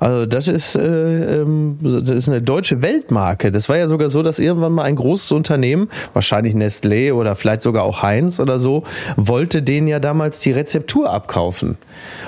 also 0.00 0.26
das 0.26 0.48
ist, 0.48 0.74
äh, 0.74 1.40
ähm, 1.40 1.78
das 1.80 2.10
ist 2.10 2.28
eine 2.28 2.42
deutsche 2.42 2.82
Weltmarke. 2.82 3.52
Das 3.52 3.68
war 3.68 3.78
ja 3.78 3.86
sogar 3.86 4.08
so, 4.08 4.22
dass 4.22 4.38
irgendwann 4.38 4.72
mal 4.72 4.82
ein 4.82 4.96
großes 4.96 5.30
Unternehmen, 5.32 5.88
wahrscheinlich 6.14 6.54
Nestlé 6.54 7.12
oder 7.12 7.36
vielleicht 7.36 7.62
sogar 7.62 7.84
auch 7.84 8.02
Heinz 8.02 8.40
oder 8.40 8.58
so, 8.58 8.82
wollte 9.16 9.62
denen 9.62 9.86
ja 9.86 10.00
damals 10.00 10.40
die 10.40 10.50
Rezeptur 10.50 11.10
abkaufen. 11.10 11.76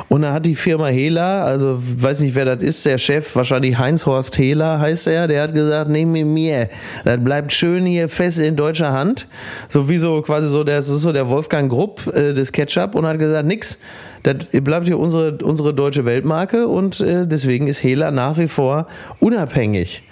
Und 0.08 0.22
da 0.22 0.32
hat 0.32 0.46
die 0.46 0.54
Firma 0.54 0.86
Hela, 0.86 1.42
also 1.44 1.78
weiß 1.80 2.20
nicht, 2.20 2.34
wer 2.34 2.44
das 2.44 2.62
ist, 2.62 2.86
der 2.86 2.98
Chef, 2.98 3.34
wahrscheinlich 3.34 3.78
Heinz-Horst 3.78 4.38
Hela 4.38 4.78
heißt 4.78 5.08
er, 5.08 5.26
der 5.26 5.42
hat 5.42 5.54
gesagt, 5.54 5.90
nehm 5.90 6.12
mit 6.12 6.26
mir, 6.26 6.68
das 7.04 7.22
bleibt 7.22 7.52
schön 7.52 7.84
hier 7.84 8.08
fest 8.08 8.38
in 8.38 8.54
deutscher 8.54 8.92
Hand. 8.92 9.26
So 9.68 9.88
wie 9.88 9.98
so 9.98 10.22
quasi 10.22 10.48
so, 10.48 10.62
der, 10.62 10.76
das 10.76 10.88
ist 10.88 11.02
so 11.02 11.12
der 11.12 11.28
Wolfgang 11.28 11.70
Grupp 11.70 12.06
äh, 12.14 12.32
des 12.32 12.52
Ketchup 12.52 12.94
und 12.94 13.06
hat 13.06 13.18
gesagt, 13.18 13.46
nix, 13.46 13.78
das 14.22 14.36
bleibt 14.62 14.86
hier 14.86 14.98
unsere, 14.98 15.38
unsere 15.42 15.74
deutsche 15.74 16.04
Weltmarke 16.04 16.68
und 16.68 17.00
äh, 17.00 17.26
deswegen 17.26 17.66
ist 17.66 17.82
Hela 17.82 18.10
nach 18.10 18.38
wie 18.38 18.48
vor 18.48 18.86
unabhängig. 19.20 20.02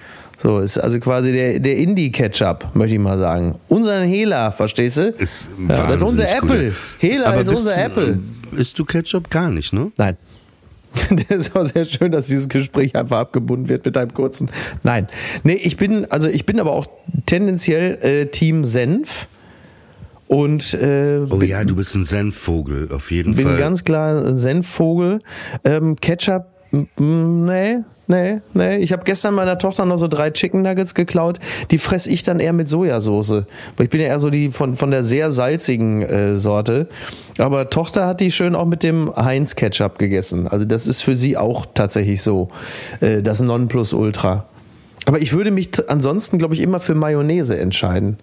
So, 0.41 0.61
ist 0.61 0.79
also 0.79 1.01
quasi 1.01 1.33
der, 1.33 1.59
der 1.59 1.77
Indie-Ketchup, 1.77 2.69
möchte 2.75 2.95
ich 2.95 3.01
mal 3.01 3.19
sagen. 3.19 3.57
Unser 3.67 4.01
Hela, 4.03 4.53
verstehst 4.53 4.97
du? 4.97 5.09
ist 5.19 5.49
ja, 5.69 5.89
das 5.89 5.97
ist 5.97 6.09
unser 6.09 6.29
Apple. 6.29 6.67
gut. 6.67 6.75
Hela 6.99 7.27
Aber 7.27 7.41
ist 7.41 7.49
unser 7.49 7.75
du, 7.75 7.83
Apple. 7.83 8.19
Isst 8.57 8.79
du 8.79 8.85
Ketchup 8.85 9.31
gar 9.31 9.51
nicht, 9.51 9.73
ne? 9.73 9.91
Nein. 9.97 10.17
Das 11.29 11.37
ist 11.39 11.57
auch 11.57 11.65
sehr 11.65 11.85
schön, 11.85 12.13
dass 12.13 12.29
dieses 12.29 12.49
Gespräch 12.49 12.97
einfach 12.97 13.19
abgebunden 13.19 13.69
wird 13.69 13.85
mit 13.85 13.97
einem 13.97 14.15
kurzen. 14.15 14.51
Nein. 14.83 15.09
Nee, 15.43 15.55
ich 15.55 15.77
bin, 15.77 16.11
also 16.11 16.29
ich 16.29 16.47
bin 16.47 16.61
aber 16.61 16.73
auch 16.73 16.87
tendenziell 17.27 17.99
äh, 18.03 18.27
Team 18.27 18.65
Senf. 18.65 19.27
Und 20.29 20.75
äh, 20.75 21.21
Oh 21.31 21.41
ja, 21.41 21.65
du 21.65 21.75
bist 21.75 21.95
ein 21.95 22.05
Senfvogel, 22.05 22.93
auf 22.93 23.11
jeden 23.11 23.35
bin 23.35 23.47
Fall. 23.49 23.57
ganz 23.57 23.83
klar 23.85 24.35
Senfvogel. 24.35 25.21
Ähm, 25.65 25.97
Ketchup, 25.97 26.45
nee, 26.71 27.79
nee, 28.09 28.41
nee. 28.53 28.77
Ich 28.77 28.93
habe 28.93 29.05
gestern 29.05 29.33
meiner 29.35 29.57
Tochter 29.57 29.87
noch 29.87 29.97
so 29.97 30.07
drei 30.07 30.31
Chicken 30.31 30.61
Nuggets 30.61 30.95
geklaut. 30.95 31.39
Die 31.71 31.79
fress 31.79 32.07
ich 32.07 32.25
dann 32.25 32.41
eher 32.41 32.53
mit 32.53 32.69
Sojasauce. 32.69 33.45
Weil 33.77 33.85
ich 33.85 33.91
bin 33.91 34.03
ja 34.03 34.09
eher 34.09 34.21
so 34.21 34.29
die 34.29 34.51
von, 34.51 34.77
von 34.77 34.91
der 34.91 35.03
sehr 35.03 35.31
salzigen 35.31 36.03
äh, 36.03 36.37
Sorte. 36.37 36.89
Aber 37.39 37.71
Tochter 37.71 38.07
hat 38.07 38.21
die 38.21 38.31
schön 38.31 38.55
auch 38.55 38.67
mit 38.67 38.83
dem 38.83 39.11
Heinz 39.17 39.57
Ketchup 39.57 39.99
gegessen. 39.99 40.47
Also 40.47 40.67
das 40.67 40.87
ist 40.87 41.01
für 41.01 41.17
sie 41.17 41.39
auch 41.39 41.65
tatsächlich 41.73 42.21
so. 42.21 42.49
Äh, 43.01 43.23
das 43.23 43.41
Nonplusultra. 43.41 44.45
Aber 45.09 45.23
ich 45.23 45.33
würde 45.33 45.51
mich 45.51 45.71
ansonsten, 45.89 46.37
glaube 46.37 46.53
ich, 46.53 46.61
immer 46.61 46.81
für 46.81 46.95
Mayonnaise 46.95 47.59
entscheiden. 47.59 48.19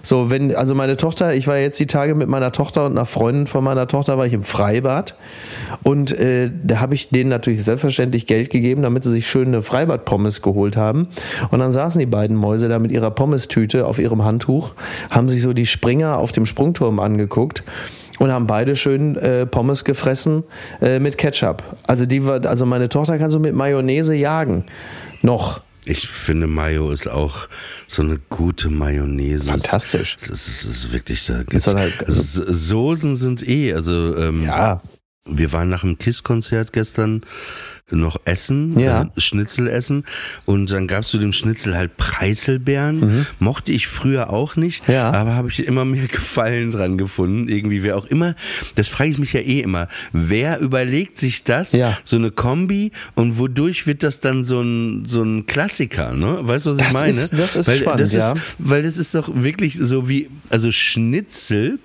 So, 0.00 0.30
wenn, 0.30 0.56
also 0.56 0.74
meine 0.74 0.96
Tochter, 0.96 1.34
ich 1.34 1.46
war 1.46 1.58
jetzt 1.58 1.78
die 1.78 1.86
Tage 1.86 2.14
mit 2.14 2.30
meiner 2.30 2.50
Tochter 2.50 2.86
und 2.86 2.92
einer 2.92 3.04
Freundin 3.04 3.46
von 3.46 3.62
meiner 3.62 3.86
Tochter, 3.86 4.16
war 4.16 4.24
ich 4.24 4.32
im 4.32 4.42
Freibad. 4.42 5.16
Und 5.82 6.18
äh, 6.18 6.50
da 6.64 6.80
habe 6.80 6.94
ich 6.94 7.10
denen 7.10 7.28
natürlich 7.28 7.62
selbstverständlich 7.62 8.24
Geld 8.24 8.48
gegeben, 8.48 8.80
damit 8.80 9.04
sie 9.04 9.10
sich 9.10 9.28
schöne 9.28 9.62
Freibad-Pommes 9.62 10.40
geholt 10.40 10.78
haben. 10.78 11.08
Und 11.50 11.58
dann 11.58 11.72
saßen 11.72 11.98
die 11.98 12.06
beiden 12.06 12.38
Mäuse 12.38 12.70
da 12.70 12.78
mit 12.78 12.90
ihrer 12.90 13.10
Pommes-Tüte 13.10 13.86
auf 13.86 13.98
ihrem 13.98 14.24
Handtuch, 14.24 14.74
haben 15.10 15.28
sich 15.28 15.42
so 15.42 15.52
die 15.52 15.66
Springer 15.66 16.16
auf 16.16 16.32
dem 16.32 16.46
Sprungturm 16.46 17.00
angeguckt 17.00 17.64
und 18.18 18.32
haben 18.32 18.46
beide 18.46 18.76
schön 18.76 19.14
äh, 19.16 19.44
Pommes 19.44 19.84
gefressen 19.84 20.44
äh, 20.80 21.00
mit 21.00 21.18
Ketchup. 21.18 21.62
Also 21.86 22.06
die 22.06 22.24
war, 22.24 22.46
also 22.46 22.64
meine 22.64 22.88
Tochter 22.88 23.18
kann 23.18 23.28
so 23.28 23.38
mit 23.38 23.54
Mayonnaise 23.54 24.14
jagen. 24.14 24.64
Noch. 25.20 25.60
Ich 25.90 26.06
finde, 26.08 26.46
Mayo 26.46 26.90
ist 26.92 27.08
auch 27.08 27.48
so 27.88 28.02
eine 28.02 28.18
gute 28.28 28.68
Mayonnaise. 28.70 29.46
Fantastisch. 29.48 30.16
Es 30.20 30.28
ist, 30.28 30.46
es 30.48 30.64
ist 30.66 30.92
wirklich 30.92 31.26
da. 31.26 31.40
Einer- 31.40 31.90
also, 32.06 32.52
Soßen 32.52 33.16
sind 33.16 33.46
eh, 33.48 33.74
also 33.74 34.16
ähm, 34.16 34.44
Ja. 34.44 34.80
wir 35.28 35.52
waren 35.52 35.68
nach 35.68 35.80
dem 35.82 35.98
KISS-Konzert 35.98 36.72
gestern 36.72 37.22
noch 37.92 38.20
essen, 38.24 38.78
Ja. 38.78 39.02
äh, 39.02 39.20
Schnitzel 39.20 39.68
essen 39.68 40.04
und 40.46 40.70
dann 40.70 40.86
gab's 40.86 41.08
zu 41.08 41.18
dem 41.18 41.32
Schnitzel 41.32 41.76
halt 41.76 41.96
Preiselbeeren. 41.96 43.26
Mochte 43.38 43.72
ich 43.72 43.86
früher 43.88 44.30
auch 44.30 44.56
nicht, 44.56 44.86
Mhm. 44.88 44.94
Ja. 44.94 45.10
aber 45.12 45.34
habe 45.34 45.48
ich 45.48 45.66
immer 45.66 45.84
mehr 45.84 46.06
Gefallen 46.08 46.70
dran 46.70 46.98
gefunden. 46.98 47.48
Irgendwie 47.48 47.82
wer 47.82 47.96
auch 47.96 48.06
immer, 48.06 48.34
das 48.76 48.88
frage 48.88 49.10
ich 49.10 49.18
mich 49.18 49.32
ja 49.32 49.40
eh 49.40 49.60
immer, 49.60 49.88
wer 50.12 50.60
überlegt 50.60 51.18
sich 51.18 51.44
das, 51.44 51.72
Ja. 51.72 51.98
so 52.04 52.16
eine 52.16 52.30
Kombi 52.30 52.92
und 53.14 53.38
wodurch 53.38 53.86
wird 53.86 54.02
das 54.02 54.20
dann 54.20 54.44
so 54.44 54.60
ein, 54.60 55.04
so 55.06 55.22
ein 55.22 55.46
Klassiker, 55.46 56.12
ne? 56.14 56.38
Weißt 56.42 56.66
du, 56.66 56.70
was 56.70 56.78
ich 56.78 56.84
Das 56.84 56.92
meine? 56.94 57.08
ist- 57.08 57.32
das 57.32 57.56
ist 57.56 57.68
weil 57.68 57.76
spannend, 57.78 58.00
das 58.00 58.12
ja. 58.12 58.32
ist, 58.32 58.42
weil 58.58 58.82
das 58.82 58.98
ist 58.98 59.14
doch 59.14 59.30
wirklich 59.34 59.76
so 59.80 60.08
wie, 60.08 60.28
also 60.50 60.70
Schnitzel, 60.72 61.78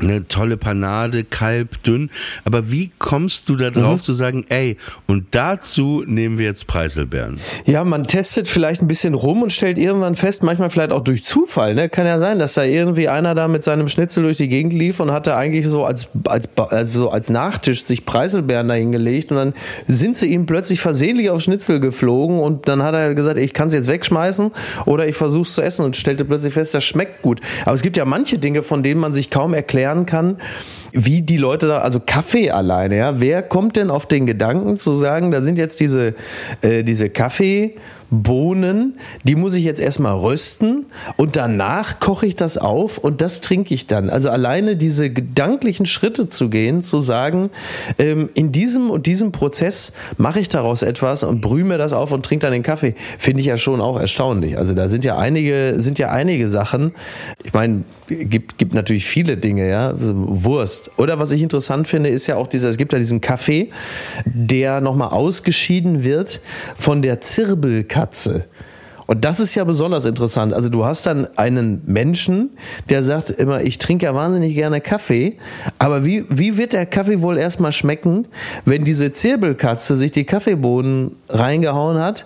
eine 0.00 0.26
tolle 0.28 0.56
Panade, 0.56 1.24
Kalb, 1.24 1.82
dünn. 1.84 2.10
Aber 2.44 2.70
wie 2.70 2.90
kommst 2.98 3.48
du 3.48 3.56
da 3.56 3.70
drauf 3.70 4.00
Mhm. 4.00 4.02
zu 4.02 4.12
sagen, 4.12 4.44
ey, 4.48 4.76
und 5.06 5.26
dazu 5.32 6.02
nehmen 6.06 6.38
wir 6.38 6.46
jetzt 6.46 6.66
Preiselbeeren? 6.66 7.38
Ja, 7.64 7.84
man 7.84 8.06
testet 8.06 8.48
vielleicht 8.48 8.82
ein 8.82 8.88
bisschen 8.88 9.14
rum 9.14 9.42
und 9.42 9.52
stellt 9.52 9.78
irgendwann 9.78 10.14
fest, 10.16 10.42
manchmal 10.42 10.70
vielleicht 10.70 10.92
auch 10.92 11.00
durch 11.02 11.24
Zufall, 11.24 11.74
ne? 11.74 11.88
Kann 11.88 12.06
ja 12.06 12.18
sein, 12.18 12.38
dass 12.38 12.54
da 12.54 12.64
irgendwie 12.64 13.08
einer 13.08 13.34
da 13.34 13.48
mit 13.48 13.64
seinem 13.64 13.88
Schnitzel 13.88 14.24
durch 14.24 14.36
die 14.36 14.48
Gegend 14.48 14.72
lief 14.72 15.00
und 15.00 15.10
hatte 15.12 15.36
eigentlich 15.36 15.66
so 15.68 15.84
als, 15.84 16.08
als, 16.26 16.48
so 16.92 17.10
als 17.10 17.30
Nachtisch 17.30 17.84
sich 17.84 18.04
Preiselbeeren 18.04 18.68
da 18.68 18.74
hingelegt 18.74 19.30
und 19.30 19.36
dann 19.38 19.54
sind 19.88 20.16
sie 20.16 20.26
ihm 20.26 20.46
plötzlich 20.46 20.80
versehentlich 20.80 21.30
auf 21.30 21.40
Schnitzel 21.40 21.80
geflogen 21.80 22.40
und 22.40 22.68
dann 22.68 22.82
hat 22.82 22.94
er 22.94 23.14
gesagt, 23.14 23.38
ich 23.38 23.52
kann 23.52 23.68
es 23.68 23.74
jetzt 23.74 23.88
wegschmeißen 23.88 24.50
oder 24.86 25.06
ich 25.06 25.14
versuche 25.16 25.42
es 25.44 25.54
zu 25.54 25.62
essen 25.62 25.84
und 25.84 25.96
stellte 25.96 26.24
plötzlich 26.24 26.52
fest, 26.52 26.74
das 26.74 26.84
schmeckt 26.84 27.22
gut. 27.22 27.40
Aber 27.64 27.74
es 27.74 27.82
gibt 27.82 27.96
ja 27.96 28.04
manche 28.04 28.38
Dinge, 28.38 28.62
von 28.62 28.82
denen 28.82 29.00
man 29.00 29.14
sich 29.14 29.30
kaum 29.30 29.54
erklären 29.84 30.06
kann, 30.06 30.38
wie 30.94 31.22
die 31.22 31.36
Leute 31.36 31.66
da, 31.66 31.78
also 31.78 32.00
Kaffee 32.00 32.50
alleine, 32.50 32.96
ja, 32.96 33.20
wer 33.20 33.42
kommt 33.42 33.76
denn 33.76 33.90
auf 33.90 34.06
den 34.06 34.26
Gedanken 34.26 34.76
zu 34.76 34.94
sagen, 34.94 35.32
da 35.32 35.42
sind 35.42 35.58
jetzt 35.58 35.80
diese, 35.80 36.14
äh, 36.62 36.84
diese 36.84 37.10
Kaffee, 37.10 37.74
Bohnen, 38.22 38.98
die 39.24 39.34
muss 39.34 39.54
ich 39.54 39.64
jetzt 39.64 39.80
erstmal 39.80 40.16
rösten 40.16 40.86
und 41.16 41.36
danach 41.36 42.00
koche 42.00 42.26
ich 42.26 42.34
das 42.34 42.58
auf 42.58 42.98
und 42.98 43.22
das 43.22 43.40
trinke 43.40 43.74
ich 43.74 43.86
dann. 43.86 44.10
Also 44.10 44.30
alleine 44.30 44.76
diese 44.76 45.10
gedanklichen 45.10 45.86
Schritte 45.86 46.28
zu 46.28 46.48
gehen, 46.48 46.82
zu 46.82 47.00
sagen, 47.00 47.50
ähm, 47.98 48.30
in 48.34 48.52
diesem 48.52 48.90
und 48.90 49.06
diesem 49.06 49.32
Prozess 49.32 49.92
mache 50.16 50.40
ich 50.40 50.48
daraus 50.48 50.82
etwas 50.82 51.24
und 51.24 51.40
brühe 51.40 51.64
mir 51.64 51.78
das 51.78 51.92
auf 51.92 52.12
und 52.12 52.24
trinke 52.24 52.42
dann 52.42 52.52
den 52.52 52.62
Kaffee, 52.62 52.94
finde 53.18 53.40
ich 53.40 53.46
ja 53.46 53.56
schon 53.56 53.80
auch 53.80 53.98
erstaunlich. 53.98 54.58
Also 54.58 54.74
da 54.74 54.88
sind 54.88 55.04
ja 55.04 55.16
einige, 55.18 55.74
sind 55.78 55.98
ja 55.98 56.10
einige 56.10 56.46
Sachen. 56.46 56.92
Ich 57.42 57.52
meine, 57.52 57.84
gibt, 58.06 58.58
gibt 58.58 58.74
natürlich 58.74 59.06
viele 59.06 59.36
Dinge, 59.36 59.68
ja, 59.68 59.88
also 59.88 60.12
Wurst. 60.14 60.83
Oder 60.96 61.18
was 61.18 61.32
ich 61.32 61.42
interessant 61.42 61.88
finde, 61.88 62.10
ist 62.10 62.26
ja 62.26 62.36
auch 62.36 62.46
dieser, 62.46 62.68
es 62.68 62.76
gibt 62.76 62.92
ja 62.92 62.98
diesen 62.98 63.20
Kaffee, 63.20 63.70
der 64.24 64.80
nochmal 64.80 65.08
ausgeschieden 65.08 66.04
wird 66.04 66.40
von 66.76 67.02
der 67.02 67.20
Zirbelkatze. 67.20 68.44
Und 69.06 69.24
das 69.24 69.38
ist 69.38 69.54
ja 69.54 69.64
besonders 69.64 70.06
interessant. 70.06 70.54
Also 70.54 70.68
du 70.68 70.84
hast 70.84 71.06
dann 71.06 71.28
einen 71.36 71.82
Menschen, 71.84 72.50
der 72.88 73.02
sagt 73.02 73.30
immer, 73.30 73.62
ich 73.62 73.78
trinke 73.78 74.06
ja 74.06 74.14
wahnsinnig 74.14 74.54
gerne 74.54 74.80
Kaffee, 74.80 75.36
aber 75.78 76.04
wie, 76.04 76.24
wie 76.30 76.56
wird 76.56 76.72
der 76.72 76.86
Kaffee 76.86 77.20
wohl 77.20 77.36
erstmal 77.36 77.72
schmecken, 77.72 78.26
wenn 78.64 78.84
diese 78.84 79.12
Zirbelkatze 79.12 79.96
sich 79.96 80.10
die 80.10 80.24
Kaffeebohnen 80.24 81.16
reingehauen 81.28 81.98
hat 81.98 82.24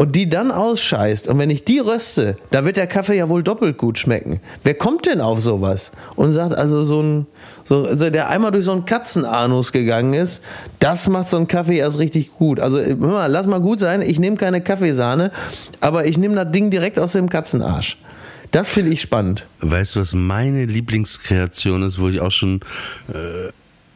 und 0.00 0.16
die 0.16 0.30
dann 0.30 0.50
ausscheißt 0.50 1.28
und 1.28 1.38
wenn 1.38 1.50
ich 1.50 1.66
die 1.66 1.78
röste, 1.78 2.38
da 2.50 2.64
wird 2.64 2.78
der 2.78 2.86
Kaffee 2.86 3.18
ja 3.18 3.28
wohl 3.28 3.42
doppelt 3.42 3.76
gut 3.76 3.98
schmecken. 3.98 4.40
Wer 4.62 4.72
kommt 4.72 5.04
denn 5.04 5.20
auf 5.20 5.42
sowas 5.42 5.92
und 6.16 6.32
sagt 6.32 6.54
also 6.54 6.84
so 6.84 7.02
ein, 7.02 7.26
so, 7.64 7.84
also 7.84 8.08
der 8.08 8.30
einmal 8.30 8.50
durch 8.50 8.64
so 8.64 8.72
einen 8.72 8.86
Katzenanus 8.86 9.72
gegangen 9.72 10.14
ist, 10.14 10.42
das 10.78 11.06
macht 11.06 11.28
so 11.28 11.36
einen 11.36 11.48
Kaffee 11.48 11.76
erst 11.76 11.98
richtig 11.98 12.32
gut. 12.32 12.60
Also 12.60 12.80
hör 12.80 12.96
mal, 12.96 13.26
lass 13.26 13.46
mal 13.46 13.60
gut 13.60 13.78
sein, 13.78 14.00
ich 14.00 14.18
nehme 14.18 14.36
keine 14.36 14.62
Kaffeesahne, 14.62 15.32
aber 15.82 16.06
ich 16.06 16.16
nehme 16.16 16.34
das 16.34 16.50
Ding 16.50 16.70
direkt 16.70 16.98
aus 16.98 17.12
dem 17.12 17.28
Katzenarsch. 17.28 17.98
Das 18.52 18.70
finde 18.70 18.92
ich 18.92 19.02
spannend. 19.02 19.46
Weißt 19.60 19.96
du, 19.96 20.00
was 20.00 20.14
meine 20.14 20.64
Lieblingskreation 20.64 21.82
ist, 21.82 21.98
wo 21.98 22.08
ich 22.08 22.22
auch 22.22 22.32
schon 22.32 22.60
äh, 23.12 23.52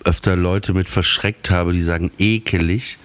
öfter 0.07 0.37
Leute 0.37 0.75
mit 0.75 0.91
verschreckt 0.91 1.51
habe, 1.51 1.73
die 1.73 1.83
sagen 1.83 2.11
ekelig. 2.19 2.99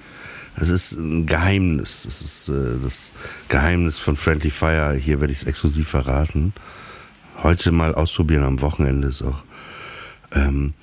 Das 0.60 0.70
ist 0.70 0.94
ein 0.94 1.26
Geheimnis. 1.26 2.04
Das 2.04 2.22
ist 2.22 2.50
äh, 2.50 2.80
das 2.82 3.14
Geheimnis 3.48 4.00
von 4.00 4.18
Friendly 4.18 4.50
Fire. 4.52 4.94
Hier 4.94 5.20
werde 5.22 5.32
ich 5.34 5.40
es 5.40 5.46
exklusiv 5.48 5.88
verraten. 5.90 6.54
Heute 7.42 7.72
mal 7.72 7.96
ausprobieren 7.96 8.44
am 8.44 8.62
Wochenende 8.62 9.08
ist 9.08 9.22
auch 9.22 9.44
ähm, 10.34 10.74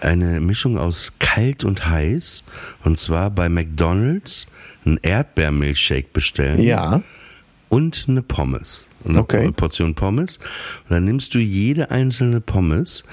eine 0.00 0.40
Mischung 0.40 0.78
aus 0.78 1.14
kalt 1.18 1.64
und 1.64 1.88
heiß. 1.88 2.44
Und 2.84 2.98
zwar 3.00 3.30
bei 3.30 3.48
McDonald's 3.48 4.46
einen 4.84 4.98
Erdbeermilchshake 5.02 6.12
bestellen 6.12 6.60
Ja. 6.62 7.02
und 7.68 8.06
eine 8.08 8.22
Pommes. 8.22 8.86
Eine 9.04 9.18
Okay. 9.20 9.50
Portion 9.50 9.94
Pommes. 9.94 10.36
Und 10.88 10.90
dann 10.94 11.04
nimmst 11.04 11.34
du 11.34 11.38
jede 11.40 11.90
einzelne 11.90 12.40
Pommes, 12.40 13.04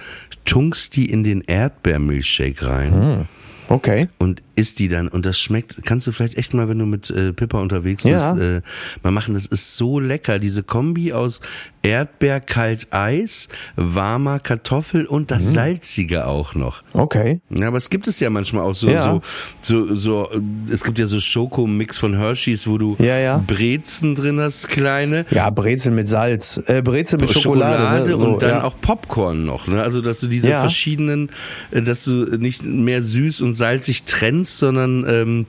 tunkst 0.46 0.96
die 0.96 1.10
in 1.10 1.24
den 1.24 1.42
Erdbeermilchshake 1.42 2.62
rein 2.68 3.28
Okay. 3.68 4.08
und 4.20 4.44
isst 4.56 4.80
die 4.80 4.88
dann. 4.88 5.08
Und 5.08 5.26
das 5.26 5.40
schmeckt, 5.40 5.78
kannst 5.86 6.08
du 6.08 6.12
vielleicht 6.12 6.38
echt 6.38 6.54
mal, 6.54 6.68
wenn 6.70 6.80
du 6.80 6.86
mit 6.86 7.10
äh, 7.10 7.34
Pippa 7.34 7.60
unterwegs 7.60 8.04
bist, 8.04 8.26
Ja. 8.26 8.38
äh, 8.58 8.62
mal 9.04 9.12
machen. 9.12 9.34
Das 9.34 9.46
ist 9.46 9.76
so 9.78 10.00
lecker. 10.00 10.40
Diese 10.40 10.64
Kombi 10.64 11.14
aus 11.14 11.42
Erdbeer, 11.84 12.40
kalt 12.40 12.88
Eis, 12.92 13.48
warmer 13.76 14.40
Kartoffel 14.40 15.06
und 15.06 15.24
Mhm. 15.24 15.28
das 15.28 15.52
Salzige 15.54 16.26
auch 16.26 16.56
noch. 16.56 16.82
Okay. 16.94 17.42
Ja, 17.50 17.68
aber 17.68 17.78
es 17.78 17.90
gibt 17.92 18.08
es 18.08 18.20
ja 18.20 18.30
manchmal 18.32 18.64
auch 18.64 18.74
so, 18.74 18.90
Ja. 18.90 19.22
so, 19.62 19.86
so, 19.88 19.96
so, 19.96 20.30
äh, 20.32 20.74
es 20.74 20.84
gibt 20.84 20.98
ja 20.98 21.06
so 21.06 21.20
Schokomix 21.20 22.00
von 22.00 22.16
Hershey's, 22.18 22.66
wo 22.66 22.78
du 22.80 22.96
Ja, 23.00 23.18
ja. 23.20 23.38
Brezen 23.46 24.16
drin 24.16 24.40
hast, 24.40 24.68
kleine. 24.70 25.26
Ja, 25.30 25.50
Brezel 25.52 25.92
mit 25.92 26.08
Salz. 26.08 26.60
Äh, 26.66 26.82
Brezel 26.82 27.20
mit 27.20 27.30
Schokolade. 27.32 27.78
Schokolade, 27.78 28.10
ne? 28.12 28.18
So, 28.18 28.26
und 28.34 28.42
dann 28.42 28.62
auch 28.62 28.76
Popcorn 28.82 29.46
noch, 29.46 29.68
ne? 29.68 29.82
Also 29.84 30.02
dass 30.02 30.20
du 30.22 30.28
diese 30.28 30.50
verschiedenen, 30.50 31.30
äh, 31.72 31.82
dass 31.84 32.06
du 32.06 32.14
nicht 32.38 32.64
mehr 32.64 33.04
süß 33.04 33.42
und 33.42 33.54
salzig 33.54 34.04
trennst, 34.06 34.45
sondern 34.48 35.06
ähm, 35.08 35.46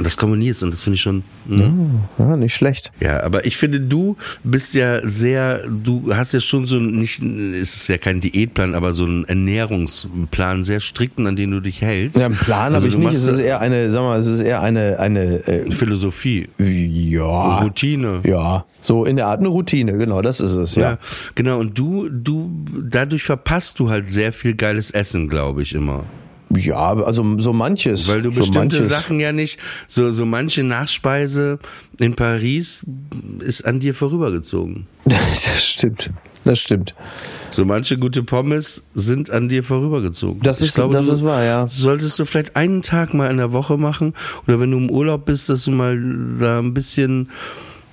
das 0.00 0.16
kombinierst 0.16 0.62
und 0.64 0.72
das 0.72 0.80
finde 0.80 0.96
ich 0.96 1.02
schon. 1.02 1.22
Ne? 1.44 2.02
Ja, 2.18 2.36
nicht 2.36 2.54
schlecht. 2.54 2.90
Ja, 3.00 3.22
aber 3.22 3.44
ich 3.44 3.56
finde, 3.56 3.80
du 3.80 4.16
bist 4.42 4.74
ja 4.74 5.06
sehr, 5.06 5.60
du 5.68 6.12
hast 6.12 6.32
ja 6.32 6.40
schon 6.40 6.66
so 6.66 6.78
ein, 6.78 6.98
nicht, 6.98 7.22
es 7.22 7.76
ist 7.76 7.88
ja 7.88 7.96
kein 7.98 8.20
Diätplan, 8.20 8.74
aber 8.74 8.92
so 8.92 9.04
ein 9.04 9.24
Ernährungsplan, 9.26 10.64
sehr 10.64 10.80
strikten, 10.80 11.28
an 11.28 11.36
den 11.36 11.52
du 11.52 11.60
dich 11.60 11.80
hältst. 11.80 12.18
Ja, 12.18 12.26
einen 12.26 12.34
Plan 12.34 12.74
Also 12.74 12.78
habe 12.78 12.88
ich 12.88 12.98
nicht. 12.98 13.12
Es 13.12 13.24
ist 13.24 13.38
eher 13.38 13.60
eine, 13.60 13.90
sag 13.90 14.02
mal, 14.02 14.18
es 14.18 14.26
ist 14.26 14.40
eher 14.40 14.62
eine, 14.62 14.98
eine 14.98 15.46
äh, 15.46 15.70
Philosophie, 15.70 16.48
ja, 16.58 17.58
Routine. 17.60 18.22
ja, 18.24 18.64
so 18.80 19.04
in 19.04 19.14
der 19.14 19.28
Art 19.28 19.38
eine 19.38 19.48
Routine, 19.48 19.96
genau, 19.96 20.22
das 20.22 20.40
ist 20.40 20.54
es, 20.54 20.74
ja. 20.74 20.82
Ja, 20.82 20.98
genau. 21.36 21.60
Und 21.60 21.78
du, 21.78 22.08
du, 22.08 22.50
dadurch 22.82 23.22
verpasst 23.22 23.78
du 23.78 23.90
halt 23.90 24.10
sehr 24.10 24.32
viel 24.32 24.54
geiles 24.54 24.90
Essen, 24.90 25.28
glaube 25.28 25.62
ich 25.62 25.72
immer. 25.72 26.04
Ja, 26.56 26.94
also 26.94 27.24
so 27.40 27.52
manches. 27.52 28.08
Weil 28.08 28.22
du 28.22 28.32
so 28.32 28.40
bestimmte 28.40 28.76
manches. 28.76 28.88
Sachen 28.88 29.20
ja 29.20 29.32
nicht, 29.32 29.58
so, 29.88 30.12
so 30.12 30.24
manche 30.26 30.62
Nachspeise 30.62 31.58
in 31.98 32.14
Paris 32.14 32.84
ist 33.40 33.64
an 33.66 33.80
dir 33.80 33.94
vorübergezogen. 33.94 34.86
das 35.04 35.64
stimmt. 35.64 36.10
Das 36.44 36.58
stimmt. 36.58 36.94
So 37.50 37.64
manche 37.64 37.96
gute 37.96 38.22
Pommes 38.22 38.82
sind 38.94 39.30
an 39.30 39.48
dir 39.48 39.64
vorübergezogen. 39.64 40.42
Das 40.42 40.60
Ich 40.60 40.68
ist- 40.68 40.78
das 40.78 41.08
ist 41.08 41.24
wahr, 41.24 41.42
ja. 41.42 41.66
Solltest 41.68 42.18
du 42.18 42.26
vielleicht 42.26 42.54
einen 42.54 42.82
Tag 42.82 43.14
mal 43.14 43.30
in 43.30 43.38
der 43.38 43.52
Woche 43.52 43.78
machen 43.78 44.12
oder 44.46 44.60
wenn 44.60 44.70
du 44.70 44.76
im 44.76 44.90
Urlaub 44.90 45.24
bist, 45.24 45.48
dass 45.48 45.64
du 45.64 45.70
mal 45.70 45.98
da 46.38 46.58
ein 46.58 46.74
bisschen. 46.74 47.30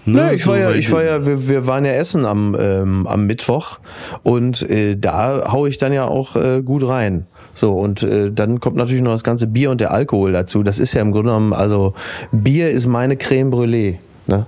Ne, 0.04 0.18
Ja, 0.18 0.32
ich 0.34 0.48
war 0.48 0.58
ja, 0.58 0.72
ich 0.72 0.92
war 0.92 1.04
ja, 1.04 1.26
wir, 1.28 1.48
wir 1.48 1.68
waren 1.68 1.86
ja 1.86 1.92
essen 1.92 2.26
am, 2.26 2.56
ähm, 2.60 3.06
am 3.08 3.28
Mittwoch 3.28 3.78
und 4.24 4.64
äh, 4.64 4.98
da 4.98 5.50
hau 5.52 5.68
ich 5.68 5.78
dann 5.78 5.94
ja 5.94 6.06
auch 6.06 6.36
äh, 6.36 6.62
gut 6.64 6.86
rein. 6.88 7.28
So, 7.54 7.74
und 7.74 8.04
äh, 8.04 8.32
dann 8.32 8.60
kommt 8.60 8.78
natürlich 8.78 9.02
noch 9.02 9.12
das 9.12 9.24
ganze 9.24 9.48
Bier 9.48 9.72
und 9.72 9.82
der 9.82 9.92
Alkohol 9.92 10.32
dazu. 10.32 10.64
Das 10.64 10.80
ist 10.80 10.94
ja 10.94 11.02
im 11.02 11.12
Grunde 11.12 11.30
genommen, 11.30 11.54
also 11.54 11.94
Bier 12.32 12.70
ist 12.72 12.88
meine 12.88 13.18
Creme 13.18 13.52
Brûlée. 13.52 13.98
Ne? 14.28 14.46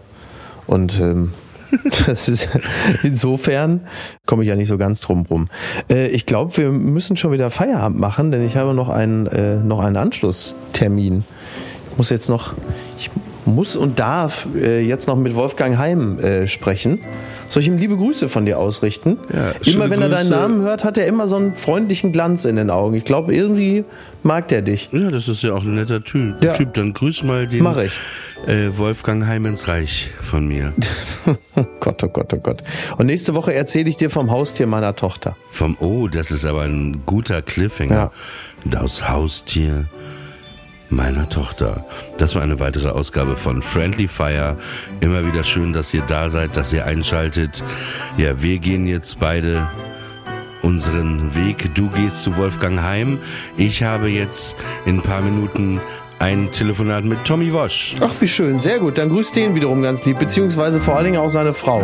Und 0.68 1.00
ähm, 1.00 1.34
das 2.08 2.30
ist 2.30 2.50
insofern 3.04 3.82
komme 4.26 4.44
ich 4.44 4.50
ja 4.50 4.56
nicht 4.56 4.68
so 4.68 4.78
ganz 4.78 5.02
drum 5.02 5.26
rum. 5.26 5.48
Äh, 5.90 6.08
ich 6.08 6.26
glaube, 6.26 6.56
wir 6.58 6.72
müssen 6.72 7.18
schon 7.18 7.32
wieder 7.32 7.50
Feierabend 7.50 8.00
machen, 8.00 8.32
denn 8.32 8.46
ich 8.46 8.58
habe 8.58 8.74
noch 8.74 8.90
einen, 8.90 9.28
äh, 9.28 9.58
noch 9.58 9.80
einen 9.80 9.98
Anschlusstermin. 9.98 11.24
Ich 11.92 11.98
muss 11.98 12.10
jetzt 12.10 12.30
noch, 12.30 12.54
ich 12.98 13.10
muss 13.46 13.76
und 13.76 14.00
darf 14.00 14.48
äh, 14.56 14.82
jetzt 14.82 15.08
noch 15.08 15.16
mit 15.16 15.36
Wolfgang 15.36 15.78
Heim 15.78 16.20
äh, 16.20 16.48
sprechen. 16.48 17.00
Soll 17.48 17.62
ich 17.62 17.68
ihm 17.68 17.78
liebe 17.78 17.98
Grüße 17.98 18.30
von 18.30 18.46
dir 18.46 18.58
ausrichten? 18.60 19.18
Ja, 19.32 19.52
immer 19.72 19.90
wenn 19.90 20.02
er 20.02 20.10
deinen 20.10 20.30
Grüße. 20.30 20.32
Namen 20.32 20.62
hört, 20.62 20.84
hat 20.84 20.98
er 20.98 21.08
immer 21.08 21.28
so 21.28 21.36
einen 21.36 21.54
freundlichen 21.54 22.12
Glanz 22.12 22.46
in 22.46 22.56
den 22.56 22.70
Augen. 22.70 22.96
Ich 22.96 23.06
glaube, 23.06 23.34
irgendwie 23.36 23.84
mag 24.24 24.48
der 24.48 24.62
dich. 24.62 24.90
Ja, 24.92 25.12
das 25.12 25.28
ist 25.28 25.44
ja 25.44 25.54
auch 25.54 25.64
ein 25.64 25.76
netter 25.76 26.04
Typ. 26.04 26.44
Ja. 26.44 26.54
typ. 26.54 26.74
Dann 26.74 26.94
grüß 26.94 27.24
mal 27.24 27.48
den 27.48 27.64
Mach 27.64 27.78
ich. 27.78 28.00
Äh, 28.48 28.78
Wolfgang 28.78 29.26
Heim 29.26 29.46
ins 29.46 29.68
Reich 29.68 30.12
von 30.20 30.46
mir. 30.48 30.74
Oh 31.56 31.66
Gott, 31.80 32.04
oh 32.04 32.08
Gott, 32.10 32.34
oh 32.34 32.38
Gott. 32.38 32.64
Und 32.98 33.06
nächste 33.06 33.34
Woche 33.36 33.54
erzähle 33.54 33.90
ich 33.90 33.98
dir 33.98 34.10
vom 34.10 34.32
Haustier 34.32 34.68
meiner 34.68 34.96
Tochter. 34.96 35.36
Vom 35.50 35.78
Oh, 35.80 36.08
das 36.08 36.32
ist 36.32 36.46
aber 36.46 36.62
ein 36.62 37.04
guter 37.06 37.42
Cliffhanger. 37.42 38.12
Das 38.66 39.08
Haustier 39.10 39.86
meiner 40.96 41.30
Tochter. 41.30 41.86
Das 42.18 42.36
war 42.36 42.42
eine 42.42 42.60
weitere 42.60 42.90
Ausgabe 42.90 43.36
von 43.36 43.62
Friendly 43.62 44.08
Fire. 44.08 44.58
Immer 45.02 45.26
wieder 45.26 45.44
schön, 45.44 45.74
dass 45.74 45.94
ihr 45.94 46.04
da 46.08 46.30
seid, 46.30 46.58
dass 46.58 46.74
ihr 46.74 46.86
einschaltet. 46.86 47.64
Ja, 48.18 48.42
wir 48.42 48.60
gehen 48.60 48.88
jetzt 48.88 49.20
beide 49.20 49.70
unseren 50.62 51.36
Weg. 51.36 51.76
Du 51.76 51.90
gehst 51.90 52.24
zu 52.24 52.38
Wolfgang 52.38 52.82
Heim. 52.82 53.20
Ich 53.58 53.84
habe 53.84 54.10
jetzt 54.10 54.56
in 54.86 54.98
ein 54.98 55.02
paar 55.02 55.22
Minuten 55.22 55.82
ein 56.20 56.52
Telefonat 56.52 57.04
mit 57.04 57.26
Tommy 57.26 57.52
Wosch. 57.52 57.96
Ach, 58.00 58.14
wie 58.20 58.28
schön. 58.28 58.60
Sehr 58.60 58.80
gut. 58.80 58.98
Dann 58.98 59.10
grüß 59.10 59.34
den 59.34 59.56
wiederum 59.56 59.82
ganz 59.82 60.06
lieb, 60.06 60.20
beziehungsweise 60.20 60.80
vor 60.80 60.96
allen 60.96 61.06
Dingen 61.06 61.18
auch 61.18 61.30
seine 61.30 61.54
Frau. 61.54 61.84